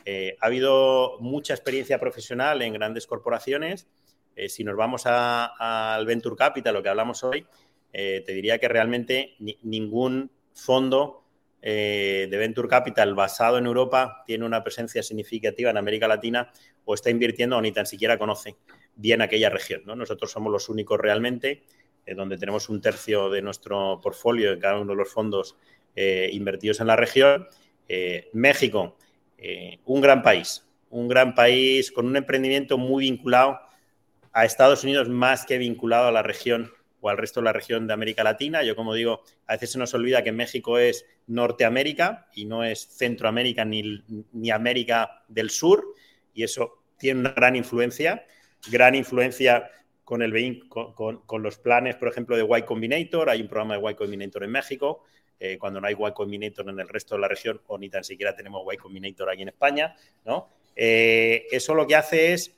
Eh, 0.07 0.39
ha 0.41 0.47
habido 0.47 1.19
mucha 1.21 1.53
experiencia 1.53 2.01
profesional 2.01 2.63
en 2.63 2.73
grandes 2.73 3.07
corporaciones. 3.07 3.89
si 4.49 4.65
nos 4.65 4.77
vamos 4.77 5.03
al 5.05 6.07
Venture 6.07 6.37
Capital, 6.37 6.73
lo 6.73 6.83
que 6.83 6.89
hablamos 6.89 7.23
hoy, 7.25 7.47
te 7.93 8.33
diría 8.33 8.59
que 8.59 8.69
realmente 8.69 9.35
ningún 9.63 10.31
fondo 10.55 11.26
eh, 11.69 12.29
de 12.31 12.37
Venture 12.37 12.69
Capital 12.69 13.17
basado 13.17 13.59
en 13.59 13.67
Europa 13.67 14.23
tiene 14.25 14.45
una 14.45 14.63
presencia 14.63 15.03
significativa 15.03 15.69
en 15.69 15.77
América 15.77 16.07
Latina 16.07 16.53
o 16.85 16.95
está 16.95 17.11
invirtiendo 17.11 17.57
o 17.57 17.61
ni 17.61 17.73
tan 17.73 17.87
siquiera 17.87 18.17
conoce 18.17 18.55
bien 18.95 19.21
aquella 19.21 19.51
región. 19.51 19.83
¿no? 19.85 19.97
Nosotros 19.97 20.31
somos 20.31 20.53
los 20.53 20.69
únicos 20.69 21.01
realmente 21.01 21.65
eh, 22.07 22.15
donde 22.15 22.39
tenemos 22.39 22.69
un 22.69 22.81
tercio 22.81 23.31
de 23.31 23.43
nuestro 23.43 23.99
portfolio 24.01 24.53
en 24.53 24.61
cada 24.61 24.79
uno 24.79 24.93
de 24.93 24.97
los 24.97 25.13
fondos 25.13 25.57
eh, 25.97 26.31
invertidos 26.33 26.79
en 26.79 26.87
la 26.87 26.95
región. 26.95 27.49
México, 28.33 28.97
un 29.87 30.01
gran 30.01 30.23
país, 30.23 30.65
un 30.91 31.09
gran 31.09 31.35
país 31.35 31.91
con 31.91 32.07
un 32.07 32.17
emprendimiento 32.17 32.79
muy 32.79 33.07
vinculado 33.07 33.59
a 34.33 34.45
Estados 34.45 34.85
Unidos 34.85 35.09
más 35.09 35.45
que 35.45 35.59
vinculado 35.59 36.07
a 36.07 36.13
la 36.13 36.23
región 36.23 36.71
o 37.01 37.09
al 37.09 37.19
resto 37.19 37.41
de 37.41 37.45
la 37.45 37.53
región 37.53 37.87
de 37.87 37.93
América 37.93 38.25
Latina. 38.25 38.63
Yo, 38.63 38.77
como 38.77 38.95
digo, 38.95 39.23
a 39.47 39.55
veces 39.55 39.73
se 39.73 39.79
nos 39.79 39.95
olvida 39.95 40.25
que 40.25 40.33
México 40.33 40.79
es 40.79 41.07
Norteamérica 41.27 42.29
y 42.35 42.45
no 42.45 42.65
es 42.65 42.87
Centroamérica 42.89 43.65
ni, 43.65 44.03
ni 44.33 44.51
América 44.51 45.23
del 45.29 45.51
Sur, 45.51 45.95
y 46.35 46.43
eso 46.43 46.83
tiene 46.99 47.21
una 47.21 47.33
gran 47.33 47.57
influencia, 47.57 48.25
gran 48.71 48.95
influencia 48.95 49.71
con, 50.05 50.23
el, 50.23 50.69
con, 50.69 50.93
con, 50.95 51.43
los 51.43 51.59
planes, 51.59 51.97
por 51.97 52.09
ejemplo, 52.09 52.37
de 52.37 52.59
Y 52.59 52.63
Combinator. 52.63 53.29
Hay 53.29 53.43
un 53.43 53.49
programa 53.49 53.77
de 53.77 53.91
Y 53.91 53.95
Combinator 53.95 54.45
en 54.45 54.51
México, 54.51 55.03
eh, 55.41 55.59
cuando 55.59 55.81
no 55.81 55.87
hay 55.87 55.95
Y 55.99 56.13
Combinator 56.13 56.69
en 56.69 56.79
el 56.79 56.89
resto 56.89 57.17
de 57.17 57.21
la 57.23 57.29
región, 57.29 57.61
o 57.67 57.77
ni 57.79 57.89
tan 57.91 58.05
siquiera 58.05 58.35
tenemos 58.35 58.63
Y 58.73 58.77
Combinator 58.77 59.31
aquí 59.31 59.43
en 59.43 59.49
España. 59.49 59.95
¿no? 60.25 60.49
Eh, 60.75 61.47
eso 61.51 61.75
lo 61.75 61.87
que 61.87 61.97
hace 61.97 62.33
es 62.33 62.56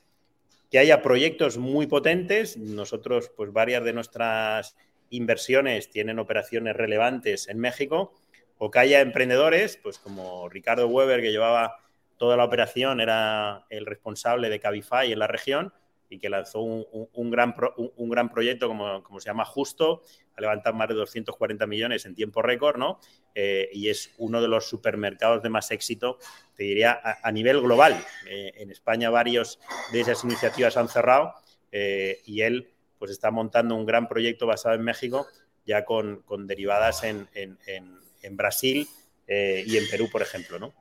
que 0.69 0.79
haya 0.79 1.01
proyectos 1.01 1.57
muy 1.57 1.87
potentes. 1.87 2.57
Nosotros, 2.57 3.31
pues 3.35 3.51
varias 3.51 3.83
de 3.83 3.93
nuestras 3.93 4.75
inversiones 5.09 5.89
tienen 5.89 6.19
operaciones 6.19 6.75
relevantes 6.75 7.47
en 7.49 7.59
México, 7.59 8.13
o 8.57 8.69
que 8.69 8.79
haya 8.79 9.01
emprendedores, 9.01 9.77
pues 9.81 9.97
como 9.99 10.49
Ricardo 10.49 10.87
Weber, 10.87 11.21
que 11.21 11.31
llevaba 11.31 11.77
toda 12.17 12.35
la 12.35 12.43
operación, 12.43 12.99
era 12.99 13.65
el 13.69 13.85
responsable 13.85 14.49
de 14.49 14.59
Cabify 14.59 15.11
en 15.11 15.19
la 15.19 15.27
región, 15.27 15.73
y 16.09 16.17
que 16.17 16.29
lanzó 16.29 16.61
un, 16.61 17.29
gran, 17.29 17.53
un, 17.77 18.09
gran 18.09 18.29
proyecto 18.29 18.67
como, 18.67 19.03
como, 19.03 19.19
se 19.19 19.29
llama 19.29 19.45
Justo, 19.45 20.01
ha 20.35 20.41
levantado 20.41 20.75
más 20.75 20.87
de 20.89 20.95
240 20.95 21.67
millones 21.67 22.05
en 22.05 22.15
tiempo 22.15 22.41
récord, 22.41 22.77
¿no? 22.77 22.99
Eh, 23.35 23.69
y 23.71 23.89
es 23.89 24.13
uno 24.17 24.41
de 24.41 24.47
los 24.47 24.67
supermercados 24.67 25.43
de 25.43 25.49
más 25.49 25.69
éxito, 25.69 26.17
te 26.55 26.63
diría, 26.63 26.99
a, 27.21 27.31
nivel 27.31 27.61
global. 27.61 28.03
Eh, 28.27 28.53
en 28.55 28.71
España 28.71 29.11
varios 29.11 29.59
de 29.91 30.01
esas 30.01 30.23
iniciativas 30.23 30.77
han 30.77 30.89
cerrado 30.89 31.35
eh, 31.71 32.21
y 32.25 32.41
él 32.41 32.73
pues 32.97 33.11
está 33.11 33.29
montando 33.29 33.75
un 33.75 33.85
gran 33.85 34.07
proyecto 34.07 34.47
basado 34.47 34.75
en 34.75 34.81
México, 34.81 35.27
ya 35.65 35.85
con, 35.85 36.23
con 36.23 36.47
derivadas 36.47 37.03
en, 37.03 37.29
en, 37.33 37.57
en 37.67 38.37
Brasil 38.37 38.87
y 39.27 39.77
en 39.77 39.87
Perú, 39.91 40.09
por 40.11 40.23
ejemplo, 40.23 40.57
¿no? 40.57 40.73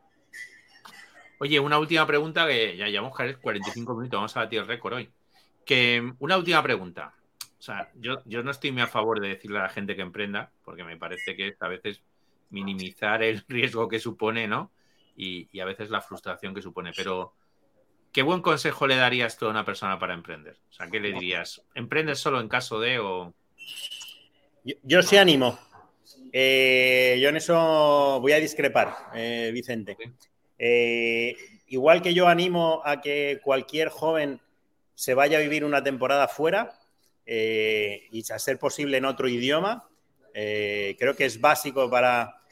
Oye, 1.41 1.61
una 1.61 1.79
última 1.79 2.05
pregunta 2.07 2.49
que 2.49 2.76
ya 2.76 2.89
llevamos 2.89 3.12
45 3.14 3.95
minutos, 3.95 4.18
vamos 4.18 4.37
a 4.37 4.41
batir 4.41 4.61
el 4.61 4.66
récord 4.66 4.95
hoy. 4.95 5.11
Que 5.68 6.14
una 6.18 6.38
última 6.38 6.62
pregunta. 6.62 7.12
O 7.58 7.62
sea, 7.62 7.90
yo, 7.96 8.22
yo 8.24 8.42
no 8.42 8.50
estoy 8.50 8.72
muy 8.72 8.80
a 8.80 8.86
favor 8.86 9.20
de 9.20 9.28
decirle 9.28 9.58
a 9.58 9.64
la 9.64 9.68
gente 9.68 9.94
que 9.94 10.00
emprenda, 10.00 10.50
porque 10.64 10.82
me 10.82 10.96
parece 10.96 11.36
que 11.36 11.54
a 11.60 11.68
veces 11.68 12.00
minimizar 12.48 13.22
el 13.22 13.44
riesgo 13.48 13.86
que 13.86 14.00
supone, 14.00 14.48
¿no? 14.48 14.72
Y, 15.14 15.60
a 15.60 15.66
veces 15.66 15.90
la 15.90 16.00
frustración 16.00 16.54
que 16.54 16.62
supone. 16.62 16.92
Pero, 16.96 17.34
¿qué 18.12 18.22
buen 18.22 18.40
consejo 18.40 18.86
le 18.86 18.96
darías 18.96 19.36
tú 19.36 19.44
a 19.44 19.50
una 19.50 19.66
persona 19.66 19.98
para 19.98 20.14
emprender? 20.14 20.56
O 20.70 20.72
sea, 20.72 20.88
¿qué 20.88 21.00
le 21.00 21.12
dirías? 21.12 21.60
¿Emprendes 21.74 22.18
solo 22.18 22.40
en 22.40 22.48
caso 22.48 22.80
de 22.80 22.98
o...? 23.00 23.34
Yo, 24.64 25.02
sí 25.02 25.18
animo. 25.18 25.58
Eh, 26.32 27.18
yo 27.20 27.28
en 27.28 27.36
eso 27.36 28.20
voy 28.22 28.32
a 28.32 28.40
discrepar, 28.40 28.96
eh, 29.14 29.50
Vicente. 29.52 29.98
Eh, 30.58 31.36
igual 31.66 32.00
que 32.00 32.14
yo 32.14 32.26
animo 32.26 32.80
a 32.86 33.02
que 33.02 33.38
cualquier 33.42 33.90
joven 33.90 34.40
se 34.99 35.14
vaya 35.14 35.38
a 35.38 35.40
vivir 35.40 35.64
una 35.64 35.80
temporada 35.80 36.26
fuera 36.26 36.76
eh, 37.24 38.09
y 38.11 38.24
a 38.32 38.38
ser 38.40 38.59
posible 38.59 38.96
en 38.96 39.05
otro 39.05 39.28
idioma. 39.28 39.88
Eh, 40.34 40.96
creo 40.99 41.14
que 41.14 41.24
es 41.24 41.40
básico 41.40 41.88
para 41.88 42.42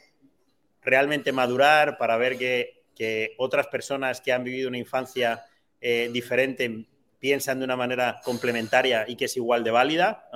realmente 0.81 1.33
madurar, 1.33 1.99
para 1.99 2.17
ver 2.17 2.39
que, 2.39 3.35
otras 3.37 3.67
personas 3.67 4.21
que 4.21 4.33
han 4.33 4.45
vivido 4.45 4.69
una 4.69 4.79
infancia 4.79 5.45
eh, 5.81 6.09
diferente 6.13 6.87
piensan 7.19 7.59
de 7.59 7.65
una 7.65 7.77
manera 7.77 8.21
complementaria 8.23 9.07
y 9.09 9.17
que 9.17 9.25
es 9.25 9.37
igual 9.37 9.65
de 9.65 9.73
válida, 9.73 10.31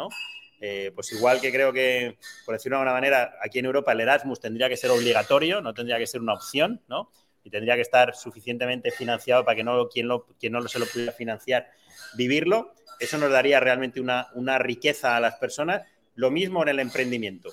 pues 0.94 1.12
igual 1.12 1.40
que 1.40 1.52
creo 1.52 1.72
que, 1.72 2.18
por 2.44 2.56
decirlo 2.56 2.76
de 2.76 2.80
alguna 2.82 2.94
manera, 2.94 3.38
aquí 3.40 3.60
en 3.60 3.66
Europa 3.66 3.92
el 3.92 4.00
Erasmus 4.00 4.40
tendría 4.40 4.68
que 4.68 4.76
ser 4.76 4.90
obligatorio, 4.90 5.60
no 5.60 5.72
tendría 5.72 5.96
que 5.98 6.08
ser 6.08 6.20
una 6.20 6.34
opción, 6.34 6.82
¿no? 6.88 7.12
Y 7.42 7.50
tendría 7.50 7.74
que 7.74 7.82
estar 7.82 8.14
suficientemente 8.14 8.90
financiado 8.90 9.44
para 9.44 9.56
que 9.56 9.64
no, 9.64 9.88
quien, 9.88 10.08
lo, 10.08 10.26
quien 10.38 10.52
no 10.52 10.66
se 10.68 10.78
lo 10.78 10.86
pudiera 10.86 11.12
financiar 11.12 11.70
vivirlo, 12.14 12.74
eso 13.00 13.16
nos 13.16 13.30
daría 13.30 13.58
realmente 13.60 14.00
una, 14.00 14.58
riqueza 14.58 15.16
a 15.16 15.20
las 15.20 15.36
personas. 15.36 15.82
Lo 16.14 16.30
mismo 16.30 16.62
en 16.62 16.68
el 16.68 16.80
emprendimiento. 16.80 17.50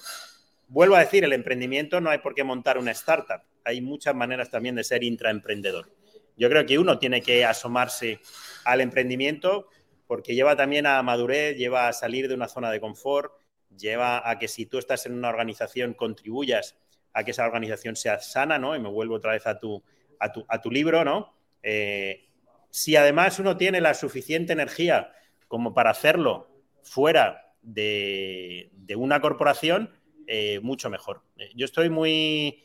Vuelvo 0.67 0.95
a 0.95 0.99
decir, 0.99 1.23
el 1.23 1.31
emprendimiento 1.31 2.01
no 2.01 2.09
hay 2.09 2.17
por 2.17 2.35
qué 2.35 2.43
montar 2.43 2.77
una 2.77 2.91
startup. 2.91 3.41
Hay 3.63 3.81
muchas 3.81 4.13
maneras 4.13 4.51
también 4.51 4.75
de 4.75 4.83
ser 4.83 5.03
intraemprendedor. 5.03 5.89
Yo 6.35 6.49
creo 6.49 6.65
que 6.65 6.77
uno 6.77 6.99
tiene 6.99 7.21
que 7.21 7.45
asomarse 7.45 8.19
al 8.65 8.81
emprendimiento 8.81 9.69
porque 10.05 10.35
lleva 10.35 10.55
también 10.55 10.85
a 10.85 11.01
madurez, 11.01 11.57
lleva 11.57 11.87
a 11.87 11.93
salir 11.93 12.27
de 12.27 12.33
una 12.33 12.47
zona 12.47 12.69
de 12.69 12.79
confort, 12.81 13.33
lleva 13.75 14.29
a 14.29 14.37
que 14.37 14.47
si 14.47 14.65
tú 14.65 14.77
estás 14.77 15.05
en 15.05 15.13
una 15.13 15.29
organización 15.29 15.93
contribuyas 15.93 16.77
a 17.17 17.23
que 17.23 17.31
esa 17.31 17.45
organización 17.45 17.95
sea 17.95 18.19
sana, 18.19 18.59
¿no? 18.59 18.75
Y 18.75 18.79
me 18.79 18.89
vuelvo 18.89 19.15
otra 19.15 19.31
vez 19.31 19.47
a 19.47 19.57
tu, 19.57 19.83
a 20.19 20.61
tu, 20.61 20.69
libro, 20.69 21.03
¿no? 21.03 21.33
Eh, 21.63 22.29
si 22.69 22.95
además 22.95 23.39
uno 23.39 23.57
tiene 23.57 23.81
la 23.81 23.95
suficiente 23.95 24.53
energía 24.53 25.11
como 25.47 25.73
para 25.73 25.89
hacerlo 25.89 26.47
fuera 26.83 27.55
de, 27.63 28.69
una 28.95 29.19
corporación, 29.19 29.89
eh, 30.27 30.59
mucho 30.61 30.91
mejor. 30.91 31.23
Yo 31.55 31.65
estoy 31.65 31.89
muy, 31.89 32.63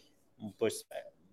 pues, 0.58 0.86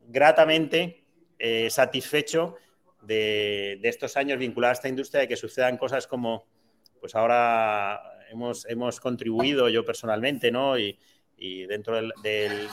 gratamente 0.08 1.04
eh, 1.40 1.70
satisfecho 1.70 2.56
de, 3.02 3.82
estos 3.84 4.16
años 4.16 4.40
vinculados 4.40 4.78
a 4.78 4.80
esta 4.80 4.88
industria, 4.88 5.22
de 5.22 5.28
que 5.28 5.36
sucedan 5.36 5.76
cosas 5.76 6.08
como, 6.08 6.46
pues 7.02 7.16
ahora 7.16 8.02
hemos, 8.32 8.66
hemos 8.70 9.02
contribuido 9.02 9.68
yo 9.68 9.84
personalmente, 9.84 10.52
¿no? 10.52 10.78
Dentro 11.68 11.96
del, 11.96 12.68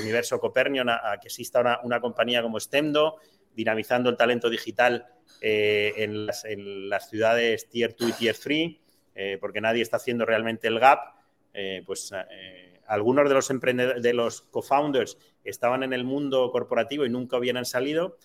universo 0.00 0.40
Copernio 0.40 0.84
a, 0.88 1.18
que 1.20 1.28
exista 1.28 1.60
una, 1.60 1.80
una 1.82 2.00
compañía 2.00 2.42
como 2.42 2.58
Stemdo, 2.58 3.18
dinamizando 3.58 4.08
el 4.08 4.16
talento 4.16 4.48
digital 4.48 5.06
eh, 5.40 5.92
en, 5.96 6.26
las, 6.88 7.10
ciudades 7.10 7.68
Tier 7.68 7.96
2 7.98 8.08
y 8.08 8.12
Tier 8.12 8.36
3, 8.36 8.76
eh, 9.16 9.38
porque 9.40 9.60
nadie 9.60 9.82
está 9.82 9.96
haciendo 9.96 10.24
realmente 10.24 10.68
el 10.68 10.78
gap. 10.78 11.14
Eh, 11.54 11.82
pues 11.84 12.12
algunos 12.86 13.28
de 13.28 13.34
los 13.34 13.48
de 13.48 14.12
los 14.14 14.42
co-founders 14.42 15.18
estaban 15.42 15.82
en 15.82 15.92
el 15.92 16.04
mundo 16.04 16.50
corporativo 16.52 17.04
y 17.04 17.10
nunca 17.10 17.36
hubieran 17.36 17.64
salido. 17.64 18.16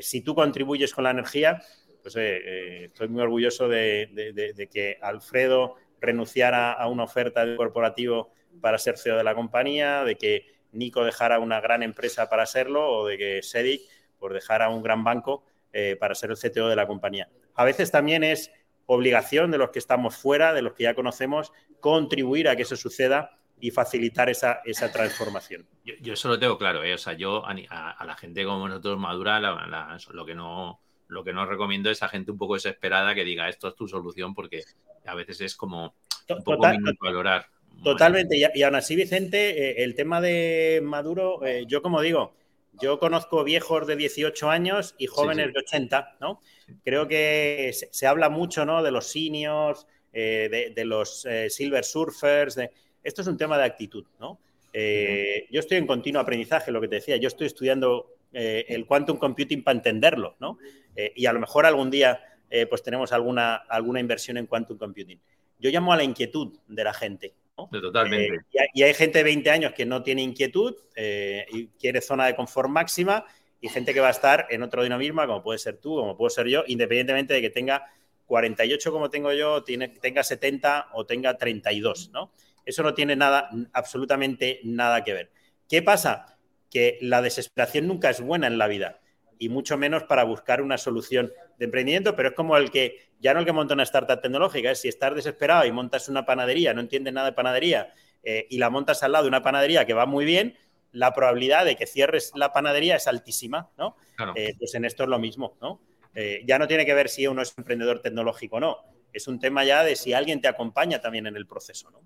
si 0.00 0.22
tú 0.22 0.34
contribuyes 0.34 0.94
con 0.94 1.04
la 1.04 1.10
energía, 1.10 1.62
pues 2.02 2.16
estoy 2.16 3.08
muy 3.08 3.22
orgulloso 3.22 3.68
de, 3.68 4.68
que 4.72 4.96
Alfredo 5.02 5.74
renunciara 6.00 6.72
a 6.72 6.88
una 6.88 7.04
oferta 7.04 7.44
de 7.44 7.56
corporativo 7.56 8.30
para 8.60 8.78
ser 8.78 8.98
CEO 8.98 9.16
de 9.16 9.24
la 9.24 9.34
compañía, 9.34 10.04
de 10.04 10.16
que 10.16 10.46
Nico 10.72 11.04
dejara 11.04 11.38
una 11.38 11.60
gran 11.60 11.82
empresa 11.82 12.28
para 12.28 12.46
serlo 12.46 12.88
o 12.90 13.06
de 13.06 13.18
que 13.18 13.42
Sedic 13.42 13.82
por 14.18 14.32
dejar 14.32 14.62
a 14.62 14.68
un 14.68 14.82
gran 14.82 15.04
banco 15.04 15.44
eh, 15.72 15.96
para 15.98 16.14
ser 16.14 16.30
el 16.30 16.36
CTO 16.36 16.68
de 16.68 16.76
la 16.76 16.86
compañía. 16.86 17.28
A 17.54 17.64
veces 17.64 17.90
también 17.90 18.24
es 18.24 18.50
obligación 18.86 19.50
de 19.50 19.58
los 19.58 19.70
que 19.70 19.78
estamos 19.78 20.16
fuera, 20.16 20.52
de 20.52 20.62
los 20.62 20.72
que 20.72 20.84
ya 20.84 20.94
conocemos, 20.94 21.52
contribuir 21.80 22.48
a 22.48 22.56
que 22.56 22.62
eso 22.62 22.76
suceda 22.76 23.38
y 23.60 23.70
facilitar 23.70 24.30
esa, 24.30 24.60
esa 24.64 24.90
transformación. 24.90 25.66
Yo, 25.84 26.12
eso 26.12 26.28
lo 26.28 26.38
tengo 26.38 26.58
claro, 26.58 26.82
¿eh? 26.84 26.94
o 26.94 26.98
sea, 26.98 27.12
yo 27.12 27.44
a, 27.44 28.04
la 28.04 28.16
gente 28.16 28.44
como 28.44 28.68
nosotros 28.68 28.98
madura, 28.98 29.40
lo 29.40 30.24
que 30.24 30.34
no 30.34 30.80
lo 31.08 31.24
que 31.24 31.32
no 31.32 31.46
recomiendo 31.46 31.90
es 31.90 32.02
a 32.02 32.08
gente 32.08 32.30
un 32.30 32.38
poco 32.38 32.54
desesperada 32.54 33.14
que 33.14 33.24
diga 33.24 33.48
esto 33.48 33.68
es 33.68 33.74
tu 33.74 33.88
solución 33.88 34.34
porque 34.34 34.62
a 35.06 35.14
veces 35.14 35.40
es 35.40 35.56
como 35.56 35.94
un 36.28 36.44
poco 36.44 36.68
valorar. 37.00 37.46
Totalmente, 37.82 38.36
y, 38.36 38.62
aún 38.62 38.74
así, 38.74 38.96
Vicente, 38.96 39.50
eh, 39.50 39.84
el 39.84 39.94
tema 39.94 40.20
de 40.20 40.80
Maduro, 40.82 41.40
yo 41.66 41.80
como 41.80 42.00
digo, 42.00 42.32
yo 42.80 42.98
conozco 42.98 43.44
viejos 43.44 43.86
de 43.86 43.96
18 43.96 44.50
años 44.50 44.94
y 44.98 45.06
jóvenes 45.06 45.52
de 45.52 45.58
80, 45.58 46.16
¿no? 46.20 46.40
Creo 46.84 47.08
que 47.08 47.72
se, 47.72 48.06
habla 48.06 48.28
mucho, 48.28 48.64
¿no? 48.64 48.82
De 48.82 48.90
los 48.90 49.06
seniors, 49.06 49.86
eh, 50.12 50.72
de, 50.74 50.84
los 50.84 51.26
eh, 51.26 51.50
silver 51.50 51.84
surfers. 51.84 52.54
De... 52.54 52.70
Esto 53.02 53.22
es 53.22 53.28
un 53.28 53.36
tema 53.36 53.58
de 53.58 53.64
actitud, 53.64 54.04
¿no? 54.20 54.38
Eh, 54.72 55.46
yo 55.50 55.60
estoy 55.60 55.78
en 55.78 55.86
continuo 55.86 56.20
aprendizaje, 56.20 56.70
lo 56.70 56.80
que 56.80 56.88
te 56.88 56.96
decía. 56.96 57.16
Yo 57.16 57.28
estoy 57.28 57.46
estudiando 57.46 58.14
el 58.30 58.84
quantum 58.86 59.16
computing 59.16 59.64
para 59.64 59.78
entenderlo, 59.78 60.36
¿no? 60.38 60.58
y 60.94 61.24
a 61.24 61.32
lo 61.32 61.40
mejor 61.40 61.64
algún 61.64 61.90
día 61.90 62.20
pues 62.68 62.82
tenemos 62.82 63.10
alguna, 63.12 63.54
alguna 63.56 64.00
inversión 64.00 64.36
en 64.36 64.46
quantum 64.46 64.76
computing. 64.76 65.18
Yo 65.58 65.70
llamo 65.70 65.94
a 65.94 65.96
la 65.96 66.04
inquietud 66.04 66.58
de 66.68 66.84
la 66.84 66.92
gente, 66.92 67.32
Totalmente. 67.66 68.36
Eh, 68.52 68.68
y, 68.72 68.82
hay, 68.82 68.94
gente 68.94 69.18
de 69.18 69.24
20 69.24 69.50
años 69.50 69.72
que 69.72 69.84
no 69.84 70.02
tiene 70.02 70.22
inquietud 70.22 70.74
eh, 70.94 71.46
y 71.50 71.68
quiere 71.68 72.00
zona 72.00 72.26
de 72.26 72.36
confort 72.36 72.68
máxima 72.68 73.24
y 73.60 73.68
gente 73.68 73.92
que 73.92 74.00
va 74.00 74.08
a 74.08 74.12
estar 74.12 74.46
en 74.50 74.62
otro 74.62 74.82
dinamismo, 74.82 75.26
como 75.26 75.42
puede 75.42 75.58
ser 75.58 75.78
tú, 75.78 75.96
como 75.96 76.16
puedo 76.16 76.30
ser 76.30 76.46
yo, 76.46 76.62
independientemente 76.66 77.34
de 77.34 77.40
que 77.40 77.50
tenga 77.50 77.86
48 78.26 78.92
como 78.92 79.10
tengo 79.10 79.32
yo, 79.32 79.64
tiene, 79.64 79.88
tenga 79.88 80.22
70 80.22 80.90
o 80.92 81.06
tenga 81.06 81.36
32, 81.36 82.10
¿no? 82.12 82.32
Eso 82.64 82.82
no 82.82 82.94
tiene 82.94 83.16
nada, 83.16 83.50
absolutamente 83.72 84.60
nada 84.62 85.02
que 85.02 85.14
ver. 85.14 85.32
¿Qué 85.68 85.82
pasa? 85.82 86.38
Que 86.70 86.98
la 87.00 87.22
desesperación 87.22 87.86
nunca 87.86 88.10
es 88.10 88.20
buena 88.20 88.46
en 88.46 88.58
la 88.58 88.68
vida 88.68 89.00
y 89.38 89.48
mucho 89.48 89.78
menos 89.78 90.04
para 90.04 90.24
buscar 90.24 90.60
una 90.60 90.78
solución 90.78 91.32
emprendimiento, 91.64 92.14
pero 92.14 92.30
es 92.30 92.34
como 92.34 92.56
el 92.56 92.70
que, 92.70 93.10
ya 93.20 93.34
no 93.34 93.40
el 93.40 93.46
que 93.46 93.52
monta 93.52 93.74
una 93.74 93.82
startup 93.82 94.20
tecnológica, 94.20 94.70
es 94.70 94.80
si 94.80 94.88
estás 94.88 95.14
desesperado 95.14 95.64
y 95.64 95.72
montas 95.72 96.08
una 96.08 96.24
panadería, 96.24 96.74
no 96.74 96.80
entiendes 96.80 97.12
nada 97.12 97.28
de 97.28 97.32
panadería 97.32 97.92
eh, 98.22 98.46
y 98.50 98.58
la 98.58 98.70
montas 98.70 99.02
al 99.02 99.12
lado 99.12 99.24
de 99.24 99.28
una 99.28 99.42
panadería 99.42 99.84
que 99.84 99.94
va 99.94 100.06
muy 100.06 100.24
bien, 100.24 100.56
la 100.92 101.12
probabilidad 101.12 101.64
de 101.64 101.76
que 101.76 101.86
cierres 101.86 102.32
la 102.34 102.52
panadería 102.52 102.96
es 102.96 103.06
altísima, 103.06 103.70
¿no? 103.76 103.96
Eh, 104.34 104.54
pues 104.58 104.74
en 104.74 104.84
esto 104.84 105.02
es 105.02 105.08
lo 105.08 105.18
mismo, 105.18 105.56
¿no? 105.60 105.80
Eh, 106.14 106.42
ya 106.46 106.58
no 106.58 106.66
tiene 106.66 106.86
que 106.86 106.94
ver 106.94 107.08
si 107.08 107.26
uno 107.26 107.42
es 107.42 107.54
emprendedor 107.56 108.00
tecnológico 108.00 108.56
o 108.56 108.60
no, 108.60 108.78
es 109.12 109.28
un 109.28 109.38
tema 109.38 109.64
ya 109.64 109.84
de 109.84 109.96
si 109.96 110.12
alguien 110.12 110.40
te 110.40 110.48
acompaña 110.48 111.00
también 111.00 111.26
en 111.26 111.36
el 111.36 111.46
proceso, 111.46 111.90
¿no? 111.90 112.00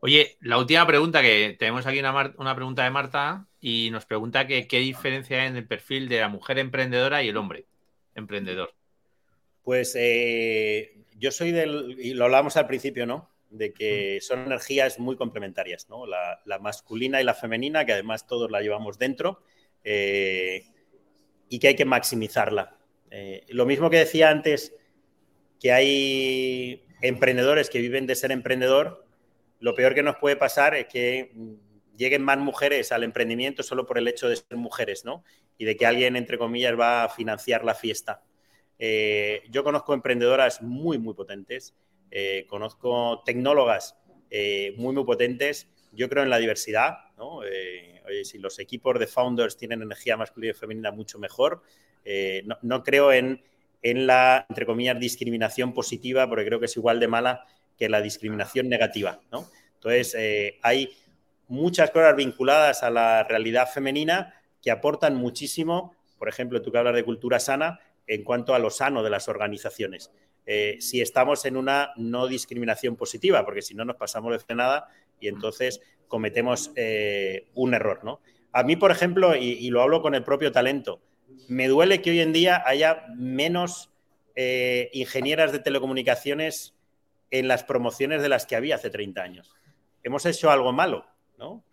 Oye, 0.00 0.36
la 0.40 0.58
última 0.58 0.86
pregunta 0.86 1.22
que 1.22 1.56
tenemos 1.58 1.86
aquí 1.86 1.98
una, 1.98 2.34
una 2.36 2.54
pregunta 2.54 2.84
de 2.84 2.90
Marta 2.90 3.46
y 3.60 3.88
nos 3.90 4.04
pregunta 4.04 4.46
que 4.46 4.68
qué 4.68 4.78
diferencia 4.78 5.40
hay 5.40 5.48
en 5.48 5.56
el 5.56 5.66
perfil 5.66 6.08
de 6.08 6.20
la 6.20 6.28
mujer 6.28 6.58
emprendedora 6.58 7.22
y 7.22 7.28
el 7.28 7.36
hombre 7.38 7.66
emprendedor. 8.16 8.72
Pues 9.62 9.94
eh, 9.98 10.94
yo 11.18 11.30
soy 11.30 11.52
del, 11.52 11.96
y 11.98 12.14
lo 12.14 12.24
hablábamos 12.24 12.56
al 12.56 12.66
principio, 12.66 13.06
¿no? 13.06 13.30
De 13.50 13.72
que 13.72 14.20
son 14.20 14.40
energías 14.46 14.98
muy 14.98 15.16
complementarias, 15.16 15.88
¿no? 15.88 16.06
La, 16.06 16.58
masculina 16.60 17.20
y 17.20 17.24
la 17.24 17.34
femenina, 17.34 17.84
que 17.84 17.92
además 17.92 18.26
todos 18.26 18.50
la 18.50 18.60
llevamos 18.60 18.98
dentro, 18.98 19.40
eh, 19.84 20.66
y 21.48 21.58
que 21.58 21.68
hay 21.68 21.76
que 21.76 21.84
maximizarla. 21.84 22.76
Eh, 23.10 23.44
lo 23.48 23.66
mismo 23.66 23.90
que 23.90 23.98
decía 23.98 24.30
antes, 24.30 24.74
que 25.60 25.72
hay 25.72 26.84
emprendedores 27.02 27.70
que 27.70 27.80
viven 27.80 28.06
de 28.06 28.14
ser 28.14 28.32
emprendedor, 28.32 29.04
lo 29.60 29.74
peor 29.74 29.94
que 29.94 30.02
nos 30.02 30.16
puede 30.16 30.36
pasar 30.36 30.74
es 30.74 30.86
que 30.86 31.32
lleguen 31.96 32.22
más 32.22 32.38
mujeres 32.38 32.92
al 32.92 33.02
emprendimiento 33.02 33.62
solo 33.62 33.86
por 33.86 33.98
el 33.98 34.08
hecho 34.08 34.28
de 34.28 34.36
ser 34.36 34.56
mujeres, 34.56 35.04
¿no? 35.04 35.24
Y 35.58 35.64
de 35.64 35.76
que 35.76 35.86
alguien, 35.86 36.16
entre 36.16 36.38
comillas, 36.38 36.78
va 36.78 37.04
a 37.04 37.08
financiar 37.08 37.64
la 37.64 37.74
fiesta. 37.74 38.22
Eh, 38.78 39.42
yo 39.50 39.64
conozco 39.64 39.94
emprendedoras 39.94 40.62
muy, 40.62 40.98
muy 40.98 41.14
potentes, 41.14 41.74
eh, 42.10 42.44
conozco 42.48 43.22
tecnólogas 43.24 43.96
eh, 44.30 44.74
muy, 44.76 44.94
muy 44.94 45.04
potentes. 45.04 45.68
Yo 45.92 46.08
creo 46.08 46.22
en 46.22 46.30
la 46.30 46.38
diversidad, 46.38 46.98
¿no? 47.16 47.36
oye, 47.36 48.24
si 48.24 48.38
los 48.38 48.58
equipos 48.58 48.98
de 48.98 49.06
founders 49.06 49.56
tienen 49.56 49.80
energía 49.80 50.16
masculina 50.16 50.50
y 50.50 50.54
femenina, 50.54 50.90
mucho 50.92 51.18
mejor. 51.18 51.62
No, 52.44 52.58
no, 52.60 52.82
creo 52.84 53.12
en, 53.12 53.42
en 53.80 54.06
la, 54.06 54.44
entre 54.48 54.66
comillas, 54.66 55.00
discriminación 55.00 55.72
positiva, 55.72 56.28
porque 56.28 56.44
creo 56.44 56.60
que 56.60 56.66
es 56.66 56.76
igual 56.76 57.00
de 57.00 57.08
mala 57.08 57.46
que 57.78 57.88
la 57.88 58.02
discriminación 58.02 58.68
negativa, 58.68 59.20
¿no? 59.32 59.48
Entonces, 59.74 60.14
hay 60.62 60.90
muchas 61.48 61.90
cosas 61.90 62.16
vinculadas 62.16 62.82
a 62.82 62.90
la 62.90 63.24
realidad 63.24 63.68
femenina 63.68 64.34
que 64.62 64.70
aportan 64.70 65.14
muchísimo, 65.14 65.94
por 66.18 66.28
ejemplo, 66.28 66.62
tú 66.62 66.72
que 66.72 66.78
hablas 66.78 66.94
de 66.94 67.04
cultura 67.04 67.38
sana, 67.38 67.80
en 68.06 68.22
cuanto 68.22 68.54
a 68.54 68.58
lo 68.58 68.70
sano 68.70 69.02
de 69.02 69.10
las 69.10 69.28
organizaciones. 69.28 70.10
Eh, 70.46 70.76
si 70.80 71.00
estamos 71.00 71.44
en 71.44 71.56
una 71.56 71.92
no 71.96 72.28
discriminación 72.28 72.96
positiva, 72.96 73.44
porque 73.44 73.62
si 73.62 73.74
no 73.74 73.84
nos 73.84 73.96
pasamos 73.96 74.32
de 74.32 74.38
frenada 74.38 74.88
y 75.20 75.28
entonces 75.28 75.80
cometemos 76.06 76.70
eh, 76.76 77.48
un 77.54 77.74
error. 77.74 78.04
¿no? 78.04 78.20
A 78.52 78.62
mí, 78.62 78.76
por 78.76 78.92
ejemplo, 78.92 79.34
y, 79.34 79.68
lo 79.70 79.82
hablo 79.82 80.02
con 80.02 80.14
el 80.14 80.22
propio 80.22 80.52
talento, 80.52 81.00
me 81.48 81.66
duele 81.66 82.00
que 82.00 82.10
hoy 82.10 82.20
en 82.20 82.32
día 82.32 82.62
haya 82.64 83.06
menos 83.16 83.90
eh, 84.36 84.88
ingenieras 84.92 85.50
de 85.50 85.58
telecomunicaciones 85.58 86.74
en 87.32 87.48
las 87.48 87.64
promociones 87.64 88.22
de 88.22 88.28
las 88.28 88.46
que 88.46 88.54
había 88.54 88.76
hace 88.76 88.90
30 88.90 89.20
años. 89.20 89.52
¿Hemos 90.04 90.24
hecho 90.26 90.50
algo 90.50 90.72
malo? 90.72 91.04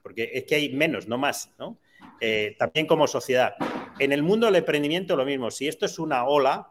Porque 0.02 0.32
es 0.34 0.44
que 0.44 0.56
hay 0.56 0.74
menos, 0.74 1.08
no 1.08 1.18
más, 1.18 1.52
¿no? 1.58 1.78
Eh, 2.20 2.56
también 2.58 2.86
como 2.86 3.08
sociedad. 3.08 3.56
En 4.00 4.12
el 4.12 4.24
mundo 4.24 4.46
del 4.46 4.56
emprendimiento 4.56 5.16
lo 5.16 5.26
mismo, 5.26 5.52
si 5.52 5.68
esto 5.68 5.86
es 5.86 6.00
una 6.00 6.26
ola. 6.26 6.70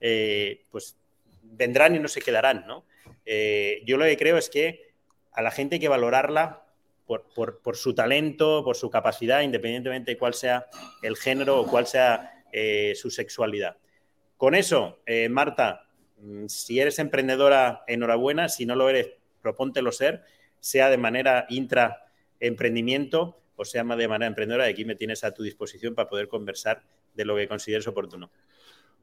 Eh, 0.00 0.64
pues 0.70 0.96
vendrán 1.42 1.96
y 1.96 1.98
no 1.98 2.08
se 2.08 2.20
quedarán. 2.20 2.64
Eh, 3.26 3.82
yo 3.84 3.96
lo 3.96 4.04
que 4.04 4.16
creo 4.16 4.38
es 4.38 4.48
que 4.48 4.92
a 5.32 5.42
la 5.42 5.50
gente 5.50 5.76
hay 5.76 5.80
que 5.80 5.88
valorarla 5.88 6.64
por, 7.06 7.76
su 7.76 7.94
talento, 7.94 8.62
por 8.64 8.76
su 8.76 8.88
capacidad, 8.88 9.42
independientemente 9.42 10.12
de 10.12 10.18
cuál 10.18 10.32
sea 10.32 10.66
el 11.02 11.16
género 11.16 11.60
o 11.60 11.66
cuál 11.66 11.86
sea 11.86 12.44
su 12.94 13.10
sexualidad. 13.10 13.76
Con 14.36 14.54
eso, 14.54 15.00
Marta, 15.28 15.88
mm, 16.18 16.46
si 16.46 16.80
eres 16.80 16.98
emprendedora, 16.98 17.84
enhorabuena, 17.86 18.48
si 18.48 18.64
no 18.64 18.76
lo 18.76 18.88
eres, 18.88 19.10
propóntelo 19.42 19.92
ser, 19.92 20.22
sea 20.60 20.88
de 20.88 20.98
manera 20.98 21.46
intra 21.48 22.09
emprendimiento 22.40 23.40
o 23.60 23.64
sea 23.66 23.84
de 23.84 24.08
manera 24.08 24.26
emprendedora, 24.26 24.64
aquí 24.64 24.86
me 24.86 24.94
tienes 24.94 25.22
a 25.22 25.34
tu 25.34 25.42
disposición 25.42 25.94
para 25.94 26.08
poder 26.08 26.28
conversar 26.28 26.82
de 27.14 27.26
lo 27.26 27.36
que 27.36 27.46
consideres 27.46 27.86
oportuno. 27.86 28.30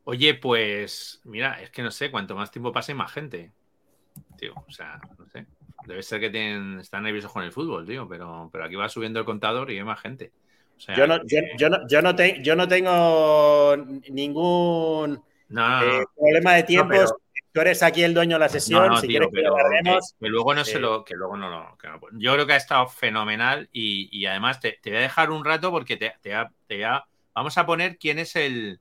Oye, 0.03 0.33
pues 0.33 1.21
mira, 1.25 1.61
es 1.61 1.69
que 1.69 1.83
no 1.83 1.91
sé, 1.91 2.09
cuanto 2.09 2.35
más 2.35 2.49
tiempo 2.49 2.71
pase, 2.71 2.95
más 2.95 3.11
gente. 3.11 3.51
Tío, 4.35 4.55
o 4.55 4.71
sea, 4.71 4.99
no 5.19 5.27
sé. 5.27 5.45
Debe 5.85 6.01
ser 6.01 6.19
que 6.19 6.31
tienen, 6.31 6.79
están 6.79 7.03
nerviosos 7.03 7.31
con 7.31 7.43
el 7.43 7.51
fútbol, 7.51 7.85
tío, 7.85 8.07
pero, 8.09 8.49
pero 8.51 8.65
aquí 8.65 8.75
va 8.75 8.89
subiendo 8.89 9.19
el 9.19 9.25
contador 9.25 9.69
y 9.69 9.77
hay 9.77 9.83
más 9.83 10.01
gente. 10.01 10.31
yo, 10.95 11.05
no, 11.05 11.19
yo, 11.27 12.01
no, 12.01 12.15
yo, 12.41 12.55
no 12.55 12.67
tengo 12.67 13.77
ningún 14.09 15.21
eh, 15.51 16.03
problema 16.15 16.55
de 16.55 16.63
tiempos 16.63 17.13
tú 17.51 17.61
eres 17.61 17.83
aquí 17.83 18.03
el 18.03 18.13
dueño 18.13 18.35
de 18.35 18.39
la 18.39 18.49
sesión, 18.49 18.99
si 18.99 19.07
quieres 19.07 19.29
que, 19.33 19.41
lo 19.41 19.55
que, 19.55 20.27
luego 20.29 20.53
no 20.53 20.63
se 20.63 20.79
lo, 20.79 21.03
que 21.03 21.15
luego 21.15 21.37
no, 21.37 21.49
lo 21.49 21.77
Yo 22.13 22.33
creo 22.33 22.45
que 22.45 22.53
ha 22.53 22.57
estado 22.57 22.87
fenomenal 22.87 23.69
y, 23.71 24.25
además 24.25 24.59
te, 24.59 24.79
voy 24.85 24.95
a 24.95 25.01
dejar 25.01 25.31
un 25.31 25.43
rato 25.43 25.71
porque 25.71 25.97
te, 25.97 26.13
te, 26.21 26.85
vamos 27.33 27.57
a 27.57 27.65
poner 27.65 27.97
quién 27.97 28.19
es 28.19 28.35
el, 28.35 28.79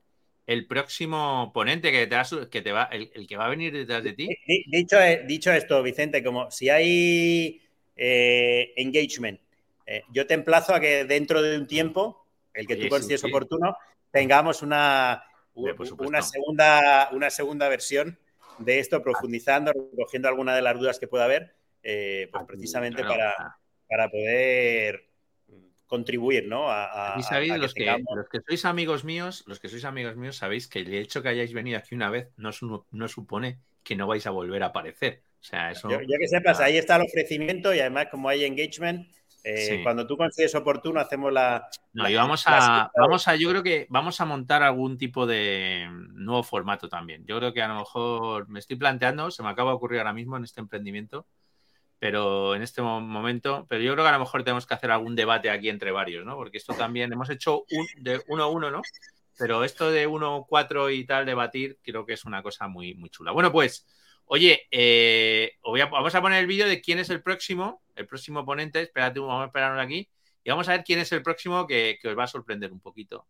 próximo 0.68 1.50
ponente 1.54 1.90
que 1.90 2.06
te, 2.06 2.16
que 2.50 2.62
te 2.62 2.72
va, 2.72 2.84
el, 2.84 3.26
que 3.26 3.36
va 3.36 3.46
a 3.46 3.50
venir 3.50 3.72
detrás 3.72 4.02
de 4.04 4.12
ti. 4.12 4.28
Dicho, 4.66 4.96
dicho 5.26 5.52
esto, 5.52 5.82
Vicente, 5.82 6.22
como 6.22 6.50
si 6.50 6.68
hay 6.68 7.62
eh, 7.96 8.72
engagement, 8.76 9.40
eh, 9.86 10.02
yo 10.10 10.26
te 10.26 10.34
emplazo 10.34 10.74
a 10.74 10.80
que 10.80 11.04
dentro 11.04 11.40
de 11.40 11.56
un 11.56 11.66
tiempo, 11.66 12.26
el 12.52 12.66
que 12.66 12.76
tú 12.76 12.88
consideres 12.88 13.24
oportuno, 13.24 13.76
tengamos 14.10 14.62
una, 14.62 15.24
una, 15.54 16.22
segunda, 16.22 17.08
una 17.12 17.30
segunda 17.30 17.68
versión 17.68 18.18
de 18.58 18.78
esto, 18.78 19.02
profundizando, 19.02 19.72
recogiendo 19.72 20.28
alguna 20.28 20.54
de 20.54 20.62
las 20.62 20.78
dudas 20.78 20.98
que 20.98 21.08
pueda 21.08 21.24
haber, 21.24 21.54
eh, 21.82 22.28
pues 22.32 22.44
precisamente 22.46 23.02
para, 23.02 23.58
para 23.88 24.10
poder 24.10 25.06
contribuir, 25.86 26.46
¿no? 26.46 26.68
A, 26.68 27.20
sabéis, 27.22 27.56
los, 27.58 27.72
que, 27.72 27.86
sois 28.46 28.64
amigos 28.64 29.04
míos, 29.04 29.44
los 29.46 29.60
que 29.60 29.68
sois 29.68 29.84
amigos 29.84 30.16
míos, 30.16 30.36
sabéis 30.36 30.68
que 30.68 30.80
el 30.80 30.92
hecho 30.94 31.22
que 31.22 31.28
hayáis 31.28 31.52
venido 31.52 31.78
aquí 31.78 31.94
una 31.94 32.10
vez 32.10 32.28
no, 32.36 32.50
no 32.90 33.08
supone 33.08 33.60
que 33.82 33.94
no 33.94 34.06
vais 34.06 34.26
a 34.26 34.30
volver 34.30 34.62
a 34.62 34.66
aparecer. 34.66 35.22
O 35.40 35.44
sea, 35.44 35.70
eso. 35.70 35.88
Yo, 35.88 36.00
que 36.00 36.28
sepas, 36.28 36.58
ahí 36.60 36.76
está 36.76 36.96
el 36.96 37.02
ofrecimiento 37.02 37.72
y 37.72 37.78
además, 37.78 38.08
como 38.10 38.28
hay 38.28 38.44
engagement, 38.44 39.08
eh, 39.48 39.80
cuando 39.84 40.04
tú 40.08 40.16
consideres 40.16 40.56
oportuno, 40.56 40.98
hacemos 40.98 41.32
la. 41.32 41.68
No, 41.92 42.08
y 42.08 42.16
vamos 42.16 42.42
a, 42.46 42.90
vamos 42.96 43.28
a, 43.28 43.36
yo 43.36 43.48
creo 43.50 43.62
que 43.62 43.86
vamos 43.88 44.20
a 44.20 44.24
montar 44.24 44.64
algún 44.64 44.98
tipo 44.98 45.24
de 45.24 45.86
nuevo 46.14 46.42
formato 46.42 46.88
también. 46.88 47.24
Yo 47.26 47.38
creo 47.38 47.52
que 47.52 47.62
a 47.62 47.68
lo 47.68 47.76
mejor 47.76 48.48
me 48.48 48.58
estoy 48.58 48.74
planteando, 48.74 49.30
se 49.30 49.44
me 49.44 49.48
acaba 49.48 49.70
de 49.70 49.76
ocurrir 49.76 50.00
ahora 50.00 50.12
mismo 50.12 50.36
en 50.36 50.42
este 50.42 50.60
emprendimiento, 50.60 51.28
pero 52.00 52.56
en 52.56 52.62
este 52.62 52.82
momento, 52.82 53.66
pero 53.68 53.82
yo 53.84 53.92
creo 53.92 54.04
que 54.04 54.08
a 54.08 54.14
lo 54.14 54.18
mejor 54.18 54.42
tenemos 54.42 54.66
que 54.66 54.74
hacer 54.74 54.90
algún 54.90 55.14
debate 55.14 55.48
aquí 55.48 55.68
entre 55.68 55.92
varios, 55.92 56.26
¿no? 56.26 56.34
Porque 56.34 56.58
esto 56.58 56.74
también 56.74 57.12
hemos 57.12 57.30
hecho 57.30 57.64
un, 57.70 57.86
de 58.02 58.20
uno 58.26 58.42
a 58.42 58.48
uno, 58.48 58.72
¿no? 58.72 58.82
Pero 59.38 59.62
esto 59.62 59.92
de 59.92 60.08
uno, 60.08 60.44
cuatro 60.48 60.90
y 60.90 61.06
tal, 61.06 61.24
debatir, 61.24 61.78
creo 61.84 62.04
que 62.04 62.14
es 62.14 62.24
una 62.24 62.42
cosa 62.42 62.66
muy, 62.66 62.94
muy 62.94 63.10
chula. 63.10 63.30
Bueno, 63.30 63.52
pues. 63.52 63.86
Oye, 64.26 64.66
eh, 64.70 65.52
vamos 65.62 66.14
a 66.14 66.20
poner 66.20 66.40
el 66.40 66.46
vídeo 66.46 66.66
de 66.66 66.80
quién 66.80 66.98
es 66.98 67.10
el 67.10 67.22
próximo, 67.22 67.82
el 67.94 68.06
próximo 68.06 68.44
ponente. 68.44 68.82
Espérate, 68.82 69.20
vamos 69.20 69.42
a 69.42 69.46
esperarnos 69.46 69.84
aquí. 69.84 70.08
Y 70.44 70.50
vamos 70.50 70.68
a 70.68 70.72
ver 70.72 70.84
quién 70.84 70.98
es 71.00 71.10
el 71.12 71.22
próximo 71.22 71.66
que, 71.66 71.98
que 72.00 72.08
os 72.08 72.18
va 72.18 72.24
a 72.24 72.28
sorprender 72.28 72.72
un 72.72 72.80
poquito. 72.80 73.26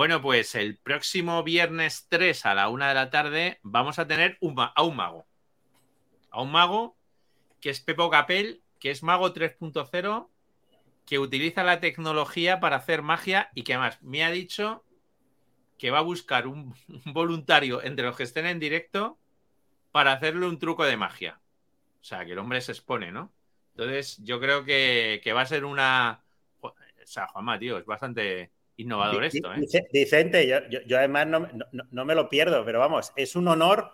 Bueno, 0.00 0.22
pues 0.22 0.54
el 0.54 0.78
próximo 0.78 1.42
viernes 1.42 2.06
3 2.08 2.46
a 2.46 2.54
la 2.54 2.70
una 2.70 2.88
de 2.88 2.94
la 2.94 3.10
tarde 3.10 3.60
vamos 3.62 3.98
a 3.98 4.06
tener 4.06 4.38
a 4.74 4.82
un 4.82 4.96
mago. 4.96 5.26
A 6.30 6.40
un 6.40 6.50
mago 6.50 6.96
que 7.60 7.68
es 7.68 7.82
Pepo 7.82 8.08
Capel, 8.08 8.62
que 8.78 8.90
es 8.90 9.02
mago 9.02 9.34
3.0, 9.34 10.30
que 11.04 11.18
utiliza 11.18 11.64
la 11.64 11.80
tecnología 11.80 12.60
para 12.60 12.76
hacer 12.76 13.02
magia 13.02 13.50
y 13.54 13.62
que 13.62 13.74
además 13.74 14.00
me 14.00 14.24
ha 14.24 14.30
dicho 14.30 14.86
que 15.76 15.90
va 15.90 15.98
a 15.98 16.00
buscar 16.00 16.46
un, 16.46 16.74
voluntario 17.04 17.82
entre 17.82 18.06
los 18.06 18.16
que 18.16 18.22
estén 18.22 18.46
en 18.46 18.58
directo 18.58 19.18
para 19.92 20.12
hacerle 20.12 20.46
un 20.46 20.58
truco 20.58 20.84
de 20.84 20.96
magia. 20.96 21.42
O 22.00 22.04
sea, 22.04 22.24
que 22.24 22.32
el 22.32 22.38
hombre 22.38 22.62
se 22.62 22.72
expone, 22.72 23.12
¿no? 23.12 23.34
Entonces, 23.72 24.16
yo 24.24 24.40
creo 24.40 24.64
que, 24.64 25.20
que 25.22 25.34
va 25.34 25.42
a 25.42 25.46
ser 25.46 25.66
una, 25.66 26.24
sea, 27.10 27.26
Juanma, 27.26 27.58
tío, 27.58 27.76
es 27.76 27.84
bastante 27.84 28.52
innovador 28.80 29.24
esto. 29.24 29.52
¿eh? 29.52 29.88
Vicente, 29.92 30.46
yo, 30.86 30.98
además 30.98 31.26
no, 31.90 32.04
me 32.04 32.14
lo 32.14 32.28
pierdo, 32.28 32.64
pero 32.64 32.78
vamos, 32.78 33.12
es 33.16 33.36
un 33.36 33.48
honor 33.48 33.92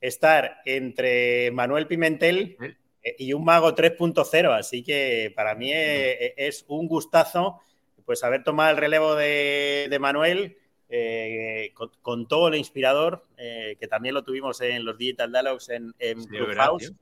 estar 0.00 0.58
entre 0.64 1.50
Manuel 1.52 1.86
Pimentel 1.86 2.56
eh, 3.02 3.16
y 3.18 3.32
un 3.32 3.44
mago 3.44 3.74
3.0, 3.74 4.58
así 4.58 4.82
que 4.82 5.32
para 5.34 5.54
mí 5.54 5.70
es, 5.72 6.64
un 6.68 6.86
gustazo 6.86 7.60
pues 8.04 8.22
haber 8.22 8.44
tomado 8.44 8.70
el 8.70 8.76
relevo 8.76 9.14
de, 9.14 9.96
Manuel. 10.00 10.58
Eh, 10.88 11.74
con, 12.02 12.28
todo 12.28 12.48
lo 12.48 12.56
inspirador, 12.56 13.26
que 13.36 13.88
también 13.88 14.14
lo 14.14 14.22
tuvimos 14.22 14.60
en 14.60 14.84
los 14.84 14.96
Digital 14.96 15.32
Dialogues 15.32 15.68
en, 15.70 15.92
en 15.98 16.24
Clubhouse. 16.24 16.92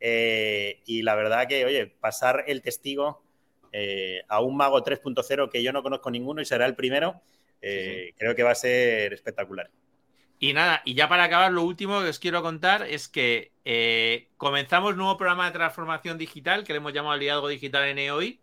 y 0.00 1.02
la 1.02 1.14
verdad 1.14 1.46
que, 1.46 1.66
oye, 1.66 1.86
pasar 1.86 2.44
el 2.46 2.62
testigo 2.62 3.23
eh, 3.76 4.22
a 4.28 4.40
un 4.40 4.56
mago 4.56 4.84
3.0 4.84 5.50
que 5.50 5.60
yo 5.60 5.72
no 5.72 5.82
conozco 5.82 6.08
ninguno 6.08 6.40
y 6.40 6.44
será 6.44 6.64
el 6.64 6.76
primero, 6.76 7.20
eh, 7.60 8.14
creo 8.16 8.36
que 8.36 8.44
va 8.44 8.52
a 8.52 8.54
ser 8.54 9.12
espectacular. 9.12 9.68
Y 10.38 10.52
nada, 10.52 10.80
y 10.84 10.94
ya 10.94 11.08
para 11.08 11.24
acabar, 11.24 11.50
lo 11.50 11.64
último 11.64 12.00
que 12.00 12.10
os 12.10 12.20
quiero 12.20 12.40
contar 12.40 12.86
es 12.86 13.08
que 13.08 13.50
eh, 13.64 14.28
comenzamos 14.36 14.96
nuevo 14.96 15.16
programa 15.16 15.46
de 15.46 15.58
transformación 15.58 16.18
digital 16.18 16.62
que 16.62 16.72
le 16.72 16.76
hemos 16.76 16.92
llamado 16.92 17.16
Liderazgo 17.16 17.48
Digital 17.48 17.88
en 17.88 17.98
EOI, 17.98 18.38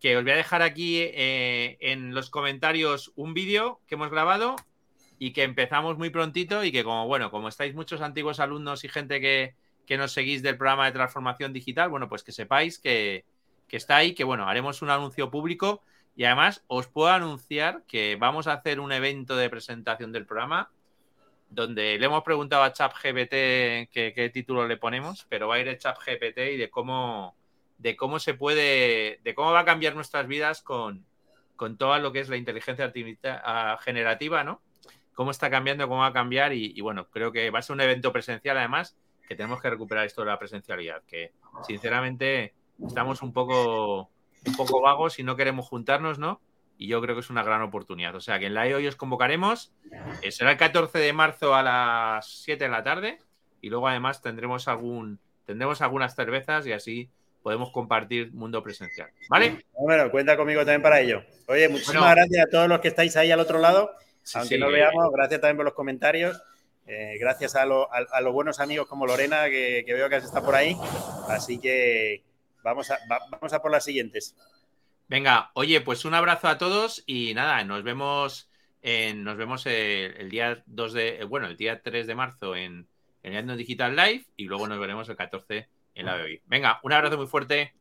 que 0.00 0.16
os 0.16 0.22
voy 0.22 0.32
a 0.32 0.36
dejar 0.36 0.62
aquí 0.62 1.02
en 1.02 2.14
los 2.14 2.30
comentarios 2.30 3.12
un 3.14 3.34
vídeo 3.34 3.78
que 3.86 3.96
hemos 3.96 4.10
grabado 4.10 4.56
y 5.18 5.34
que 5.34 5.42
empezamos 5.42 5.98
muy 5.98 6.08
prontito 6.08 6.64
y 6.64 6.72
que 6.72 6.82
como, 6.82 7.06
bueno, 7.06 7.30
como 7.30 7.48
estáis 7.48 7.74
muchos 7.74 8.00
antiguos 8.00 8.40
alumnos 8.40 8.84
y 8.84 8.88
gente 8.88 9.20
que, 9.20 9.54
que 9.86 9.98
nos 9.98 10.12
seguís 10.12 10.42
del 10.42 10.56
programa 10.56 10.86
de 10.86 10.92
transformación 10.92 11.52
digital, 11.52 11.90
bueno, 11.90 12.08
pues 12.08 12.24
que 12.24 12.32
sepáis 12.32 12.78
que, 12.78 13.26
que 13.72 13.78
está 13.78 13.96
ahí, 13.96 14.12
que 14.12 14.22
bueno, 14.22 14.46
haremos 14.46 14.82
un 14.82 14.90
anuncio 14.90 15.30
público 15.30 15.80
y 16.14 16.24
además 16.24 16.62
os 16.66 16.88
puedo 16.88 17.08
anunciar 17.08 17.84
que 17.88 18.16
vamos 18.16 18.46
a 18.46 18.52
hacer 18.52 18.78
un 18.80 18.92
evento 18.92 19.34
de 19.34 19.48
presentación 19.48 20.12
del 20.12 20.26
programa 20.26 20.70
donde 21.48 21.98
le 21.98 22.04
hemos 22.04 22.22
preguntado 22.22 22.64
a 22.64 22.74
ChatGPT 22.74 23.30
qué 23.90 24.30
título 24.30 24.68
le 24.68 24.76
ponemos, 24.76 25.24
pero 25.30 25.48
va 25.48 25.54
a 25.54 25.58
ir 25.60 25.68
el 25.68 25.78
ChatGPT 25.78 26.38
y 26.52 26.56
de 26.58 26.68
cómo, 26.68 27.34
de 27.78 27.96
cómo 27.96 28.18
se 28.18 28.34
puede, 28.34 29.20
de 29.24 29.34
cómo 29.34 29.52
va 29.52 29.60
a 29.60 29.64
cambiar 29.64 29.94
nuestras 29.94 30.26
vidas 30.26 30.60
con, 30.60 31.06
con 31.56 31.78
todo 31.78 31.98
lo 31.98 32.12
que 32.12 32.20
es 32.20 32.28
la 32.28 32.36
inteligencia 32.36 32.92
ah, 33.42 33.78
generativa, 33.80 34.44
¿no? 34.44 34.60
Cómo 35.14 35.30
está 35.30 35.48
cambiando, 35.48 35.88
cómo 35.88 36.02
va 36.02 36.08
a 36.08 36.12
cambiar 36.12 36.52
y, 36.52 36.74
y, 36.76 36.80
bueno, 36.82 37.08
creo 37.08 37.32
que 37.32 37.48
va 37.48 37.60
a 37.60 37.62
ser 37.62 37.72
un 37.72 37.80
evento 37.80 38.12
presencial 38.12 38.58
además, 38.58 38.98
que 39.26 39.34
tenemos 39.34 39.62
que 39.62 39.70
recuperar 39.70 40.04
esto 40.04 40.20
de 40.20 40.26
la 40.26 40.38
presencialidad, 40.38 41.02
que 41.04 41.32
sinceramente 41.66 42.52
estamos 42.86 43.22
un 43.22 43.32
poco, 43.32 44.10
un 44.46 44.56
poco 44.56 44.80
vagos 44.80 45.18
y 45.18 45.22
no 45.22 45.36
queremos 45.36 45.66
juntarnos, 45.66 46.18
¿no? 46.18 46.40
Y 46.78 46.88
yo 46.88 47.00
creo 47.00 47.14
que 47.14 47.20
es 47.20 47.30
una 47.30 47.42
gran 47.42 47.62
oportunidad. 47.62 48.14
O 48.14 48.20
sea, 48.20 48.38
que 48.38 48.46
en 48.46 48.54
la 48.54 48.62
hoy 48.62 48.86
os 48.86 48.96
convocaremos. 48.96 49.72
Eh, 50.22 50.32
será 50.32 50.52
el 50.52 50.56
14 50.56 50.98
de 50.98 51.12
marzo 51.12 51.54
a 51.54 51.62
las 51.62 52.26
7 52.42 52.64
de 52.64 52.70
la 52.70 52.82
tarde. 52.82 53.18
Y 53.60 53.68
luego 53.70 53.88
además 53.88 54.20
tendremos 54.20 54.66
algún 54.66 55.20
tendremos 55.46 55.82
algunas 55.82 56.14
cervezas 56.14 56.66
y 56.66 56.72
así 56.72 57.10
podemos 57.42 57.70
compartir 57.70 58.32
mundo 58.32 58.62
presencial. 58.62 59.10
¿Vale? 59.28 59.64
Bueno, 59.72 60.10
cuenta 60.10 60.36
conmigo 60.36 60.60
también 60.60 60.82
para 60.82 61.00
ello. 61.00 61.22
Oye, 61.46 61.68
muchísimas 61.68 62.14
gracias 62.14 62.46
a 62.46 62.50
todos 62.50 62.68
los 62.68 62.80
que 62.80 62.88
estáis 62.88 63.16
ahí 63.16 63.30
al 63.30 63.40
otro 63.40 63.58
lado. 63.58 63.90
aunque 64.34 64.58
no 64.58 64.70
veamos, 64.70 65.12
gracias 65.12 65.40
también 65.40 65.56
por 65.56 65.64
los 65.64 65.74
comentarios. 65.74 66.40
Eh, 66.86 67.16
gracias 67.20 67.54
a, 67.54 67.64
los 67.64 68.32
buenos 68.32 68.60
amigos 68.60 68.86
como 68.88 69.06
Lorena, 69.06 69.44
que, 69.46 69.84
que 69.86 69.94
veo 69.94 70.08
que 70.08 70.16
está 70.16 70.42
por 70.42 70.54
ahí. 70.54 70.76
Así 71.28 71.58
que 71.58 72.22
Vamos 72.62 72.90
a, 72.90 72.98
vamos 73.30 73.52
a 73.52 73.62
por 73.62 73.70
las 73.70 73.84
siguientes. 73.84 74.36
Venga, 75.08 75.50
oye, 75.54 75.80
pues 75.80 76.04
un 76.04 76.14
abrazo 76.14 76.48
a 76.48 76.58
todos 76.58 77.02
y 77.06 77.34
nada, 77.34 77.62
nos 77.64 77.82
vemos, 77.82 78.48
en, 78.80 79.24
nos 79.24 79.36
vemos 79.36 79.66
el, 79.66 80.30
día 80.30 80.62
2 80.66 80.92
de, 80.92 81.24
bueno, 81.24 81.46
el 81.46 81.56
día 81.56 81.82
3 81.82 82.06
de 82.06 82.14
marzo 82.14 82.56
en, 82.56 82.86
en 83.22 83.50
el 83.50 83.58
Digital 83.58 83.94
Live 83.94 84.24
y 84.36 84.44
luego 84.44 84.66
nos 84.68 84.78
veremos 84.78 85.08
el 85.08 85.16
14 85.16 85.68
en 85.94 86.06
la 86.06 86.16
de 86.16 86.22
hoy. 86.22 86.40
Venga, 86.46 86.80
un 86.82 86.92
abrazo 86.92 87.18
muy 87.18 87.26
fuerte. 87.26 87.74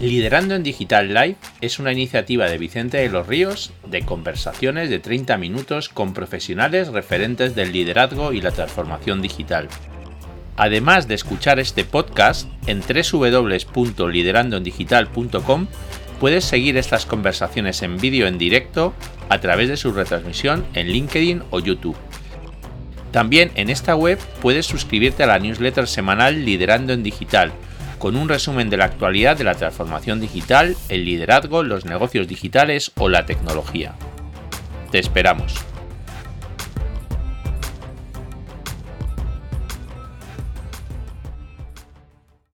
Liderando 0.00 0.54
en 0.54 0.62
Digital 0.62 1.12
Live 1.12 1.36
es 1.60 1.78
una 1.78 1.92
iniciativa 1.92 2.48
de 2.48 2.56
Vicente 2.56 2.96
de 2.96 3.10
los 3.10 3.26
Ríos 3.26 3.70
de 3.86 4.02
conversaciones 4.02 4.88
de 4.88 4.98
30 4.98 5.36
minutos 5.36 5.90
con 5.90 6.14
profesionales 6.14 6.88
referentes 6.88 7.54
del 7.54 7.72
liderazgo 7.72 8.32
y 8.32 8.40
la 8.40 8.50
transformación 8.50 9.20
digital. 9.20 9.68
Además 10.60 11.08
de 11.08 11.14
escuchar 11.14 11.58
este 11.58 11.84
podcast, 11.86 12.46
en 12.66 12.82
www.liderandoendigital.com 12.82 15.66
puedes 16.20 16.44
seguir 16.44 16.76
estas 16.76 17.06
conversaciones 17.06 17.80
en 17.80 17.96
vídeo 17.96 18.26
en 18.26 18.36
directo 18.36 18.92
a 19.30 19.40
través 19.40 19.70
de 19.70 19.78
su 19.78 19.92
retransmisión 19.92 20.66
en 20.74 20.88
LinkedIn 20.88 21.44
o 21.48 21.60
YouTube. 21.60 21.96
También 23.10 23.52
en 23.54 23.70
esta 23.70 23.96
web 23.96 24.18
puedes 24.42 24.66
suscribirte 24.66 25.22
a 25.22 25.28
la 25.28 25.38
newsletter 25.38 25.88
semanal 25.88 26.44
Liderando 26.44 26.92
en 26.92 27.02
Digital, 27.02 27.52
con 27.98 28.14
un 28.14 28.28
resumen 28.28 28.68
de 28.68 28.76
la 28.76 28.84
actualidad 28.84 29.38
de 29.38 29.44
la 29.44 29.54
transformación 29.54 30.20
digital, 30.20 30.76
el 30.90 31.06
liderazgo, 31.06 31.62
los 31.62 31.86
negocios 31.86 32.28
digitales 32.28 32.92
o 32.98 33.08
la 33.08 33.24
tecnología. 33.24 33.94
Te 34.90 34.98
esperamos. 34.98 35.54